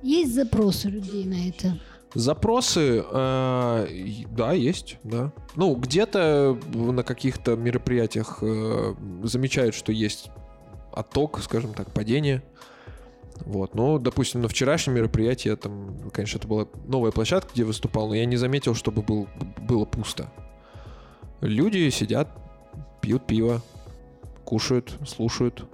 Есть 0.02 0.34
запросы 0.34 0.88
людей 0.88 1.26
на 1.26 1.48
это? 1.48 1.78
Запросы, 2.14 3.04
э, 3.08 3.86
да, 4.30 4.52
есть, 4.52 4.96
да. 5.04 5.32
Ну, 5.54 5.76
где-то 5.76 6.58
на 6.72 7.02
каких-то 7.02 7.54
мероприятиях 7.54 8.38
э, 8.40 8.94
замечают, 9.24 9.74
что 9.74 9.92
есть 9.92 10.30
отток, 10.92 11.40
скажем 11.42 11.74
так, 11.74 11.92
падение. 11.92 12.42
Вот. 13.40 13.74
Но, 13.74 13.98
допустим, 13.98 14.42
на 14.42 14.48
вчерашнем 14.48 14.94
мероприятии, 14.94 15.54
там, 15.54 16.10
конечно, 16.12 16.38
это 16.38 16.48
была 16.48 16.66
новая 16.86 17.10
площадка, 17.10 17.50
где 17.54 17.64
выступал, 17.64 18.08
но 18.08 18.14
я 18.14 18.24
не 18.26 18.36
заметил, 18.36 18.74
чтобы 18.74 19.02
был, 19.02 19.28
было 19.60 19.84
пусто. 19.84 20.30
Люди 21.40 21.88
сидят, 21.90 22.28
пьют 23.00 23.26
пиво, 23.26 23.62
кушают, 24.44 24.98
слушают. 25.06 25.64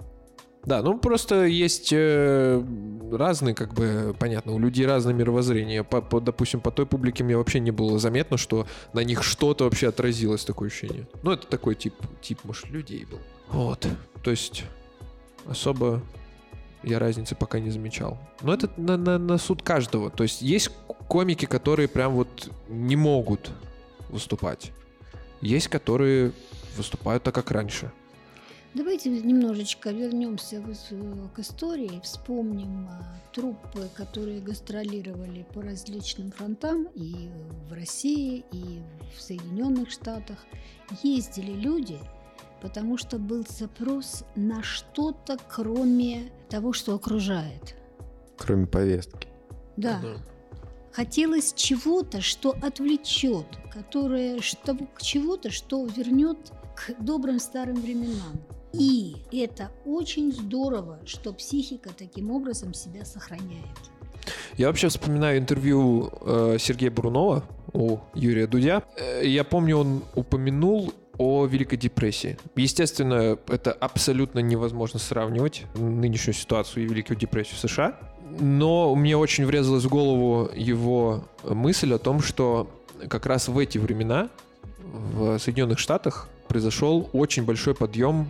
Да, 0.63 0.81
ну 0.81 0.97
просто 0.97 1.45
есть 1.45 1.93
э, 1.93 2.61
разные, 3.11 3.55
как 3.55 3.73
бы, 3.73 4.13
понятно, 4.19 4.53
у 4.53 4.59
людей 4.59 4.85
разное 4.85 5.13
мировоззрение. 5.13 5.83
По, 5.85 6.01
по, 6.01 6.19
допустим, 6.19 6.59
по 6.59 6.71
той 6.71 6.85
публике 6.85 7.23
мне 7.23 7.37
вообще 7.37 7.61
не 7.61 7.71
было 7.71 7.99
заметно, 7.99 8.35
что 8.35 8.67
на 8.91 8.99
них 8.99 9.23
что-то 9.23 9.63
вообще 9.63 9.87
отразилось, 9.87 10.43
такое 10.43 10.67
ощущение. 10.67 11.07
Ну, 11.23 11.31
это 11.31 11.47
такой 11.47 11.75
тип, 11.75 11.93
тип, 12.21 12.39
может, 12.43 12.69
людей 12.69 13.05
был. 13.05 13.19
Вот. 13.47 13.87
То 14.23 14.31
есть 14.31 14.65
особо 15.45 16.01
я 16.87 16.99
разницы 16.99 17.35
пока 17.35 17.59
не 17.59 17.69
замечал. 17.69 18.17
Но 18.41 18.53
это 18.53 18.69
на, 18.77 18.97
на, 18.97 19.17
на 19.17 19.37
суд 19.37 19.61
каждого. 19.61 20.09
То 20.09 20.23
есть 20.23 20.41
есть 20.41 20.71
комики, 21.07 21.45
которые 21.45 21.87
прям 21.87 22.13
вот 22.13 22.49
не 22.67 22.95
могут 22.95 23.51
выступать. 24.09 24.71
Есть, 25.41 25.67
которые 25.67 26.31
выступают 26.75 27.23
так, 27.23 27.35
как 27.35 27.51
раньше. 27.51 27.91
Давайте 28.73 29.09
немножечко 29.09 29.89
вернемся 29.89 30.61
к 30.61 31.39
истории, 31.39 31.99
вспомним 32.03 32.87
а, 32.87 33.19
труппы, 33.33 33.89
которые 33.95 34.39
гастролировали 34.39 35.47
по 35.53 35.63
различным 35.63 36.31
фронтам 36.31 36.87
и 36.93 37.29
в 37.69 37.73
России, 37.73 38.45
и 38.51 38.81
в 39.15 39.21
Соединенных 39.21 39.89
Штатах. 39.89 40.37
Ездили 41.01 41.53
люди, 41.53 41.97
потому 42.61 42.97
что 42.97 43.17
был 43.17 43.45
запрос 43.47 44.23
на 44.35 44.63
что-то, 44.63 45.37
кроме 45.49 46.31
того, 46.49 46.73
что 46.73 46.95
окружает. 46.95 47.75
Кроме 48.37 48.67
повестки. 48.67 49.27
Да. 49.77 50.01
Хотелось 50.91 51.53
чего-то, 51.53 52.21
что 52.21 52.55
отвлечет, 52.61 53.45
которое 53.71 54.41
что, 54.41 54.75
чего-то, 54.99 55.51
что 55.51 55.85
вернет 55.85 56.37
к 56.75 57.01
добрым 57.01 57.39
старым 57.39 57.75
временам. 57.75 58.41
И 58.73 59.15
это 59.31 59.71
очень 59.85 60.31
здорово, 60.31 60.99
что 61.05 61.33
психика 61.33 61.89
таким 61.95 62.31
образом 62.31 62.73
себя 62.73 63.05
сохраняет. 63.05 63.77
Я 64.57 64.67
вообще 64.67 64.89
вспоминаю 64.89 65.39
интервью 65.39 66.11
э, 66.21 66.57
Сергея 66.59 66.91
Бурунова 66.91 67.43
у 67.73 67.99
Юрия 68.13 68.47
Дудя. 68.47 68.83
Э, 68.97 69.25
я 69.25 69.43
помню, 69.43 69.77
он 69.77 70.03
упомянул 70.15 70.93
о 71.17 71.45
Великой 71.45 71.77
депрессии. 71.77 72.37
Естественно, 72.55 73.37
это 73.47 73.71
абсолютно 73.71 74.39
невозможно 74.39 74.99
сравнивать 74.99 75.63
нынешнюю 75.75 76.33
ситуацию 76.33 76.85
и 76.85 76.87
Великую 76.87 77.17
депрессию 77.17 77.55
в 77.55 77.59
США. 77.59 77.95
Но 78.39 78.93
мне 78.95 79.15
очень 79.17 79.45
врезалась 79.45 79.85
в 79.85 79.89
голову 79.89 80.49
его 80.53 81.23
мысль 81.43 81.93
о 81.93 81.97
том, 81.97 82.21
что 82.21 82.69
как 83.09 83.25
раз 83.25 83.47
в 83.47 83.57
эти 83.57 83.77
времена 83.77 84.29
в 84.79 85.37
Соединенных 85.39 85.79
Штатах 85.79 86.29
произошел 86.47 87.09
очень 87.13 87.43
большой 87.43 87.73
подъем 87.75 88.27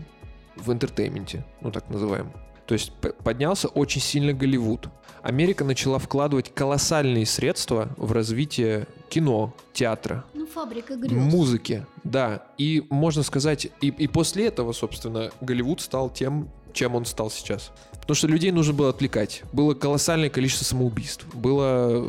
в 0.56 0.72
entertainment 0.72 1.36
е, 1.36 1.46
ну 1.62 1.72
так 1.72 1.90
называем. 1.90 2.32
То 2.68 2.74
есть 2.74 2.92
поднялся 3.24 3.70
очень 3.70 4.02
сильно 4.02 4.34
Голливуд. 4.34 4.90
Америка 5.24 5.64
начала 5.64 6.00
вкладывать 6.00 6.54
колоссальные 6.54 7.26
средства 7.26 7.90
в 7.98 8.12
развитие 8.12 8.88
кино, 9.10 9.54
театра. 9.74 10.26
Ну, 10.34 10.46
фабрика 10.46 10.96
грез. 10.96 11.12
Музыки, 11.12 11.86
да. 12.04 12.44
И 12.58 12.86
можно 12.90 13.24
сказать, 13.24 13.68
и, 13.82 13.88
и 13.88 14.08
после 14.08 14.48
этого, 14.48 14.74
собственно, 14.74 15.32
Голливуд 15.42 15.82
стал 15.82 16.10
тем, 16.10 16.50
чем 16.74 16.96
он 16.96 17.06
стал 17.06 17.32
сейчас. 17.32 17.72
Потому 17.94 18.16
что 18.16 18.28
людей 18.28 18.52
нужно 18.52 18.74
было 18.74 18.90
отвлекать. 18.90 19.44
Было 19.52 19.74
колоссальное 19.74 20.30
количество 20.30 20.66
самоубийств. 20.66 21.26
Было, 21.34 22.06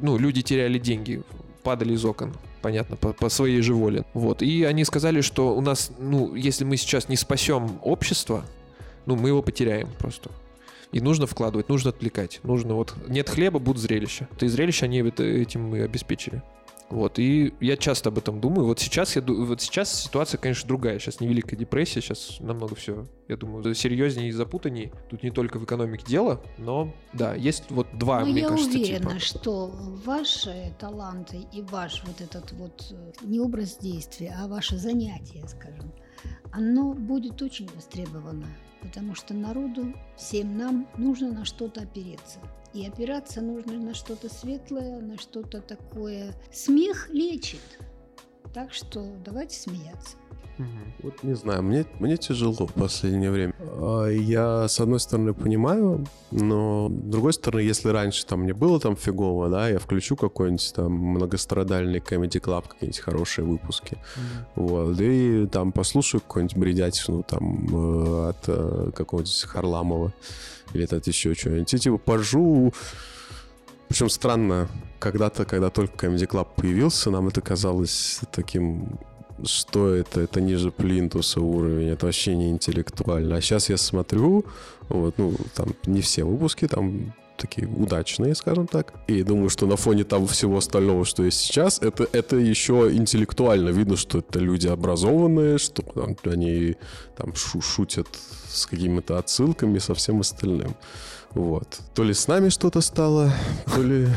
ну, 0.00 0.16
люди 0.16 0.42
теряли 0.42 0.78
деньги, 0.78 1.22
падали 1.62 1.94
из 1.94 2.04
окон 2.04 2.34
понятно, 2.62 2.96
по, 2.96 3.12
по 3.12 3.28
своей 3.28 3.60
же 3.60 3.74
воле. 3.74 4.06
Вот. 4.14 4.40
И 4.40 4.64
они 4.64 4.86
сказали, 4.86 5.20
что 5.20 5.54
у 5.54 5.60
нас, 5.60 5.90
ну, 5.98 6.34
если 6.34 6.64
мы 6.64 6.78
сейчас 6.78 7.10
не 7.10 7.16
спасем 7.16 7.78
общество, 7.82 8.42
ну, 9.06 9.16
мы 9.16 9.28
его 9.28 9.42
потеряем 9.42 9.88
просто. 9.98 10.30
И 10.92 11.00
нужно 11.00 11.26
вкладывать, 11.26 11.68
нужно 11.68 11.90
отвлекать. 11.90 12.40
Нужно 12.44 12.74
вот... 12.74 12.94
Нет 13.08 13.28
хлеба, 13.28 13.58
будут 13.58 13.82
зрелища. 13.82 14.28
И 14.40 14.46
зрелище 14.46 14.84
они 14.84 15.00
этим 15.00 15.74
и 15.74 15.80
обеспечили. 15.80 16.42
Вот, 16.90 17.18
и 17.18 17.52
я 17.60 17.76
часто 17.76 18.10
об 18.10 18.18
этом 18.18 18.40
думаю. 18.40 18.66
Вот 18.66 18.78
сейчас, 18.78 19.16
я, 19.16 19.22
вот 19.22 19.60
сейчас 19.60 20.02
ситуация, 20.04 20.38
конечно, 20.38 20.68
другая. 20.68 20.98
Сейчас 20.98 21.18
не 21.18 21.26
Великая 21.26 21.56
депрессия, 21.56 22.00
сейчас 22.00 22.36
намного 22.40 22.74
все, 22.74 23.06
я 23.26 23.36
думаю, 23.36 23.74
серьезнее 23.74 24.28
и 24.28 24.32
запутаннее. 24.32 24.92
Тут 25.10 25.22
не 25.22 25.30
только 25.30 25.58
в 25.58 25.64
экономике 25.64 26.04
дело, 26.06 26.40
но, 26.58 26.94
да, 27.12 27.34
есть 27.34 27.64
вот 27.70 27.88
два, 27.98 28.20
но 28.20 28.26
мне 28.26 28.42
я 28.42 28.48
кажется, 28.48 28.78
уверена, 28.78 29.10
типа. 29.10 29.20
что 29.20 29.66
ваши 30.04 30.74
таланты 30.78 31.38
и 31.52 31.62
ваш 31.62 32.04
вот 32.04 32.20
этот 32.20 32.52
вот 32.52 32.86
э, 32.92 33.12
не 33.22 33.40
образ 33.40 33.78
действия, 33.78 34.36
а 34.38 34.46
ваше 34.46 34.76
занятие, 34.76 35.48
скажем, 35.48 35.90
оно 36.52 36.92
будет 36.92 37.40
очень 37.42 37.68
востребовано 37.74 38.46
потому 38.84 39.14
что 39.14 39.34
народу, 39.34 39.94
всем 40.16 40.56
нам 40.56 40.88
нужно 40.96 41.32
на 41.32 41.44
что-то 41.44 41.82
опереться. 41.82 42.38
И 42.72 42.86
опираться 42.86 43.40
нужно 43.40 43.74
на 43.74 43.94
что-то 43.94 44.28
светлое, 44.28 45.00
на 45.00 45.16
что-то 45.16 45.60
такое. 45.60 46.34
Смех 46.52 47.08
лечит. 47.10 47.60
Так 48.52 48.72
что 48.72 49.16
давайте 49.24 49.58
смеяться. 49.58 50.16
Вот 51.02 51.22
не 51.22 51.34
знаю, 51.34 51.62
мне, 51.62 51.84
мне 51.98 52.16
тяжело 52.16 52.66
в 52.66 52.72
последнее 52.72 53.30
время. 53.30 53.54
А, 53.60 54.06
Я, 54.08 54.68
с 54.68 54.80
одной 54.80 55.00
стороны, 55.00 55.34
понимаю, 55.34 56.06
но 56.30 56.88
с 56.88 57.10
другой 57.10 57.32
стороны, 57.32 57.60
если 57.60 57.88
раньше 57.88 58.24
там 58.24 58.40
мне 58.40 58.54
было 58.54 58.78
там 58.78 58.96
фигово, 58.96 59.48
да, 59.48 59.68
я 59.68 59.78
включу 59.78 60.16
какой-нибудь 60.16 60.72
там 60.74 60.92
многострадальный 60.92 61.98
Comedy 61.98 62.40
Club, 62.40 62.68
какие-нибудь 62.68 63.00
хорошие 63.00 63.44
выпуски, 63.44 63.98
вот, 64.54 65.00
и 65.00 65.46
там 65.50 65.72
послушаю 65.72 66.20
какую-нибудь 66.20 66.56
бредятину 66.56 67.22
там 67.22 67.66
э, 67.72 68.28
от 68.30 68.44
э, 68.46 68.90
какого-нибудь 68.94 69.42
Харламова 69.42 70.12
или 70.72 70.84
от 70.84 71.06
еще 71.06 71.34
чего-нибудь, 71.34 71.74
и 71.74 71.78
типа 71.78 71.98
поржу, 71.98 72.72
причем 73.88 74.08
странно, 74.08 74.68
когда-то, 74.98 75.44
когда 75.44 75.70
только 75.70 76.06
Comedy 76.06 76.26
Club 76.28 76.48
появился, 76.56 77.10
нам 77.10 77.28
это 77.28 77.40
казалось 77.40 78.20
таким 78.32 78.98
что 79.44 79.94
это, 79.94 80.20
это 80.20 80.40
ниже 80.40 80.70
плинтуса 80.70 81.40
уровень, 81.40 81.88
это 81.88 82.06
вообще 82.06 82.36
не 82.36 82.50
интеллектуально. 82.50 83.36
А 83.36 83.40
сейчас 83.40 83.68
я 83.68 83.76
смотрю, 83.76 84.44
вот, 84.88 85.18
ну, 85.18 85.34
там 85.54 85.74
не 85.86 86.00
все 86.00 86.24
выпуски, 86.24 86.66
там 86.68 87.14
такие 87.36 87.66
удачные, 87.66 88.34
скажем 88.34 88.66
так. 88.66 88.94
И 89.06 89.22
думаю, 89.22 89.50
что 89.50 89.66
на 89.66 89.76
фоне 89.76 90.04
того 90.04 90.26
всего 90.26 90.58
остального, 90.58 91.04
что 91.04 91.24
есть 91.24 91.38
сейчас, 91.38 91.80
это, 91.82 92.06
это 92.12 92.36
еще 92.36 92.90
интеллектуально. 92.92 93.70
Видно, 93.70 93.96
что 93.96 94.18
это 94.18 94.38
люди 94.38 94.66
образованные, 94.66 95.58
что 95.58 95.82
там, 95.82 96.16
они 96.24 96.76
там 97.16 97.34
шу 97.34 97.60
шутят 97.60 98.08
с 98.48 98.66
какими-то 98.66 99.18
отсылками, 99.18 99.78
со 99.78 99.94
всем 99.94 100.20
остальным. 100.20 100.76
Вот. 101.32 101.80
То 101.94 102.04
ли 102.04 102.14
с 102.14 102.28
нами 102.28 102.48
что-то 102.48 102.80
стало, 102.80 103.32
то 103.74 103.82
ли, 103.82 104.08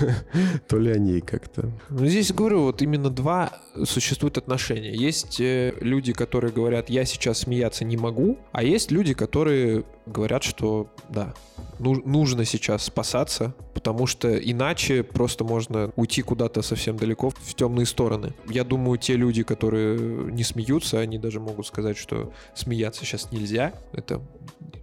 то 0.68 0.78
ли 0.78 0.90
о 0.90 0.98
ней 0.98 1.20
как-то. 1.20 1.70
Ну, 1.90 2.06
здесь, 2.06 2.32
говорю, 2.32 2.62
вот 2.62 2.80
именно 2.80 3.10
два 3.10 3.52
существуют 3.84 4.38
отношения. 4.38 4.92
Есть 4.92 5.40
э, 5.40 5.74
люди, 5.80 6.12
которые 6.12 6.52
говорят, 6.52 6.90
я 6.90 7.04
сейчас 7.04 7.40
смеяться 7.40 7.84
не 7.84 7.96
могу, 7.96 8.38
а 8.52 8.62
есть 8.62 8.90
люди, 8.90 9.14
которые 9.14 9.84
говорят, 10.06 10.42
что 10.42 10.88
да, 11.08 11.34
ну, 11.78 12.00
нужно 12.04 12.44
сейчас 12.44 12.84
спасаться, 12.84 13.54
потому 13.74 14.06
что 14.06 14.36
иначе 14.36 15.02
просто 15.02 15.44
можно 15.44 15.92
уйти 15.96 16.22
куда-то 16.22 16.62
совсем 16.62 16.96
далеко 16.96 17.30
в 17.30 17.54
темные 17.54 17.86
стороны. 17.86 18.34
Я 18.48 18.64
думаю, 18.64 18.98
те 18.98 19.16
люди, 19.16 19.42
которые 19.42 19.98
не 20.32 20.44
смеются, 20.44 21.00
они 21.00 21.18
даже 21.18 21.40
могут 21.40 21.66
сказать, 21.66 21.96
что 21.96 22.32
смеяться 22.54 23.04
сейчас 23.04 23.32
нельзя. 23.32 23.72
Это 23.92 24.20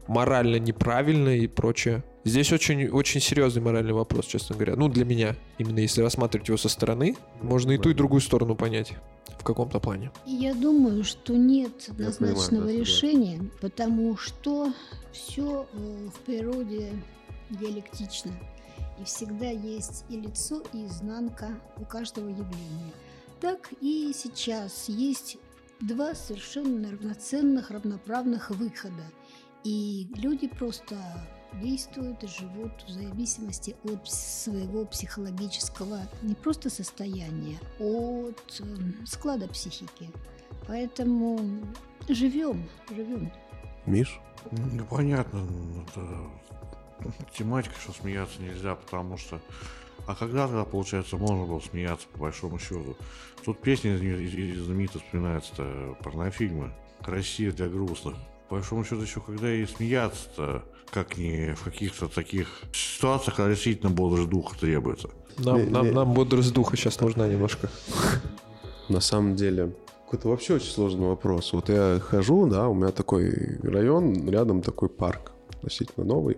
морально 0.07 0.57
неправильно 0.57 1.29
и 1.29 1.47
прочее. 1.47 2.03
Здесь 2.23 2.51
очень, 2.53 2.87
очень 2.89 3.19
серьезный 3.19 3.61
моральный 3.61 3.93
вопрос, 3.93 4.25
честно 4.25 4.55
говоря. 4.55 4.75
Ну, 4.75 4.89
для 4.89 5.05
меня, 5.05 5.35
именно 5.57 5.79
если 5.79 6.01
рассматривать 6.01 6.47
его 6.49 6.57
со 6.57 6.69
стороны, 6.69 7.15
можно 7.41 7.71
и 7.71 7.77
ту, 7.79 7.89
и 7.89 7.93
другую 7.93 8.21
сторону 8.21 8.55
понять 8.55 8.93
в 9.39 9.43
каком-то 9.43 9.79
плане. 9.79 10.11
Я 10.27 10.53
думаю, 10.53 11.03
что 11.03 11.35
нет 11.35 11.87
однозначного 11.89 12.65
понимаю, 12.65 12.77
да, 12.77 12.81
решения, 12.81 13.49
потому 13.59 14.17
что 14.17 14.71
все 15.11 15.65
в 15.73 16.19
природе 16.25 16.91
диалектично. 17.49 18.31
И 18.99 19.03
всегда 19.03 19.49
есть 19.49 20.05
и 20.09 20.17
лицо, 20.17 20.61
и 20.73 20.85
изнанка 20.85 21.59
у 21.77 21.85
каждого 21.85 22.29
явления. 22.29 22.93
Так 23.39 23.69
и 23.81 24.13
сейчас 24.15 24.87
есть 24.89 25.37
два 25.79 26.13
совершенно 26.13 26.91
равноценных, 26.91 27.71
равноправных 27.71 28.51
выхода. 28.51 29.03
И 29.63 30.07
люди 30.15 30.47
просто 30.47 30.95
действуют 31.53 32.23
и 32.23 32.27
живут 32.27 32.71
в 32.87 32.89
зависимости 32.89 33.75
от 33.83 34.09
своего 34.09 34.85
психологического 34.85 35.99
не 36.21 36.35
просто 36.35 36.69
состояния, 36.69 37.59
от 37.79 38.61
э, 38.61 38.63
склада 39.05 39.47
психики. 39.47 40.09
Поэтому 40.67 41.39
живем, 42.07 42.69
живем. 42.89 43.31
Миш? 43.85 44.19
Ну, 44.51 44.85
понятно. 44.85 45.47
Это 45.87 46.07
тематика, 47.37 47.75
что 47.79 47.93
смеяться 47.93 48.41
нельзя, 48.41 48.75
потому 48.75 49.17
что... 49.17 49.39
А 50.07 50.15
когда 50.15 50.47
тогда, 50.47 50.65
получается, 50.65 51.17
можно 51.17 51.45
было 51.45 51.59
смеяться, 51.59 52.07
по 52.13 52.19
большому 52.19 52.57
счету? 52.57 52.97
Тут 53.45 53.61
песня 53.61 53.95
из- 53.95 54.33
из- 54.33 54.59
знаменито 54.65 54.99
вспоминается-то, 54.99 55.95
порнофильмы. 56.03 56.73
Россия 57.01 57.51
для 57.51 57.67
грустных. 57.67 58.15
По 58.49 58.55
большому 58.55 58.83
счету, 58.83 59.01
еще 59.01 59.21
когда 59.21 59.51
и 59.53 59.65
смеяться-то, 59.65 60.63
как 60.91 61.17
не 61.17 61.55
в 61.55 61.63
каких-то 61.63 62.07
таких 62.07 62.47
ситуациях, 62.73 63.37
когда 63.37 63.49
действительно 63.51 63.89
бодрость 63.89 64.29
духа 64.29 64.57
требуется. 64.59 65.09
Нам, 65.37 65.57
Не- 65.57 65.65
нам, 65.69 65.85
не- 65.85 65.91
нам 65.91 66.13
бодрость 66.13 66.53
духа 66.53 66.75
сейчас 66.77 66.99
нужна 66.99 67.27
немножко. 67.27 67.69
На 68.89 68.99
самом 68.99 69.35
деле, 69.35 69.71
какой-то 70.05 70.27
вообще 70.27 70.55
очень 70.55 70.71
сложный 70.71 71.07
вопрос. 71.07 71.53
Вот 71.53 71.69
я 71.69 71.99
хожу, 71.99 72.45
да, 72.47 72.67
у 72.67 72.73
меня 72.73 72.91
такой 72.91 73.57
район, 73.63 74.29
рядом 74.29 74.61
такой 74.61 74.89
парк, 74.89 75.31
относительно 75.55 76.05
новый. 76.05 76.37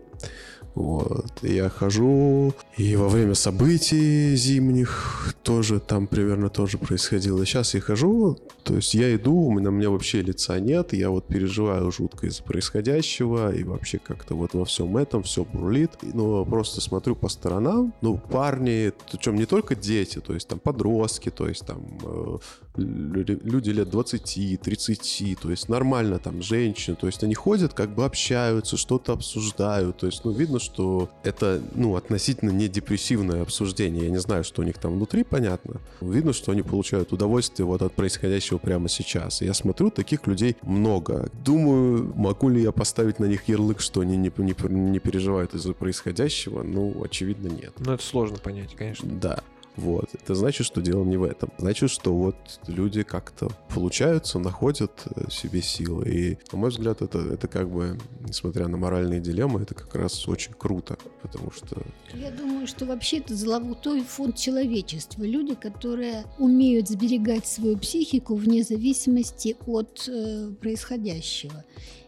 Вот. 0.76 1.32
Я 1.44 1.70
хожу, 1.70 2.54
и 2.78 2.96
во 2.96 3.08
время 3.08 3.36
событий 3.36 4.36
зимних 4.36 5.36
тоже 5.44 5.80
там 5.80 6.08
примерно 6.08 6.50
тоже 6.50 6.78
происходило. 6.78 7.46
Сейчас 7.46 7.76
я 7.76 7.82
хожу, 7.82 8.40
то 8.64 8.76
есть 8.76 8.94
я 8.96 9.16
иду, 9.16 9.36
у 9.36 9.52
меня, 9.52 9.70
у 9.70 9.72
меня 9.72 9.90
вообще 9.92 10.22
лица 10.22 10.60
нет, 10.60 10.94
я 10.94 11.10
вот 11.12 11.28
переживаю 11.28 11.92
жутко 11.92 12.28
из-за 12.28 12.44
происходящего, 12.44 13.54
и 13.54 13.64
вообще 13.64 14.00
как-то 14.00 14.36
вот 14.36 14.54
во 14.54 14.66
всем 14.66 14.98
этом 14.98 15.22
все 15.24 15.44
бурлит. 15.44 15.92
Но 16.02 16.44
просто 16.46 16.82
смотрю 16.82 17.16
по 17.16 17.30
сторонам, 17.30 17.94
ну, 18.02 18.18
парни, 18.18 18.94
причем 19.12 19.36
не 19.36 19.46
только 19.46 19.76
дети, 19.76 20.20
то 20.20 20.34
есть 20.34 20.48
там 20.48 20.60
подростки, 20.60 21.30
то 21.30 21.48
есть 21.48 21.66
там 21.66 21.84
э, 22.04 22.38
лю- 22.78 23.40
люди 23.44 23.70
лет 23.70 23.90
20, 23.90 24.60
30, 24.62 25.40
то 25.40 25.52
есть 25.52 25.70
нормально 25.70 26.20
там 26.20 26.42
женщины, 26.42 26.96
то 26.96 27.08
есть 27.08 27.24
они 27.24 27.36
ходят, 27.36 27.74
как 27.74 27.94
бы 27.94 28.06
общаются, 28.06 28.78
что-то 28.78 29.14
обсуждают. 29.14 29.98
То 29.98 30.08
есть, 30.08 30.24
ну, 30.26 30.32
видно, 30.32 30.60
что 30.64 31.10
это, 31.24 31.62
ну, 31.76 31.96
относительно 31.96 32.50
не 32.50 32.68
депрессивное 32.68 33.42
обсуждение. 33.42 34.06
Я 34.06 34.10
не 34.10 34.20
знаю, 34.20 34.44
что 34.44 34.62
у 34.62 34.66
них 34.66 34.78
там 34.78 34.94
внутри, 34.94 35.24
понятно. 35.24 35.82
Видно, 36.02 36.34
что 36.34 36.52
они 36.52 36.62
получают 36.62 37.12
удовольствие 37.12 37.66
вот 37.66 37.82
от 37.82 37.94
происходящего 37.94 38.58
прямо 38.58 38.90
сейчас. 38.90 39.42
И 39.42 39.46
я 39.46 39.54
смотрю, 39.54 39.92
таких 39.92 40.26
людей 40.28 40.56
много. 40.64 41.30
Думаю, 41.46 42.14
могу 42.16 42.50
ли 42.50 42.62
я 42.62 42.72
поставить 42.72 43.20
на 43.20 43.26
них 43.26 43.48
ярлык, 43.48 43.80
что 43.80 44.02
они 44.02 44.18
не, 44.18 44.32
не, 44.38 44.56
не 44.70 45.00
переживают 45.00 45.54
из-за 45.54 45.74
происходящего? 45.74 46.64
Ну, 46.64 47.04
очевидно, 47.04 47.50
нет. 47.50 47.74
Ну, 47.80 47.94
это 47.94 48.04
сложно 48.04 48.38
понять, 48.38 48.76
конечно. 48.76 49.10
Да. 49.10 49.44
Вот. 49.76 50.10
Это 50.14 50.36
значит, 50.36 50.66
что 50.68 50.82
дело 50.82 51.04
не 51.04 51.18
в 51.18 51.24
этом. 51.24 51.52
Значит, 51.58 51.90
что 51.90 52.14
вот 52.14 52.36
люди 52.68 53.04
как-то 53.04 53.50
получаются, 53.74 54.40
находят 54.40 54.92
э, 55.16 55.30
себе 55.32 55.62
силы. 55.62 56.10
И, 56.10 56.38
на 56.52 56.60
мой 56.60 56.70
взгляд, 56.70 57.02
это, 57.02 57.20
это 57.20 57.48
как 57.48 57.70
бы, 57.70 57.98
несмотря 58.28 58.68
на 58.68 58.78
моральные 58.78 59.20
дилеммы, 59.20 59.62
это 59.62 59.74
как 59.74 59.96
раз 59.96 60.28
очень 60.28 60.54
круто. 60.54 60.98
Потому 61.22 61.52
что... 61.52 61.82
Я 62.14 62.32
думаю, 62.32 62.68
что 62.68 62.86
вообще 62.86 63.18
это 63.18 63.36
золотой 63.36 64.04
фонд 64.04 64.38
человечества. 64.38 65.24
Люди, 65.24 65.56
которые 65.56 66.26
умеют 66.38 66.90
сберегать 66.90 67.48
свою 67.48 67.78
психику 67.78 68.36
вне 68.36 68.64
зависимости 68.64 69.58
от 69.66 70.08
э, 70.08 70.52
происходящего. 70.62 71.64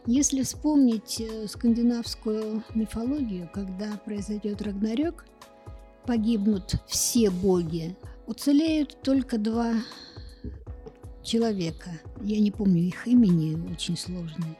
Если 0.07 0.43
вспомнить 0.43 1.19
э, 1.19 1.47
скандинавскую 1.47 2.63
мифологию, 2.75 3.49
когда 3.51 3.99
произойдет 4.05 4.61
Рагнарёк, 4.61 5.25
погибнут 6.05 6.75
все 6.87 7.29
боги, 7.29 7.95
уцелеют 8.27 8.97
только 9.01 9.37
два 9.37 9.73
человека. 11.23 11.89
Я 12.21 12.39
не 12.39 12.51
помню 12.51 12.83
их 12.83 13.07
имени, 13.07 13.71
очень 13.71 13.97
сложные. 13.97 14.55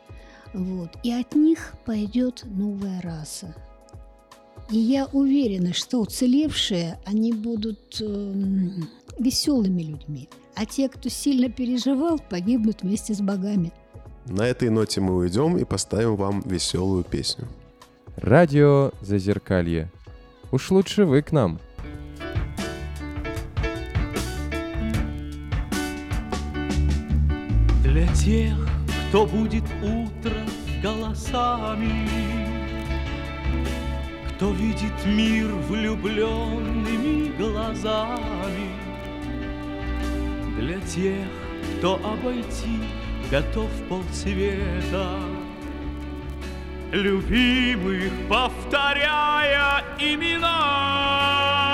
Вот. 0.54 0.90
И 1.04 1.12
от 1.12 1.36
них 1.36 1.76
пойдет 1.86 2.44
новая 2.46 3.02
раса. 3.02 3.54
И 4.72 4.78
я 4.78 5.06
уверена, 5.08 5.74
что 5.74 6.00
уцелевшие, 6.00 7.00
они 7.06 7.34
будут 7.34 8.02
э, 8.02 8.34
веселыми 9.20 9.84
людьми. 9.84 10.28
А 10.56 10.66
те, 10.66 10.90
кто 10.90 11.10
сильно 11.10 11.50
переживал, 11.50 12.18
погибнут 12.18 12.82
вместе 12.82 13.14
с 13.14 13.22
богами. 13.22 13.72
На 14.26 14.48
этой 14.48 14.70
ноте 14.70 15.02
мы 15.02 15.16
уйдем 15.18 15.58
и 15.58 15.66
поставим 15.66 16.16
вам 16.16 16.42
веселую 16.46 17.04
песню. 17.04 17.48
Радио 18.16 18.92
Зазеркалье. 19.02 19.92
Уж 20.52 20.72
лучше 20.72 21.06
вы 21.06 21.22
к 21.22 21.32
нам. 21.32 21.60
Для 27.84 28.08
тех, 28.14 28.56
кто 29.10 29.26
будет 29.26 29.64
утро 29.82 30.42
голосами, 30.82 32.10
Кто 34.30 34.52
видит 34.52 34.94
мир 35.06 35.48
влюбленными 35.70 37.36
глазами, 37.38 38.70
Для 40.60 40.80
тех, 40.82 41.26
кто 41.78 41.96
обойти 41.96 42.80
готов 43.32 43.70
полцвета, 43.90 45.18
Любимых 46.92 48.12
повторяя 48.30 49.84
имена. 50.00 51.65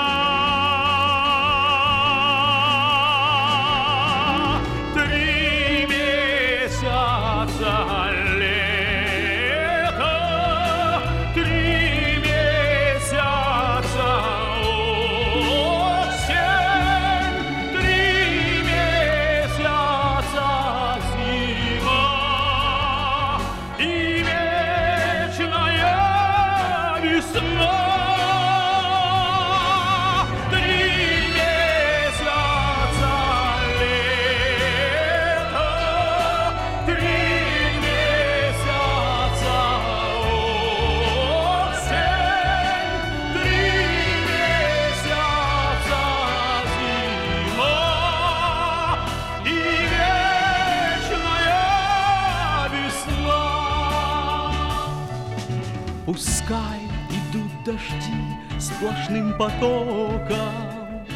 Сплошным 58.82 59.36
потоком, 59.38 61.06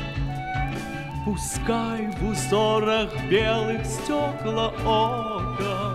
Пускай 1.25 2.07
в 2.07 2.31
узорах 2.31 3.11
белых 3.29 3.85
стекла 3.85 4.69
ока, 4.85 5.93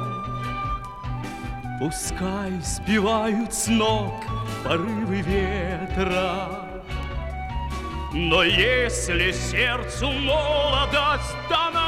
Пускай 1.79 2.51
сбивают 2.61 3.53
с 3.53 3.67
ног 3.67 4.13
порывы 4.63 5.21
ветра, 5.21 6.49
Но 8.13 8.43
если 8.43 9.31
сердцу 9.31 10.11
молодость 10.11 11.37
дана, 11.49 11.80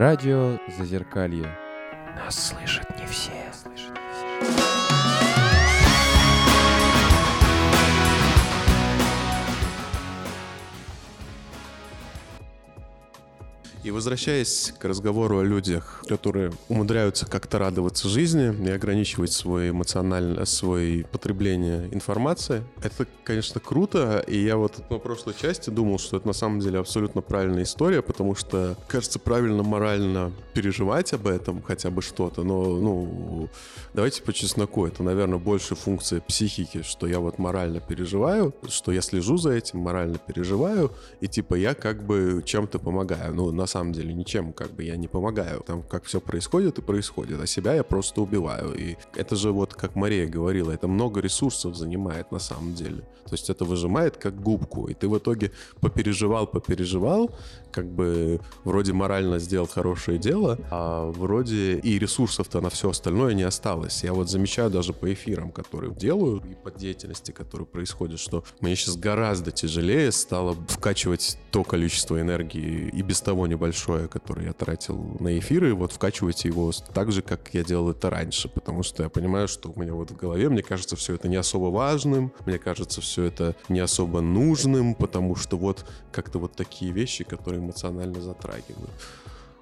Радио 0.00 0.56
Зазеркалье. 0.66 1.46
Нас 2.16 2.34
слышат 2.34 2.88
не 2.98 3.04
все. 3.04 3.49
И 13.90 13.92
возвращаясь 13.92 14.72
к 14.78 14.84
разговору 14.84 15.40
о 15.40 15.42
людях, 15.42 16.04
которые 16.08 16.52
умудряются 16.68 17.26
как-то 17.26 17.58
радоваться 17.58 18.08
жизни 18.08 18.54
и 18.64 18.70
ограничивать 18.70 19.32
свое 19.32 19.70
эмоциональное, 19.70 20.44
свое 20.44 21.04
потребление 21.06 21.88
информации, 21.92 22.62
это, 22.84 23.04
конечно, 23.24 23.60
круто. 23.60 24.24
И 24.28 24.38
я 24.38 24.58
вот 24.58 24.88
на 24.88 24.98
прошлой 24.98 25.34
части 25.34 25.70
думал, 25.70 25.98
что 25.98 26.18
это 26.18 26.28
на 26.28 26.34
самом 26.34 26.60
деле 26.60 26.78
абсолютно 26.78 27.20
правильная 27.20 27.64
история, 27.64 28.00
потому 28.00 28.36
что, 28.36 28.76
кажется, 28.86 29.18
правильно 29.18 29.64
морально 29.64 30.30
переживать 30.54 31.12
об 31.12 31.26
этом 31.26 31.60
хотя 31.60 31.90
бы 31.90 32.00
что-то. 32.00 32.44
Но, 32.44 32.62
ну, 32.62 33.48
давайте 33.92 34.22
по 34.22 34.32
чесноку, 34.32 34.86
это, 34.86 35.02
наверное, 35.02 35.40
больше 35.40 35.74
функция 35.74 36.20
психики, 36.20 36.82
что 36.82 37.08
я 37.08 37.18
вот 37.18 37.38
морально 37.38 37.80
переживаю, 37.80 38.54
что 38.68 38.92
я 38.92 39.02
слежу 39.02 39.36
за 39.36 39.50
этим, 39.50 39.80
морально 39.80 40.18
переживаю, 40.18 40.92
и 41.20 41.26
типа 41.26 41.56
я 41.56 41.74
как 41.74 42.04
бы 42.04 42.40
чем-то 42.46 42.78
помогаю. 42.78 43.34
Ну, 43.34 43.50
на 43.50 43.66
самом 43.66 43.79
деле 43.92 44.12
ничем 44.14 44.52
как 44.52 44.70
бы 44.72 44.84
я 44.84 44.96
не 44.96 45.08
помогаю. 45.08 45.62
Там 45.66 45.82
как 45.82 46.04
все 46.04 46.20
происходит 46.20 46.78
и 46.78 46.82
происходит, 46.82 47.40
а 47.40 47.46
себя 47.46 47.74
я 47.74 47.82
просто 47.82 48.22
убиваю. 48.22 48.74
И 48.74 48.96
это 49.16 49.36
же 49.36 49.52
вот, 49.52 49.74
как 49.74 49.96
Мария 49.96 50.26
говорила, 50.28 50.70
это 50.70 50.88
много 50.88 51.20
ресурсов 51.20 51.76
занимает 51.76 52.32
на 52.32 52.38
самом 52.38 52.74
деле. 52.74 53.02
То 53.24 53.34
есть 53.34 53.50
это 53.50 53.64
выжимает 53.64 54.16
как 54.16 54.40
губку, 54.40 54.88
и 54.88 54.94
ты 54.94 55.08
в 55.08 55.16
итоге 55.16 55.52
попереживал, 55.80 56.46
попереживал, 56.46 57.30
как 57.72 57.86
бы 57.86 58.40
вроде 58.64 58.92
морально 58.92 59.38
сделал 59.38 59.66
хорошее 59.66 60.18
дело, 60.18 60.58
а 60.70 61.10
вроде 61.10 61.78
и 61.78 61.98
ресурсов-то 61.98 62.60
на 62.60 62.70
все 62.70 62.90
остальное 62.90 63.34
не 63.34 63.42
осталось. 63.42 64.04
Я 64.04 64.12
вот 64.12 64.28
замечаю 64.28 64.70
даже 64.70 64.92
по 64.92 65.12
эфирам, 65.12 65.50
которые 65.52 65.94
делаю, 65.94 66.42
и 66.50 66.54
по 66.54 66.70
деятельности, 66.70 67.32
которая 67.32 67.66
происходит, 67.66 68.20
что 68.20 68.44
мне 68.60 68.76
сейчас 68.76 68.96
гораздо 68.96 69.50
тяжелее 69.50 70.12
стало 70.12 70.56
вкачивать 70.68 71.38
то 71.50 71.64
количество 71.64 72.20
энергии 72.20 72.88
и 72.88 73.02
без 73.02 73.20
того 73.20 73.46
небольшое, 73.46 74.08
которое 74.08 74.46
я 74.46 74.52
тратил 74.52 75.16
на 75.20 75.38
эфиры, 75.38 75.74
вот 75.74 75.92
вкачивать 75.92 76.44
его 76.44 76.72
так 76.94 77.12
же, 77.12 77.22
как 77.22 77.50
я 77.52 77.64
делал 77.64 77.90
это 77.90 78.10
раньше, 78.10 78.48
потому 78.48 78.82
что 78.82 79.02
я 79.02 79.08
понимаю, 79.08 79.48
что 79.48 79.72
у 79.74 79.80
меня 79.80 79.94
вот 79.94 80.10
в 80.10 80.16
голове, 80.16 80.48
мне 80.48 80.62
кажется, 80.62 80.96
все 80.96 81.14
это 81.14 81.28
не 81.28 81.36
особо 81.36 81.66
важным, 81.66 82.32
мне 82.46 82.58
кажется, 82.58 83.00
все 83.00 83.24
это 83.24 83.56
не 83.68 83.80
особо 83.80 84.20
нужным, 84.20 84.94
потому 84.94 85.36
что 85.36 85.56
вот 85.56 85.84
как-то 86.12 86.38
вот 86.38 86.54
такие 86.54 86.92
вещи, 86.92 87.24
которые 87.24 87.59
эмоционально 87.60 88.20
затрагивают. 88.20 88.90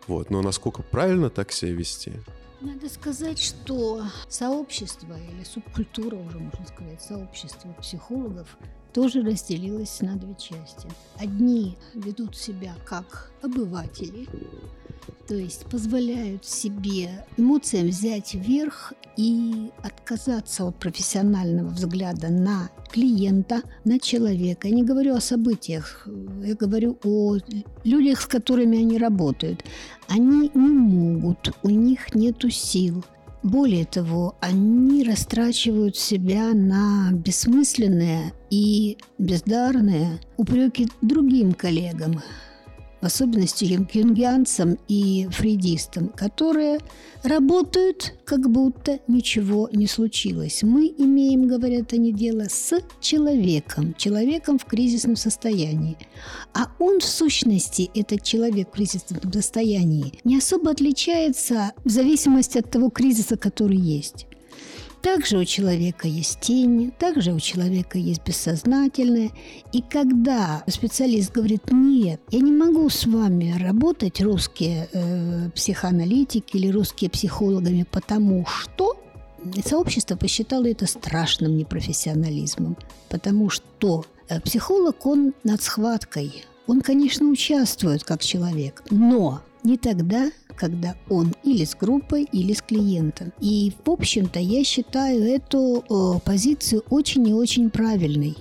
Вот. 0.07 0.30
Но 0.30 0.42
насколько 0.42 0.82
правильно 0.82 1.30
так 1.30 1.53
себя 1.53 1.72
вести? 1.72 2.12
Надо 2.61 2.88
сказать, 2.88 3.38
что 3.38 4.03
сообщество 4.28 5.16
или 5.30 5.44
субкультура, 5.44 6.16
уже 6.16 6.38
можно 6.38 6.66
сказать, 6.66 7.01
сообщество 7.01 7.68
психологов 7.74 8.57
тоже 8.92 9.22
разделилось 9.22 10.01
на 10.01 10.16
две 10.16 10.34
части. 10.34 10.88
Одни 11.16 11.76
ведут 11.94 12.36
себя 12.36 12.74
как 12.84 13.30
обыватели, 13.42 14.26
то 15.26 15.34
есть 15.34 15.66
позволяют 15.66 16.44
себе 16.44 17.24
эмоциям 17.36 17.88
взять 17.88 18.34
верх 18.34 18.92
и 19.16 19.70
отказаться 19.82 20.64
от 20.64 20.76
профессионального 20.78 21.68
взгляда 21.68 22.28
на 22.28 22.70
клиента, 22.90 23.62
на 23.84 23.98
человека. 23.98 24.68
Я 24.68 24.74
не 24.74 24.84
говорю 24.84 25.14
о 25.14 25.20
событиях, 25.20 26.06
я 26.42 26.54
говорю 26.54 26.98
о 27.04 27.36
людях, 27.84 28.20
с 28.20 28.26
которыми 28.26 28.78
они 28.78 28.96
работают. 28.96 29.64
Они 30.09 30.50
не 30.54 30.68
могут, 30.68 31.52
у 31.62 31.70
них 31.70 32.14
нет 32.14 32.36
сил. 32.50 33.04
Более 33.42 33.84
того, 33.84 34.36
они 34.40 35.04
растрачивают 35.04 35.96
себя 35.96 36.54
на 36.54 37.11
бессмысленные 37.12 38.32
и 38.50 38.98
бездарные 39.18 40.20
упреки 40.36 40.88
другим 41.02 41.52
коллегам, 41.52 42.20
в 43.01 43.07
особенности 43.07 43.64
юнгианцам 43.64 44.78
и 44.88 45.28
фрейдистам, 45.30 46.09
которые 46.09 46.78
работают, 47.22 48.14
как 48.24 48.49
будто 48.51 48.99
ничего 49.09 49.68
не 49.72 49.86
случилось. 49.86 50.62
Мы 50.62 50.94
имеем, 50.96 51.49
говорят 51.49 51.92
они, 51.92 52.12
дело 52.12 52.46
с 52.49 52.80
человеком, 53.01 53.94
человеком 53.96 54.59
в 54.59 54.64
кризисном 54.64 55.16
состоянии. 55.16 55.96
А 56.55 56.70
он, 56.78 57.01
в 57.01 57.05
сущности, 57.05 57.90
этот 57.94 58.22
человек 58.22 58.68
в 58.68 58.72
кризисном 58.72 59.32
состоянии, 59.32 60.12
не 60.24 60.38
особо 60.38 60.70
отличается 60.70 61.72
в 61.84 61.90
зависимости 61.90 62.59
от 62.59 62.70
того 62.70 62.90
кризиса, 62.90 63.36
который 63.36 63.76
есть. 63.76 64.28
Также 65.09 65.38
у 65.38 65.44
человека 65.46 66.06
есть 66.06 66.40
тени, 66.40 66.90
также 66.90 67.32
у 67.32 67.40
человека 67.40 67.96
есть 67.96 68.22
бессознательное. 68.26 69.30
И 69.72 69.80
когда 69.80 70.62
специалист 70.66 71.32
говорит, 71.32 71.72
нет, 71.72 72.20
я 72.30 72.40
не 72.40 72.52
могу 72.52 72.90
с 72.90 73.06
вами 73.06 73.56
работать, 73.59 74.20
русские 74.20 74.86
э, 74.92 75.48
психоаналитики 75.54 76.59
или 76.59 76.68
русские 76.68 77.09
психологами, 77.09 77.86
потому 77.90 78.44
что 78.46 79.00
сообщество 79.64 80.14
посчитало 80.14 80.68
это 80.68 80.86
страшным 80.86 81.56
непрофессионализмом, 81.56 82.76
потому 83.09 83.48
что 83.48 84.04
э, 84.28 84.42
психолог, 84.42 85.06
он 85.06 85.32
над 85.42 85.62
схваткой, 85.62 86.44
он, 86.66 86.82
конечно, 86.82 87.26
участвует 87.26 88.04
как 88.04 88.20
человек, 88.20 88.82
но 88.90 89.40
не 89.64 89.78
тогда, 89.78 90.30
когда 90.59 90.96
он 91.09 91.34
или 91.44 91.64
с 91.64 91.74
группой, 91.74 92.24
или 92.24 92.52
с 92.52 92.62
клиентом. 92.62 93.32
И, 93.40 93.72
в 93.84 93.90
общем-то, 93.90 94.40
я 94.40 94.64
считаю 94.64 95.22
эту 95.22 95.84
э, 95.88 96.20
позицию 96.24 96.84
очень 96.90 97.28
и 97.28 97.32
очень 97.32 97.70
правильной. 97.70 98.36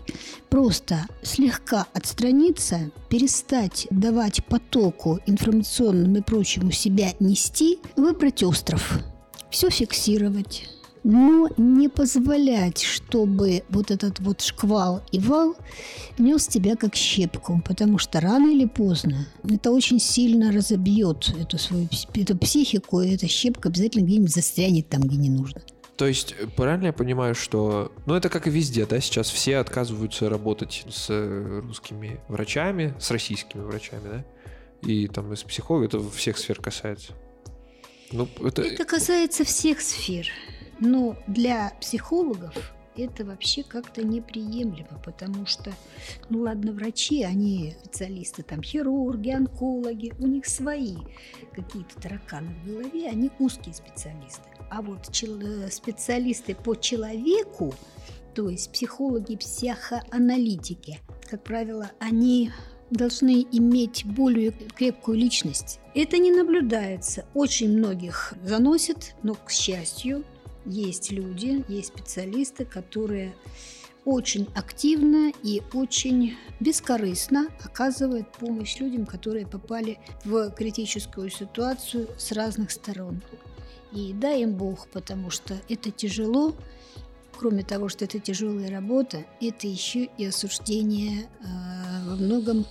Просто 0.49 1.05
слегка 1.24 1.86
отстраниться, 1.93 2.91
перестать 3.09 3.88
давать 3.91 4.43
потоку 4.45 5.20
информационному 5.26 6.18
и 6.18 6.22
прочему 6.22 6.72
себя 6.72 7.13
нести, 7.20 7.80
выбрать 7.95 8.43
остров, 8.43 8.99
все 9.49 9.70
фиксировать 9.70 10.70
но 11.08 11.47
не 11.55 11.88
позволять, 11.88 12.84
чтобы 12.84 13.64
вот 13.70 13.91
этот 13.91 14.20
вот 14.20 14.41
шквал 14.41 15.01
и 15.14 15.20
вал 15.20 15.55
нес 16.18 16.47
тебя 16.47 16.76
как 16.76 16.95
щепку, 16.95 17.62
потому 17.66 17.97
что 17.97 18.20
рано 18.20 18.51
или 18.51 18.66
поздно 18.66 19.26
это 19.49 19.72
очень 19.72 20.01
сильно 20.01 20.51
разобьет 20.51 21.34
эту 21.39 21.58
свою 21.58 21.88
эту 22.14 22.38
психику, 22.38 22.99
и 22.99 23.16
эта 23.16 23.26
щепка 23.30 23.70
обязательно 23.70 24.03
где-нибудь 24.03 24.34
застрянет 24.34 24.89
там, 24.89 24.99
где 25.03 25.16
не 25.16 25.30
нужно. 25.30 25.62
То 25.95 26.05
есть, 26.05 26.36
э, 26.38 26.45
правильно 26.45 26.88
я 26.88 26.93
понимаю, 26.93 27.36
что... 27.36 27.93
Ну, 28.05 28.14
это 28.14 28.28
как 28.28 28.45
и 28.47 28.49
везде, 28.49 28.86
да, 28.86 28.99
сейчас 28.99 29.30
все 29.30 29.58
отказываются 29.58 30.30
работать 30.30 30.84
с 30.89 31.10
русскими 31.62 32.20
врачами, 32.28 32.93
с 32.99 33.12
российскими 33.12 33.62
врачами, 33.62 34.03
да? 34.03 34.26
И 34.82 35.08
там 35.08 35.32
из 35.32 35.41
психологов 35.43 35.88
это 35.88 36.10
всех 36.12 36.38
сфер 36.38 36.60
касается. 36.60 37.14
Ну, 38.12 38.28
это... 38.43 38.62
это 38.62 38.84
касается 38.84 39.45
всех 39.45 39.80
сфер. 39.80 40.28
Но 40.80 41.16
для 41.28 41.72
психологов 41.82 42.74
это 42.96 43.26
вообще 43.26 43.64
как-то 43.64 44.04
неприемлемо, 44.04 45.00
потому 45.04 45.46
что, 45.46 45.72
ну 46.30 46.42
ладно, 46.42 46.72
врачи, 46.72 47.24
они 47.24 47.76
специалисты, 47.84 48.44
там 48.44 48.64
хирурги, 48.64 49.30
онкологи, 49.30 50.14
у 50.20 50.28
них 50.28 50.46
свои 50.46 50.96
какие-то 51.54 52.02
тараканы 52.02 52.56
в 52.64 52.68
голове, 52.68 53.08
они 53.08 53.30
узкие 53.40 53.76
специалисты. 53.76 54.44
А 54.70 54.82
вот 54.82 55.06
специалисты 55.06 56.56
по 56.56 56.76
человеку, 56.76 57.74
то 58.34 58.50
есть 58.50 58.72
психологи, 58.72 59.36
психоаналитики, 59.36 61.00
как 61.30 61.44
правило, 61.44 61.92
они 62.00 62.52
должны 62.90 63.46
иметь 63.52 64.06
более 64.06 64.52
крепкую 64.52 65.18
личность. 65.18 65.80
Это 65.94 66.18
не 66.18 66.32
наблюдается. 66.32 67.26
Очень 67.34 67.78
многих 67.78 68.34
заносит, 68.44 69.16
но, 69.24 69.36
к 69.36 69.52
счастью, 69.52 70.24
есть 70.68 71.11
люди, 71.11 71.63
есть 71.68 71.89
специалисты, 71.89 72.65
которые 72.65 73.34
очень 74.05 74.47
активно 74.55 75.34
и 75.43 75.61
очень 75.74 76.38
бескорыстно 76.61 77.49
оказывают 77.63 78.32
помощь 78.32 78.80
людям, 78.80 79.05
которые 79.05 79.45
попали 79.45 79.99
в 80.24 80.49
критическую 80.51 81.30
ситуацию 81.30 82.07
с 82.18 82.32
разных 82.32 82.72
сторон. 82.72 83.22
И 83.91 84.13
дай 84.13 84.43
им 84.43 84.55
Бог, 84.55 84.88
потому 84.89 85.30
что 85.30 85.55
это 85.68 85.91
тяжело. 85.91 86.55
Кроме 87.38 87.63
того, 87.63 87.89
что 87.89 88.05
это 88.05 88.20
тяжелая 88.20 88.72
работа, 88.72 89.26
это 89.41 89.68
еще 89.68 90.05
и 90.18 90.26
осуждение 90.26 91.24
э, 91.24 92.09
во 92.09 92.15
многом 92.15 92.65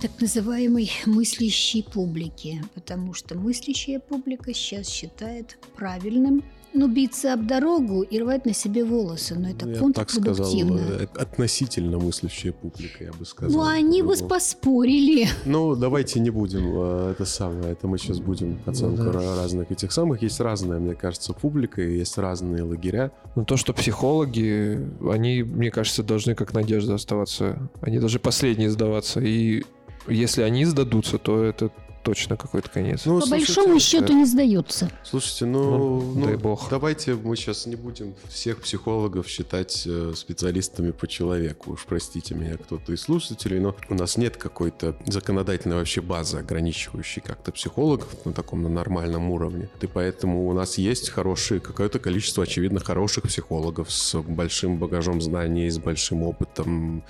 так 0.00 0.20
называемой 0.20 0.90
мыслящей 1.06 1.82
публики, 1.82 2.62
потому 2.74 3.14
что 3.14 3.36
мыслящая 3.36 4.00
публика 4.00 4.52
сейчас 4.52 4.88
считает 4.88 5.58
правильным 5.76 6.44
ну, 6.76 6.88
биться 6.88 7.32
об 7.32 7.46
дорогу 7.46 8.02
и 8.02 8.18
рвать 8.20 8.46
на 8.46 8.52
себе 8.52 8.84
волосы, 8.84 9.34
но 9.34 9.50
это 9.50 9.68
я 9.68 9.78
контрпродуктивно. 9.78 10.78
Так 10.78 10.86
сказал, 10.86 11.00
э, 11.00 11.08
относительно 11.14 11.98
мыслящая 11.98 12.52
публика, 12.52 13.04
я 13.04 13.12
бы 13.12 13.24
сказал. 13.24 13.64
Ну, 13.64 13.68
они 13.68 14.02
бы 14.02 14.14
поспорили. 14.16 15.28
Ну, 15.44 15.74
давайте 15.74 16.20
не 16.20 16.30
будем 16.30 16.72
э, 16.74 17.12
это 17.12 17.24
самое, 17.24 17.72
это 17.72 17.88
мы 17.88 17.98
сейчас 17.98 18.20
будем 18.20 18.60
оценку 18.66 19.02
ну, 19.02 19.12
да. 19.12 19.36
разных 19.36 19.70
этих 19.70 19.92
самых. 19.92 20.22
Есть 20.22 20.40
разная, 20.40 20.78
мне 20.78 20.94
кажется, 20.94 21.32
публика, 21.32 21.82
и 21.82 21.98
есть 21.98 22.18
разные 22.18 22.62
лагеря. 22.62 23.10
Ну, 23.34 23.44
то, 23.44 23.56
что 23.56 23.72
психологи, 23.72 24.86
они, 25.10 25.42
мне 25.42 25.70
кажется, 25.70 26.02
должны 26.02 26.34
как 26.34 26.52
надежда 26.54 26.94
оставаться. 26.94 27.70
Они 27.80 27.98
должны 27.98 28.18
последние 28.18 28.70
сдаваться. 28.70 29.20
И 29.20 29.64
если 30.08 30.42
они 30.42 30.64
сдадутся, 30.64 31.18
то 31.18 31.42
это 31.42 31.70
точно 32.06 32.36
какой-то 32.36 32.70
конец. 32.70 33.04
Ну, 33.04 33.18
По 33.20 33.26
слушайте, 33.26 33.52
большому 33.54 33.80
счету 33.80 34.12
не 34.12 34.24
сдается. 34.24 34.88
Слушайте, 35.02 35.46
ну, 35.46 35.70
Ну, 35.76 36.12
ну, 36.14 36.26
дай 36.26 36.36
бог. 36.36 36.68
давайте 36.70 37.14
мы 37.14 37.34
сейчас 37.36 37.66
не 37.66 37.74
будем 37.74 38.14
всех 38.28 38.60
психологов 38.60 39.26
считать 39.26 39.82
э, 39.86 40.12
специалистами 40.14 40.92
по 40.92 41.08
человеку. 41.08 41.72
Уж 41.72 41.84
простите 41.84 42.36
меня 42.36 42.56
кто-то 42.58 42.92
из 42.92 43.00
слушателей, 43.00 43.58
но 43.58 43.74
у 43.88 43.94
нас 43.94 44.16
нет 44.16 44.36
какой-то 44.36 44.96
законодательной 45.06 45.76
вообще 45.78 46.00
базы, 46.00 46.38
ограничивающей 46.38 47.20
как-то 47.20 47.50
психологов 47.50 48.24
на 48.24 48.32
таком 48.32 48.62
на 48.62 48.68
нормальном 48.68 49.28
уровне. 49.30 49.68
И 49.80 49.86
поэтому 49.88 50.48
у 50.48 50.52
нас 50.52 50.78
есть 50.78 51.10
хорошие, 51.10 51.58
какое-то 51.58 51.98
количество, 51.98 52.44
очевидно, 52.44 52.78
хороших 52.78 53.24
психологов 53.24 53.90
с 53.90 54.14
большим 54.22 54.78
багажом 54.78 55.20
знаний, 55.20 55.68
с 55.68 55.78
большим 55.78 56.22
опытом 56.22 57.02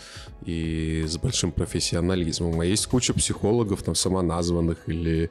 и 0.46 1.04
с 1.06 1.18
большим 1.18 1.52
профессионализмом. 1.52 2.60
А 2.60 2.64
есть 2.64 2.86
куча 2.86 3.12
психологов, 3.12 3.82
там, 3.82 3.94
самоназванных 3.94 4.85
или 4.86 5.30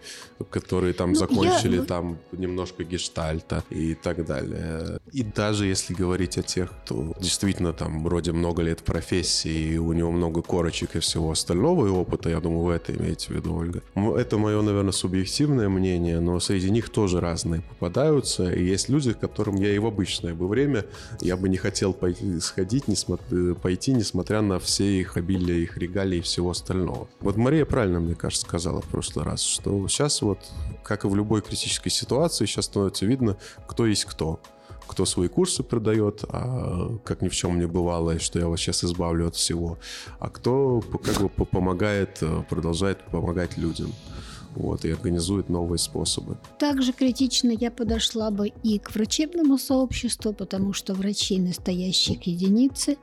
которые 0.49 0.93
там 0.93 1.09
Ну, 1.13 1.15
закончили 1.15 1.77
я- 1.77 1.83
там 1.83 2.17
немножко 2.31 2.83
гештальта 2.83 3.63
и 3.69 3.93
так 3.95 4.25
далее. 4.25 4.99
И 5.11 5.23
даже 5.23 5.65
если 5.65 5.93
говорить 5.93 6.37
о 6.37 6.43
тех, 6.43 6.71
кто 6.83 7.13
действительно 7.19 7.73
там 7.73 8.03
вроде 8.03 8.31
много 8.31 8.61
лет 8.63 8.81
профессии, 8.83 9.73
и 9.73 9.77
у 9.77 9.93
него 9.93 10.11
много 10.11 10.41
корочек 10.41 10.95
и 10.95 10.99
всего 10.99 11.31
остального 11.31 11.87
и 11.87 11.89
опыта, 11.89 12.29
я 12.29 12.39
думаю, 12.39 12.63
вы 12.63 12.73
это 12.73 12.93
имеете 12.93 13.27
в 13.27 13.35
виду, 13.35 13.55
Ольга. 13.55 13.81
Это 13.95 14.37
мое, 14.37 14.61
наверное, 14.61 14.91
субъективное 14.91 15.69
мнение, 15.69 16.19
но 16.19 16.39
среди 16.39 16.69
них 16.71 16.89
тоже 16.89 17.19
разные 17.21 17.61
попадаются, 17.61 18.51
и 18.51 18.63
есть 18.63 18.89
люди, 18.89 19.13
к 19.13 19.19
которым 19.19 19.55
я 19.55 19.73
и 19.73 19.79
в 19.79 19.85
обычное 19.85 20.33
бы 20.33 20.47
время 20.47 20.85
я 21.21 21.37
бы 21.37 21.49
не 21.49 21.57
хотел 21.57 21.93
пойти, 21.93 22.39
сходить, 22.39 22.87
несмотря, 22.87 23.53
пойти, 23.55 23.93
несмотря 23.93 24.41
на 24.41 24.59
все 24.59 24.99
их 24.99 25.17
обилие, 25.17 25.63
их 25.63 25.77
регалии 25.77 26.17
и 26.17 26.21
всего 26.21 26.49
остального. 26.51 27.07
Вот 27.21 27.37
Мария 27.37 27.65
правильно, 27.65 27.99
мне 27.99 28.15
кажется, 28.15 28.45
сказала 28.45 28.81
в 28.81 28.85
прошлый 28.85 29.25
раз, 29.25 29.34
что 29.41 29.87
сейчас 29.87 30.21
вот, 30.21 30.39
как 30.83 31.05
и 31.05 31.07
в 31.07 31.15
любой 31.15 31.41
критической 31.41 31.91
ситуации, 31.91 32.45
сейчас 32.45 32.65
становится 32.65 33.05
видно, 33.05 33.37
кто 33.67 33.85
есть 33.85 34.05
кто 34.05 34.39
кто 34.87 35.05
свои 35.05 35.27
курсы 35.27 35.63
продает, 35.63 36.23
а 36.29 36.97
как 37.03 37.21
ни 37.21 37.29
в 37.29 37.35
чем 37.35 37.59
не 37.59 37.67
бывало, 37.67 38.15
и 38.15 38.19
что 38.19 38.39
я 38.39 38.47
вас 38.47 38.59
сейчас 38.59 38.83
избавлю 38.83 39.27
от 39.27 39.35
всего, 39.35 39.77
а 40.19 40.29
кто 40.29 40.81
как 41.03 41.21
бы 41.21 41.29
по- 41.29 41.45
помогает, 41.45 42.19
э, 42.21 42.43
продолжает 42.49 43.03
помогать 43.05 43.57
людям. 43.57 43.93
Вот, 44.55 44.85
и 44.85 44.91
организует 44.91 45.49
новые 45.49 45.77
способы. 45.77 46.37
Также 46.59 46.93
критично 46.93 47.49
я 47.49 47.69
подошла 47.71 48.31
бы 48.31 48.53
и 48.63 48.79
к 48.79 48.95
врачебному 48.95 49.57
сообществу, 49.57 50.31
потому 50.31 50.71
что 50.71 50.93
врачей 50.93 51.39
настоящих 51.39 52.25
единицы, 52.25 52.95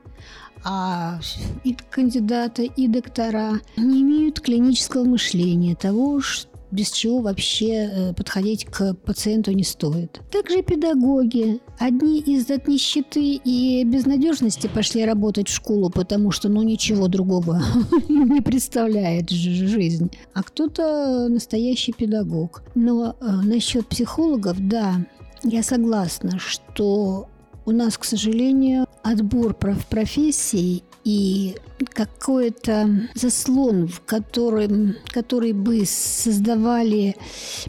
а 0.63 1.19
и 1.63 1.75
кандидаты, 1.89 2.65
и 2.65 2.87
доктора 2.87 3.59
не 3.77 4.01
имеют 4.01 4.39
клинического 4.41 5.03
мышления, 5.03 5.75
того, 5.75 6.19
ш- 6.21 6.47
без 6.71 6.89
чего 6.91 7.19
вообще 7.19 7.67
э, 7.91 8.13
подходить 8.13 8.65
к 8.65 8.95
пациенту 8.95 9.51
не 9.51 9.63
стоит. 9.63 10.21
Также 10.31 10.63
педагоги. 10.63 11.59
Одни 11.77 12.19
из-за 12.19 12.55
нищеты 12.65 13.35
и 13.35 13.83
безнадежности 13.83 14.67
пошли 14.73 15.05
работать 15.05 15.49
в 15.49 15.53
школу, 15.53 15.91
потому 15.91 16.31
что 16.31 16.49
ну 16.49 16.63
ничего 16.63 17.07
другого 17.07 17.61
не 18.09 18.41
представляет 18.41 19.29
жизнь. 19.29 20.09
А 20.33 20.41
кто-то 20.41 21.27
настоящий 21.29 21.93
педагог. 21.93 22.63
Но 22.73 23.15
э, 23.21 23.25
насчет 23.43 23.87
психологов, 23.87 24.57
да, 24.67 24.95
я 25.43 25.61
согласна, 25.61 26.39
что 26.39 27.27
у 27.65 27.71
нас, 27.71 27.97
к 27.97 28.03
сожалению, 28.03 28.87
отбор 29.03 29.53
проф- 29.53 29.85
профессий 29.87 30.83
и 31.03 31.55
какой-то 31.93 33.09
заслон, 33.13 33.87
в 33.87 34.01
котором, 34.01 34.95
который 35.07 35.53
бы 35.53 35.83
создавали 35.85 37.15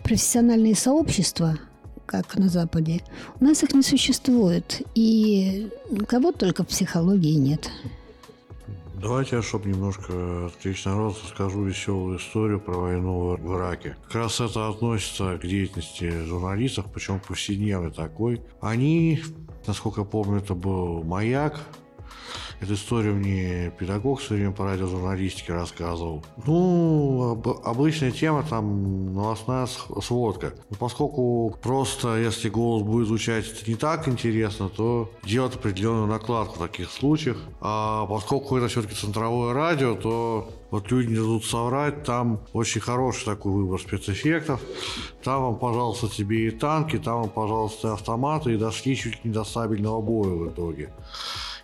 профессиональные 0.03 0.75
сообщества, 0.75 1.59
как 2.07 2.37
на 2.37 2.49
Западе, 2.49 3.03
у 3.41 3.45
нас 3.45 3.63
их 3.63 3.75
не 3.75 3.83
существует. 3.83 4.83
И 4.95 5.71
кого 6.07 6.33
только 6.33 6.65
в 6.65 6.69
психологии 6.69 7.35
нет. 7.35 7.71
Давайте 9.01 9.37
я, 9.37 9.43
чтобы 9.43 9.69
немножко 9.69 10.47
отвлечь 10.47 10.85
народ, 10.87 11.17
расскажу 11.23 11.65
веселую 11.65 12.19
историю 12.19 12.59
про 12.59 12.75
войну 12.75 13.37
в 13.37 13.55
Ираке. 13.55 13.97
Как 14.05 14.15
раз 14.15 14.41
это 14.41 14.69
относится 14.69 15.37
к 15.37 15.47
деятельности 15.47 16.25
журналистов, 16.25 16.87
причем 16.91 17.21
повседневной 17.21 17.91
такой. 17.91 18.41
Они, 18.63 19.21
насколько 19.67 20.03
я 20.03 20.07
помню, 20.07 20.39
это 20.39 20.55
был 20.55 21.03
«Маяк», 21.05 21.61
Эту 22.61 22.75
историю 22.75 23.15
мне 23.15 23.73
педагог 23.79 24.21
все 24.21 24.35
время 24.35 24.53
по 24.53 24.65
радиожурналистике 24.65 25.53
рассказывал. 25.53 26.25
Ну, 26.47 27.33
об- 27.33 27.67
обычная 27.67 28.11
тема 28.11 28.43
там 28.49 29.13
новостная 29.15 29.67
сводка. 29.67 30.55
Но 30.71 30.77
поскольку 30.77 31.57
просто 31.63 32.19
если 32.19 32.49
голос 32.49 32.83
будет 32.83 33.09
звучать 33.09 33.67
не 33.67 33.75
так 33.75 34.09
интересно, 34.09 34.69
то 34.69 35.11
делать 35.25 35.57
определенную 35.57 36.07
накладку 36.07 36.57
в 36.57 36.59
таких 36.59 36.91
случаях. 36.91 37.39
А 37.61 38.07
поскольку 38.07 38.57
это 38.57 38.69
все-таки 38.69 38.95
центровое 38.95 39.53
радио, 39.53 39.95
то 39.95 40.49
вот 40.71 40.91
люди 40.91 41.11
не 41.11 41.17
дадут 41.17 41.45
соврать, 41.45 42.03
там 42.05 42.41
очень 42.53 42.81
хороший 42.81 43.25
такой 43.27 43.53
выбор 43.53 43.81
спецэффектов. 43.81 44.61
Там 45.23 45.43
вам, 45.43 45.57
пожалуйста, 45.57 46.09
тебе 46.09 46.49
и 46.49 46.51
танки, 46.51 46.99
там 46.99 47.23
вам, 47.23 47.31
пожалуйста, 47.31 47.89
и 47.89 47.93
автоматы, 47.93 48.55
и 48.55 48.57
дошли 48.57 48.97
чуть 48.97 49.15
ли 49.15 49.21
не 49.25 49.31
до 49.31 49.45
сабельного 49.45 50.01
боя 50.01 50.31
в 50.35 50.49
итоге. 50.49 50.93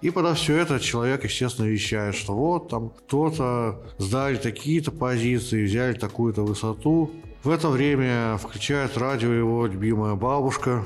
И 0.00 0.10
подо 0.10 0.34
все 0.34 0.56
это 0.56 0.80
человек, 0.80 1.24
естественно, 1.24 1.66
вещает, 1.66 2.14
что 2.14 2.34
вот 2.34 2.68
там 2.68 2.90
кто-то 2.90 3.80
сдали 3.98 4.36
такие-то 4.36 4.92
позиции, 4.92 5.64
взяли 5.64 5.92
такую-то 5.92 6.42
высоту. 6.42 7.10
В 7.44 7.50
это 7.50 7.68
время 7.68 8.38
включает 8.38 8.96
радио 8.96 9.30
его 9.30 9.66
любимая 9.66 10.14
бабушка, 10.14 10.84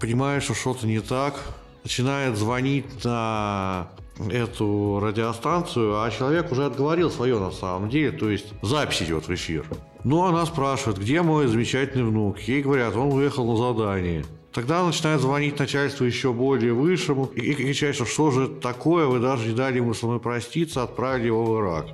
понимает, 0.00 0.42
что 0.42 0.54
что-то 0.54 0.86
не 0.86 1.00
так, 1.00 1.34
начинает 1.82 2.36
звонить 2.36 3.04
на 3.04 3.88
эту 4.30 5.00
радиостанцию, 5.02 6.02
а 6.02 6.10
человек 6.10 6.50
уже 6.52 6.64
отговорил 6.64 7.10
свое 7.10 7.38
на 7.38 7.50
самом 7.50 7.90
деле, 7.90 8.12
то 8.12 8.30
есть 8.30 8.46
запись 8.62 9.02
идет 9.02 9.28
в 9.28 9.34
эфир. 9.34 9.66
Ну, 10.04 10.24
она 10.24 10.46
спрашивает, 10.46 10.98
где 10.98 11.22
мой 11.22 11.46
замечательный 11.46 12.04
внук? 12.04 12.38
Ей 12.40 12.62
говорят, 12.62 12.94
он 12.96 13.12
уехал 13.12 13.46
на 13.50 13.56
задание. 13.56 14.24
Тогда 14.54 14.80
он 14.82 14.86
начинает 14.88 15.20
звонить 15.20 15.58
начальству 15.58 16.04
еще 16.06 16.32
более 16.32 16.72
высшему 16.72 17.26
и 17.34 17.40
и 17.40 17.54
кричать, 17.54 17.96
что 17.96 18.04
что 18.06 18.30
же 18.30 18.44
это 18.44 18.54
такое, 18.60 19.06
вы 19.06 19.18
даже 19.18 19.48
не 19.48 19.54
дали 19.54 19.78
ему 19.78 19.94
со 19.94 20.06
мной 20.06 20.20
проститься, 20.20 20.84
отправили 20.84 21.26
его 21.26 21.44
в 21.44 21.60
Ирак. 21.60 21.86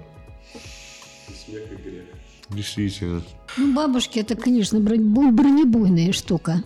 Действительно. 2.50 3.22
Ну, 3.56 3.74
бабушки 3.74 4.18
это, 4.18 4.34
конечно, 4.36 4.78
бронебой- 4.78 5.30
бронебойная 5.30 6.12
штука. 6.12 6.62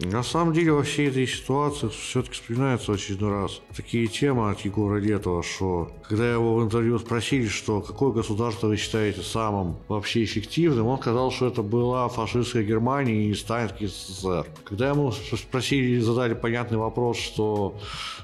На 0.00 0.24
самом 0.24 0.52
деле 0.52 0.72
во 0.72 0.82
всей 0.82 1.08
этой 1.08 1.24
ситуации 1.26 1.88
все-таки 1.88 2.34
вспоминаются 2.34 2.90
в 2.90 2.94
очередной 2.96 3.30
раз 3.30 3.60
такие 3.76 4.08
темы 4.08 4.50
от 4.50 4.60
Егора 4.62 4.98
Летова, 4.98 5.44
что 5.44 5.92
когда 6.08 6.32
его 6.32 6.56
в 6.56 6.64
интервью 6.64 6.98
спросили, 6.98 7.46
что 7.46 7.80
какое 7.80 8.10
государство 8.10 8.66
вы 8.66 8.76
считаете 8.76 9.22
самым 9.22 9.76
вообще 9.86 10.24
эффективным, 10.24 10.88
он 10.88 10.98
сказал, 10.98 11.30
что 11.30 11.46
это 11.46 11.62
была 11.62 12.08
фашистская 12.08 12.64
Германия 12.64 13.28
и 13.28 13.34
Сталинский 13.34 13.86
СССР. 13.86 14.46
Когда 14.64 14.88
ему 14.88 15.12
спросили 15.12 16.00
задали 16.00 16.34
понятный 16.34 16.78
вопрос, 16.78 17.16
что 17.18 17.76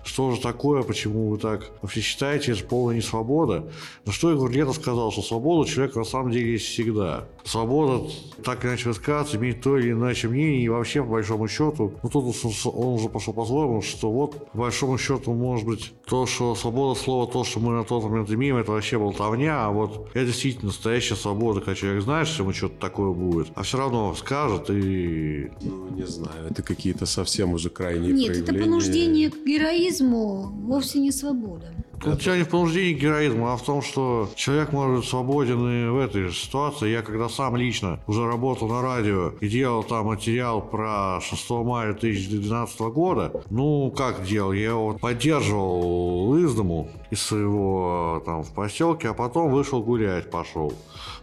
что 0.02 0.32
же 0.32 0.40
такое, 0.40 0.82
почему 0.82 1.28
вы 1.28 1.38
так 1.38 1.70
вообще 1.82 2.00
считаете, 2.00 2.52
это 2.52 2.64
полная 2.64 2.96
несвобода, 2.96 3.70
на 4.04 4.12
что 4.12 4.32
Егор 4.32 4.50
Летов 4.50 4.76
сказал, 4.76 5.12
что 5.12 5.22
свобода 5.22 5.70
человека 5.70 6.00
на 6.00 6.04
самом 6.04 6.32
деле 6.32 6.52
есть 6.52 6.66
всегда. 6.66 7.28
Свобода 7.44 8.10
так 8.42 8.64
иначе 8.64 8.88
высказаться, 8.88 9.36
иметь 9.36 9.60
то 9.60 9.78
или 9.78 9.92
иначе 9.92 10.28
мнение, 10.28 10.64
и 10.64 10.68
вообще, 10.68 11.02
по 11.02 11.10
большому 11.10 11.46
счету, 11.48 11.59
ну 11.60 12.08
тут 12.08 12.34
он, 12.64 12.94
уже 12.94 13.08
пошел 13.08 13.34
по-своему, 13.34 13.82
что 13.82 14.10
вот, 14.10 14.50
по 14.52 14.58
большому 14.58 14.98
счету, 14.98 15.32
может 15.32 15.66
быть, 15.66 15.92
то, 16.06 16.26
что 16.26 16.54
свобода 16.54 16.98
слова, 16.98 17.30
то, 17.30 17.44
что 17.44 17.60
мы 17.60 17.72
на 17.72 17.84
тот 17.84 18.04
момент 18.04 18.30
имеем, 18.30 18.56
это 18.56 18.72
вообще 18.72 18.98
болтовня, 18.98 19.66
а 19.66 19.70
вот 19.70 20.10
это 20.14 20.26
действительно 20.26 20.66
настоящая 20.66 21.16
свобода, 21.16 21.60
когда 21.60 21.74
человек 21.74 22.02
знает, 22.02 22.28
что 22.28 22.42
ему 22.42 22.52
что-то 22.52 22.76
такое 22.80 23.12
будет, 23.12 23.48
а 23.54 23.62
все 23.62 23.78
равно 23.78 24.14
скажет 24.14 24.70
и... 24.70 25.50
Ну, 25.62 25.90
не 25.90 26.06
знаю, 26.06 26.48
это 26.50 26.62
какие-то 26.62 27.06
совсем 27.06 27.52
уже 27.52 27.70
крайние 27.70 28.12
Нет, 28.12 28.30
это 28.30 28.46
проявления. 28.46 28.64
понуждение 28.64 29.30
к 29.30 29.44
героизму 29.44 30.50
вовсе 30.64 31.00
не 31.00 31.12
свобода. 31.12 31.74
Тут 32.02 32.20
дело 32.20 32.36
не 32.36 32.44
в 32.44 32.48
понуждении 32.48 32.94
к 32.94 33.00
героизму, 33.00 33.48
а 33.48 33.56
в 33.56 33.62
том, 33.62 33.82
что 33.82 34.30
человек 34.34 34.72
может 34.72 35.00
быть 35.00 35.08
свободен 35.08 35.58
и 35.58 35.90
в 35.90 35.98
этой 35.98 36.28
же 36.28 36.34
ситуации. 36.34 36.88
Я 36.88 37.02
когда 37.02 37.28
сам 37.28 37.56
лично 37.56 38.00
уже 38.06 38.26
работал 38.26 38.68
на 38.68 38.80
радио 38.80 39.34
и 39.40 39.48
делал 39.48 39.82
там 39.82 40.06
материал 40.06 40.62
про 40.62 41.20
6 41.20 41.49
мая 41.50 41.92
2012 41.92 42.80
года, 42.80 43.44
ну, 43.50 43.92
как 43.96 44.24
делал, 44.24 44.52
я 44.52 44.70
его 44.70 44.94
поддерживал 44.94 46.36
из 46.36 46.54
дому 46.54 46.88
из 47.10 47.22
своего 47.22 48.22
там 48.24 48.42
в 48.42 48.52
поселке, 48.52 49.08
а 49.08 49.14
потом 49.14 49.50
вышел 49.50 49.82
гулять, 49.82 50.30
пошел. 50.30 50.72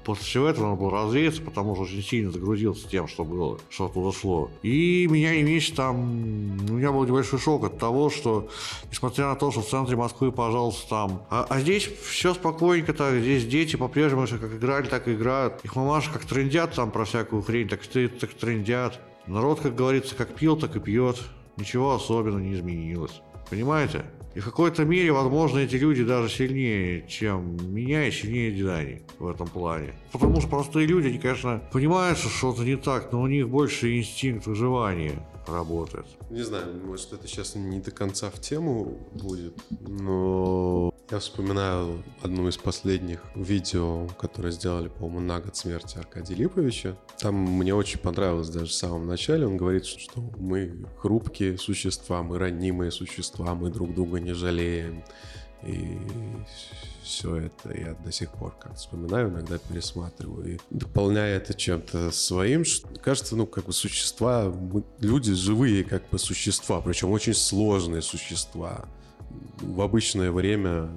После 0.04 0.24
всего 0.24 0.48
этого 0.48 0.70
надо 0.70 0.80
было 0.80 0.92
развеяться, 0.92 1.42
потому 1.42 1.76
что 1.76 1.84
очень 1.84 2.02
сильно 2.02 2.32
загрузился 2.32 2.88
тем, 2.88 3.08
что 3.08 3.26
было, 3.26 3.60
что 3.70 3.90
туда 3.90 4.18
шло. 4.18 4.50
И 4.64 5.08
меня 5.10 5.36
не 5.36 5.44
месяц 5.44 5.76
там, 5.76 6.58
у 6.70 6.74
меня 6.74 6.92
был 6.92 7.04
небольшой 7.06 7.40
шок 7.40 7.66
от 7.66 7.78
того, 7.78 8.10
что, 8.10 8.48
несмотря 8.90 9.28
на 9.28 9.36
то, 9.36 9.52
что 9.52 9.62
в 9.62 9.68
центре 9.68 9.98
Москвы, 9.98 10.32
пожалуйста, 10.32 10.88
там, 10.90 11.22
а, 11.30 11.46
а 11.50 11.60
здесь 11.60 11.90
все 12.10 12.34
спокойненько 12.34 12.94
так, 12.94 13.16
здесь 13.16 13.46
дети 13.46 13.76
по-прежнему 13.76 14.28
как 14.28 14.54
играли, 14.54 14.88
так 14.88 15.08
и 15.08 15.14
играют. 15.14 15.64
Их 15.64 15.76
мамаши 15.76 16.12
как 16.12 16.26
трендят 16.26 16.74
там 16.74 16.92
про 16.92 17.06
всякую 17.06 17.42
хрень, 17.42 17.68
так, 17.68 17.82
так 17.86 18.34
трендят. 18.34 19.02
Народ, 19.28 19.60
как 19.60 19.76
говорится, 19.76 20.16
как 20.16 20.34
пил, 20.36 20.56
так 20.56 20.76
и 20.76 20.80
пьет. 20.80 21.22
Ничего 21.58 21.94
особенного 21.94 22.40
не 22.40 22.54
изменилось. 22.54 23.22
Понимаете? 23.50 24.06
И 24.36 24.40
в 24.40 24.46
какой-то 24.46 24.86
мере, 24.86 25.12
возможно, 25.12 25.60
эти 25.60 25.76
люди 25.76 26.04
даже 26.04 26.30
сильнее, 26.30 27.06
чем 27.08 27.58
меня 27.74 28.08
и 28.08 28.12
сильнее 28.12 28.52
Динани 28.52 29.02
в 29.18 29.28
этом 29.28 29.48
плане. 29.48 29.96
Потому 30.12 30.40
что 30.40 30.50
простые 30.50 30.86
люди, 30.86 31.08
они, 31.08 31.18
конечно, 31.18 31.62
понимают, 31.72 32.20
что 32.20 32.30
что-то 32.30 32.64
не 32.64 32.78
так, 32.78 33.12
но 33.12 33.22
у 33.22 33.28
них 33.28 33.50
больше 33.50 33.98
инстинкт 33.98 34.46
выживания 34.46 35.26
работает. 35.48 36.06
Не 36.30 36.44
знаю, 36.44 36.66
может, 36.86 37.14
это 37.14 37.28
сейчас 37.28 37.56
не 37.56 37.80
до 37.80 37.92
конца 37.92 38.30
в 38.30 38.40
тему 38.40 38.98
будет, 39.14 39.54
но 39.88 40.94
я 41.10 41.20
вспоминаю 41.20 42.04
одно 42.22 42.50
из 42.50 42.58
последних 42.58 43.22
видео, 43.36 44.08
которое 44.20 44.52
сделали, 44.52 44.90
по-моему, 44.90 45.22
на 45.22 45.40
год 45.40 45.56
смерти 45.56 45.98
Аркадия 45.98 46.36
Липовича. 46.36 46.98
Там 47.20 47.36
мне 47.36 47.74
очень 47.74 48.00
понравилось 48.00 48.50
даже 48.50 48.68
в 48.68 48.74
самом 48.74 49.08
начале. 49.08 49.48
Он 49.48 49.58
говорит, 49.58 49.86
что 49.86 50.22
мы 50.38 50.86
хрупкие 50.98 51.58
существа, 51.58 52.24
мы 52.24 52.38
ранимые 52.38 52.92
существа, 52.92 53.56
мы 53.56 53.70
друг 53.70 53.94
друга 53.94 54.20
не 54.20 54.34
жалеем. 54.34 55.04
И 55.64 55.98
все 57.08 57.36
это 57.38 57.76
я 57.76 57.94
до 57.94 58.12
сих 58.12 58.32
пор 58.32 58.54
как 58.60 58.76
вспоминаю, 58.76 59.30
иногда 59.30 59.58
пересматриваю. 59.58 60.56
И 60.56 60.60
дополняя 60.70 61.38
это 61.38 61.54
чем-то 61.54 62.12
своим, 62.12 62.64
кажется, 63.02 63.36
ну, 63.36 63.48
как 63.48 63.66
бы 63.66 63.74
существа, 63.74 64.50
мы, 64.50 64.84
люди 65.00 65.34
живые 65.34 65.84
как 65.84 66.08
бы 66.10 66.20
существа, 66.20 66.82
причем 66.82 67.12
очень 67.12 67.34
сложные 67.34 68.02
существа 68.02 68.86
в 69.62 69.82
обычное 69.82 70.32
время 70.32 70.90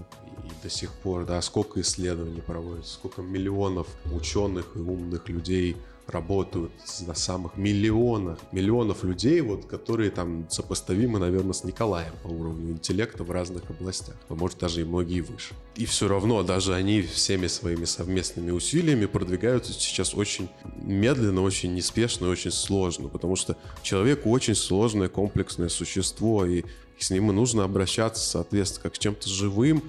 и 0.45 0.63
до 0.63 0.69
сих 0.69 0.93
пор, 0.93 1.25
да, 1.25 1.41
сколько 1.43 1.81
исследований 1.81 2.41
проводится, 2.41 2.95
сколько 2.95 3.23
миллионов 3.23 3.87
ученых 4.13 4.67
и 4.75 4.81
умных 4.81 5.29
людей 5.29 5.77
работают 6.11 6.73
на 7.07 7.15
самых 7.15 7.57
миллионах, 7.57 8.39
миллионов 8.53 9.05
людей, 9.05 9.41
вот, 9.41 9.67
которые 9.67 10.11
там 10.11 10.49
сопоставимы, 10.51 11.19
наверное, 11.19 11.53
с 11.53 11.65
Николаем 11.65 12.13
по 12.23 12.29
уровню 12.29 12.73
интеллекта 12.73 13.25
в 13.25 13.31
разных 13.31 13.71
областях, 13.71 14.17
а 14.29 14.35
может 14.35 14.59
даже 14.59 14.83
и 14.83 14.85
многие 14.85 15.21
выше. 15.21 15.55
И 15.77 15.87
все 15.87 16.09
равно 16.09 16.43
даже 16.43 16.75
они 16.75 17.03
всеми 17.03 17.47
своими 17.47 17.85
совместными 17.85 18.51
усилиями 18.51 19.07
продвигаются 19.07 19.73
сейчас 19.73 20.15
очень 20.15 20.49
медленно, 20.77 21.43
очень 21.43 21.75
неспешно, 21.75 22.29
очень 22.29 22.51
сложно, 22.51 23.09
потому 23.09 23.37
что 23.37 23.57
человек 23.83 24.27
очень 24.27 24.55
сложное 24.55 25.09
комплексное 25.09 25.69
существо, 25.69 26.45
и 26.45 26.65
с 26.99 27.11
ним 27.11 27.31
и 27.31 27.33
нужно 27.33 27.65
обращаться, 27.65 28.23
соответственно, 28.23 28.83
как 28.83 28.97
с 28.97 28.99
чем-то 28.99 29.29
живым, 29.29 29.83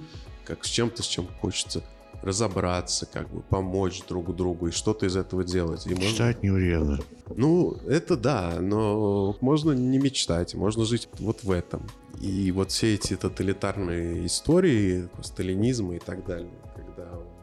как 0.44 0.64
с 0.64 0.68
чем-то, 0.68 1.02
с 1.02 1.06
чем 1.06 1.28
хочется 1.40 1.84
разобраться, 2.22 3.06
как 3.06 3.28
бы 3.28 3.42
помочь 3.42 4.02
друг 4.08 4.34
другу 4.34 4.68
и 4.68 4.70
что-то 4.70 5.06
из 5.06 5.16
этого 5.16 5.44
делать. 5.44 5.86
И 5.86 5.90
Мечтать 5.90 6.36
можно... 6.36 6.42
не 6.42 6.50
вредно. 6.50 6.98
Ну, 7.34 7.76
это 7.88 8.16
да, 8.16 8.58
но 8.60 9.36
можно 9.40 9.72
не 9.72 9.98
мечтать, 9.98 10.54
можно 10.54 10.84
жить 10.84 11.08
вот 11.18 11.42
в 11.42 11.50
этом. 11.50 11.86
И 12.20 12.52
вот 12.52 12.70
все 12.70 12.94
эти 12.94 13.16
тоталитарные 13.16 14.26
истории, 14.26 15.08
сталинизма 15.22 15.96
и 15.96 15.98
так 15.98 16.24
далее, 16.24 16.50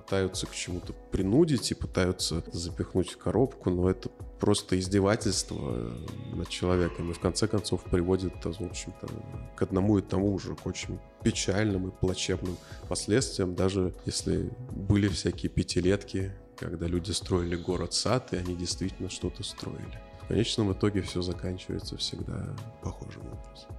пытаются 0.10 0.48
к 0.48 0.56
чему-то 0.56 0.94
принудить 1.12 1.70
и 1.70 1.76
пытаются 1.76 2.44
запихнуть 2.52 3.12
в 3.12 3.18
коробку, 3.20 3.70
но 3.70 3.88
это 3.88 4.10
просто 4.40 4.80
издевательство 4.80 5.94
над 6.34 6.50
человеком 6.50 7.12
и 7.12 7.14
в 7.14 7.20
конце 7.20 7.48
концов 7.48 7.84
приводит, 7.84 8.34
в 8.44 8.64
общем-то, 8.64 9.08
к 9.56 9.62
одному 9.62 10.00
и 10.00 10.02
тому 10.02 10.40
же, 10.40 10.56
к 10.56 10.66
очень 10.66 10.98
печальным 11.24 11.90
и 11.90 11.92
плачевным 11.92 12.58
последствиям, 12.88 13.54
даже 13.54 13.94
если 14.08 14.50
были 14.72 15.08
всякие 15.10 15.52
пятилетки, 15.52 16.32
когда 16.58 16.88
люди 16.88 17.12
строили 17.12 17.56
город-сад, 17.56 18.34
и 18.34 18.38
они 18.38 18.56
действительно 18.56 19.12
что-то 19.12 19.44
строили. 19.44 20.02
В 20.24 20.28
конечном 20.28 20.74
итоге 20.74 21.04
все 21.04 21.22
заканчивается 21.22 21.98
всегда 21.98 22.56
похожим 22.82 23.22
образом. 23.28 23.79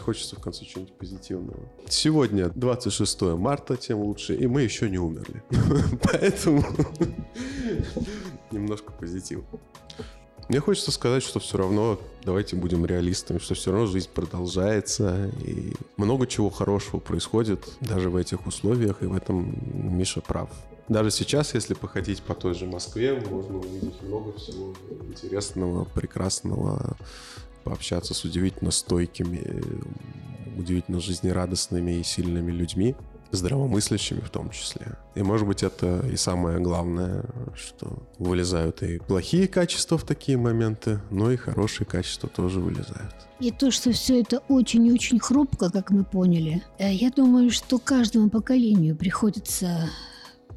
Хочется 0.00 0.36
в 0.36 0.40
конце 0.40 0.64
чего-нибудь 0.64 0.96
позитивного. 0.96 1.60
Сегодня 1.88 2.50
26 2.54 3.22
марта, 3.22 3.76
тем 3.76 3.98
лучше, 3.98 4.34
и 4.34 4.46
мы 4.46 4.62
еще 4.62 4.88
не 4.88 4.98
умерли. 4.98 5.42
Поэтому 6.02 6.64
немножко 8.50 8.92
позитива. 8.92 9.44
Мне 10.48 10.60
хочется 10.60 10.92
сказать, 10.92 11.24
что 11.24 11.40
все 11.40 11.58
равно, 11.58 11.98
давайте 12.22 12.54
будем 12.54 12.86
реалистами, 12.86 13.38
что 13.38 13.54
все 13.54 13.72
равно 13.72 13.86
жизнь 13.86 14.08
продолжается, 14.14 15.28
и 15.44 15.72
много 15.96 16.28
чего 16.28 16.50
хорошего 16.50 17.00
происходит 17.00 17.68
даже 17.80 18.10
в 18.10 18.16
этих 18.16 18.46
условиях, 18.46 19.02
и 19.02 19.06
в 19.06 19.14
этом 19.14 19.58
Миша 19.98 20.20
прав. 20.20 20.48
Даже 20.88 21.10
сейчас, 21.10 21.52
если 21.54 21.74
походить 21.74 22.22
по 22.22 22.34
той 22.34 22.54
же 22.54 22.66
Москве, 22.66 23.20
можно 23.28 23.58
увидеть 23.58 24.00
много 24.02 24.32
всего 24.34 24.72
интересного, 25.08 25.84
прекрасного, 25.84 26.96
пообщаться 27.66 28.14
с 28.14 28.24
удивительно 28.24 28.70
стойкими, 28.70 29.60
удивительно 30.56 31.00
жизнерадостными 31.00 31.98
и 31.98 32.04
сильными 32.04 32.52
людьми, 32.52 32.94
здравомыслящими 33.32 34.20
в 34.20 34.30
том 34.30 34.50
числе. 34.50 34.96
И, 35.16 35.22
может 35.22 35.48
быть, 35.48 35.64
это 35.64 36.06
и 36.06 36.16
самое 36.16 36.60
главное, 36.60 37.24
что 37.56 38.08
вылезают 38.18 38.84
и 38.84 38.98
плохие 38.98 39.48
качества 39.48 39.98
в 39.98 40.04
такие 40.04 40.38
моменты, 40.38 41.00
но 41.10 41.32
и 41.32 41.36
хорошие 41.36 41.86
качества 41.86 42.28
тоже 42.28 42.60
вылезают. 42.60 43.14
И 43.40 43.50
то, 43.50 43.72
что 43.72 43.90
все 43.90 44.20
это 44.20 44.38
очень-очень 44.48 45.18
хрупко, 45.18 45.68
как 45.70 45.90
мы 45.90 46.04
поняли, 46.04 46.62
э, 46.78 46.92
я 46.92 47.10
думаю, 47.10 47.50
что 47.50 47.78
каждому 47.78 48.30
поколению 48.30 48.96
приходится 48.96 49.90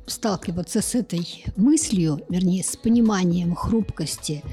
сталкиваться 0.09 0.81
с 0.81 0.95
этой 0.95 1.45
мыслью, 1.55 2.21
вернее, 2.29 2.63
с 2.63 2.75
пониманием 2.75 3.55
хрупкости 3.55 4.43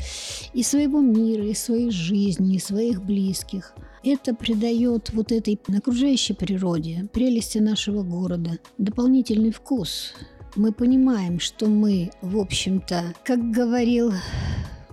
и 0.52 0.62
своего 0.62 1.00
мира, 1.00 1.46
и 1.46 1.54
своей 1.54 1.90
жизни, 1.90 2.56
и 2.56 2.60
своих 2.60 3.04
близких. 3.04 3.74
Это 4.02 4.34
придает 4.34 5.10
вот 5.12 5.32
этой 5.32 5.58
окружающей 5.76 6.34
природе, 6.34 7.08
прелести 7.12 7.58
нашего 7.58 8.02
города, 8.02 8.58
дополнительный 8.78 9.50
вкус. 9.50 10.14
Мы 10.54 10.72
понимаем, 10.72 11.40
что 11.40 11.66
мы, 11.66 12.10
в 12.22 12.38
общем-то, 12.38 13.14
как 13.24 13.50
говорил 13.50 14.12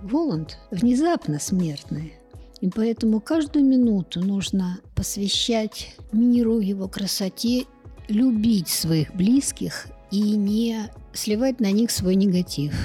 Воланд, 0.01 0.57
внезапно 0.71 1.39
смертные. 1.39 2.13
И 2.59 2.69
поэтому 2.69 3.19
каждую 3.19 3.65
минуту 3.65 4.21
нужно 4.21 4.79
посвящать 4.95 5.95
миру, 6.11 6.59
его 6.59 6.87
красоте, 6.87 7.65
любить 8.07 8.69
своих 8.69 9.13
близких 9.15 9.87
и 10.13 10.35
не 10.35 10.91
сливать 11.11 11.59
на 11.59 11.71
них 11.71 11.89
свой 11.89 12.13
негатив. 12.13 12.75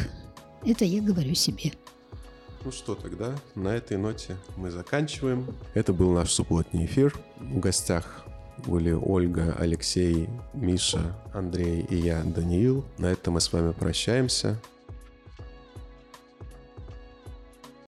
Это 0.64 0.86
я 0.86 1.02
говорю 1.02 1.34
себе. 1.34 1.72
Ну 2.64 2.72
что 2.72 2.94
тогда, 2.94 3.36
на 3.54 3.68
этой 3.68 3.98
ноте 3.98 4.36
мы 4.56 4.70
заканчиваем. 4.70 5.46
Это 5.74 5.92
был 5.92 6.12
наш 6.12 6.30
субботний 6.32 6.86
эфир. 6.86 7.14
В 7.38 7.58
гостях 7.58 8.24
были 8.66 8.92
Ольга, 8.92 9.54
Алексей, 9.58 10.26
Миша, 10.54 11.14
Андрей 11.34 11.86
и 11.90 11.96
я, 11.96 12.22
Даниил. 12.22 12.82
На 12.96 13.06
этом 13.12 13.34
мы 13.34 13.42
с 13.42 13.52
вами 13.52 13.72
прощаемся. 13.72 14.58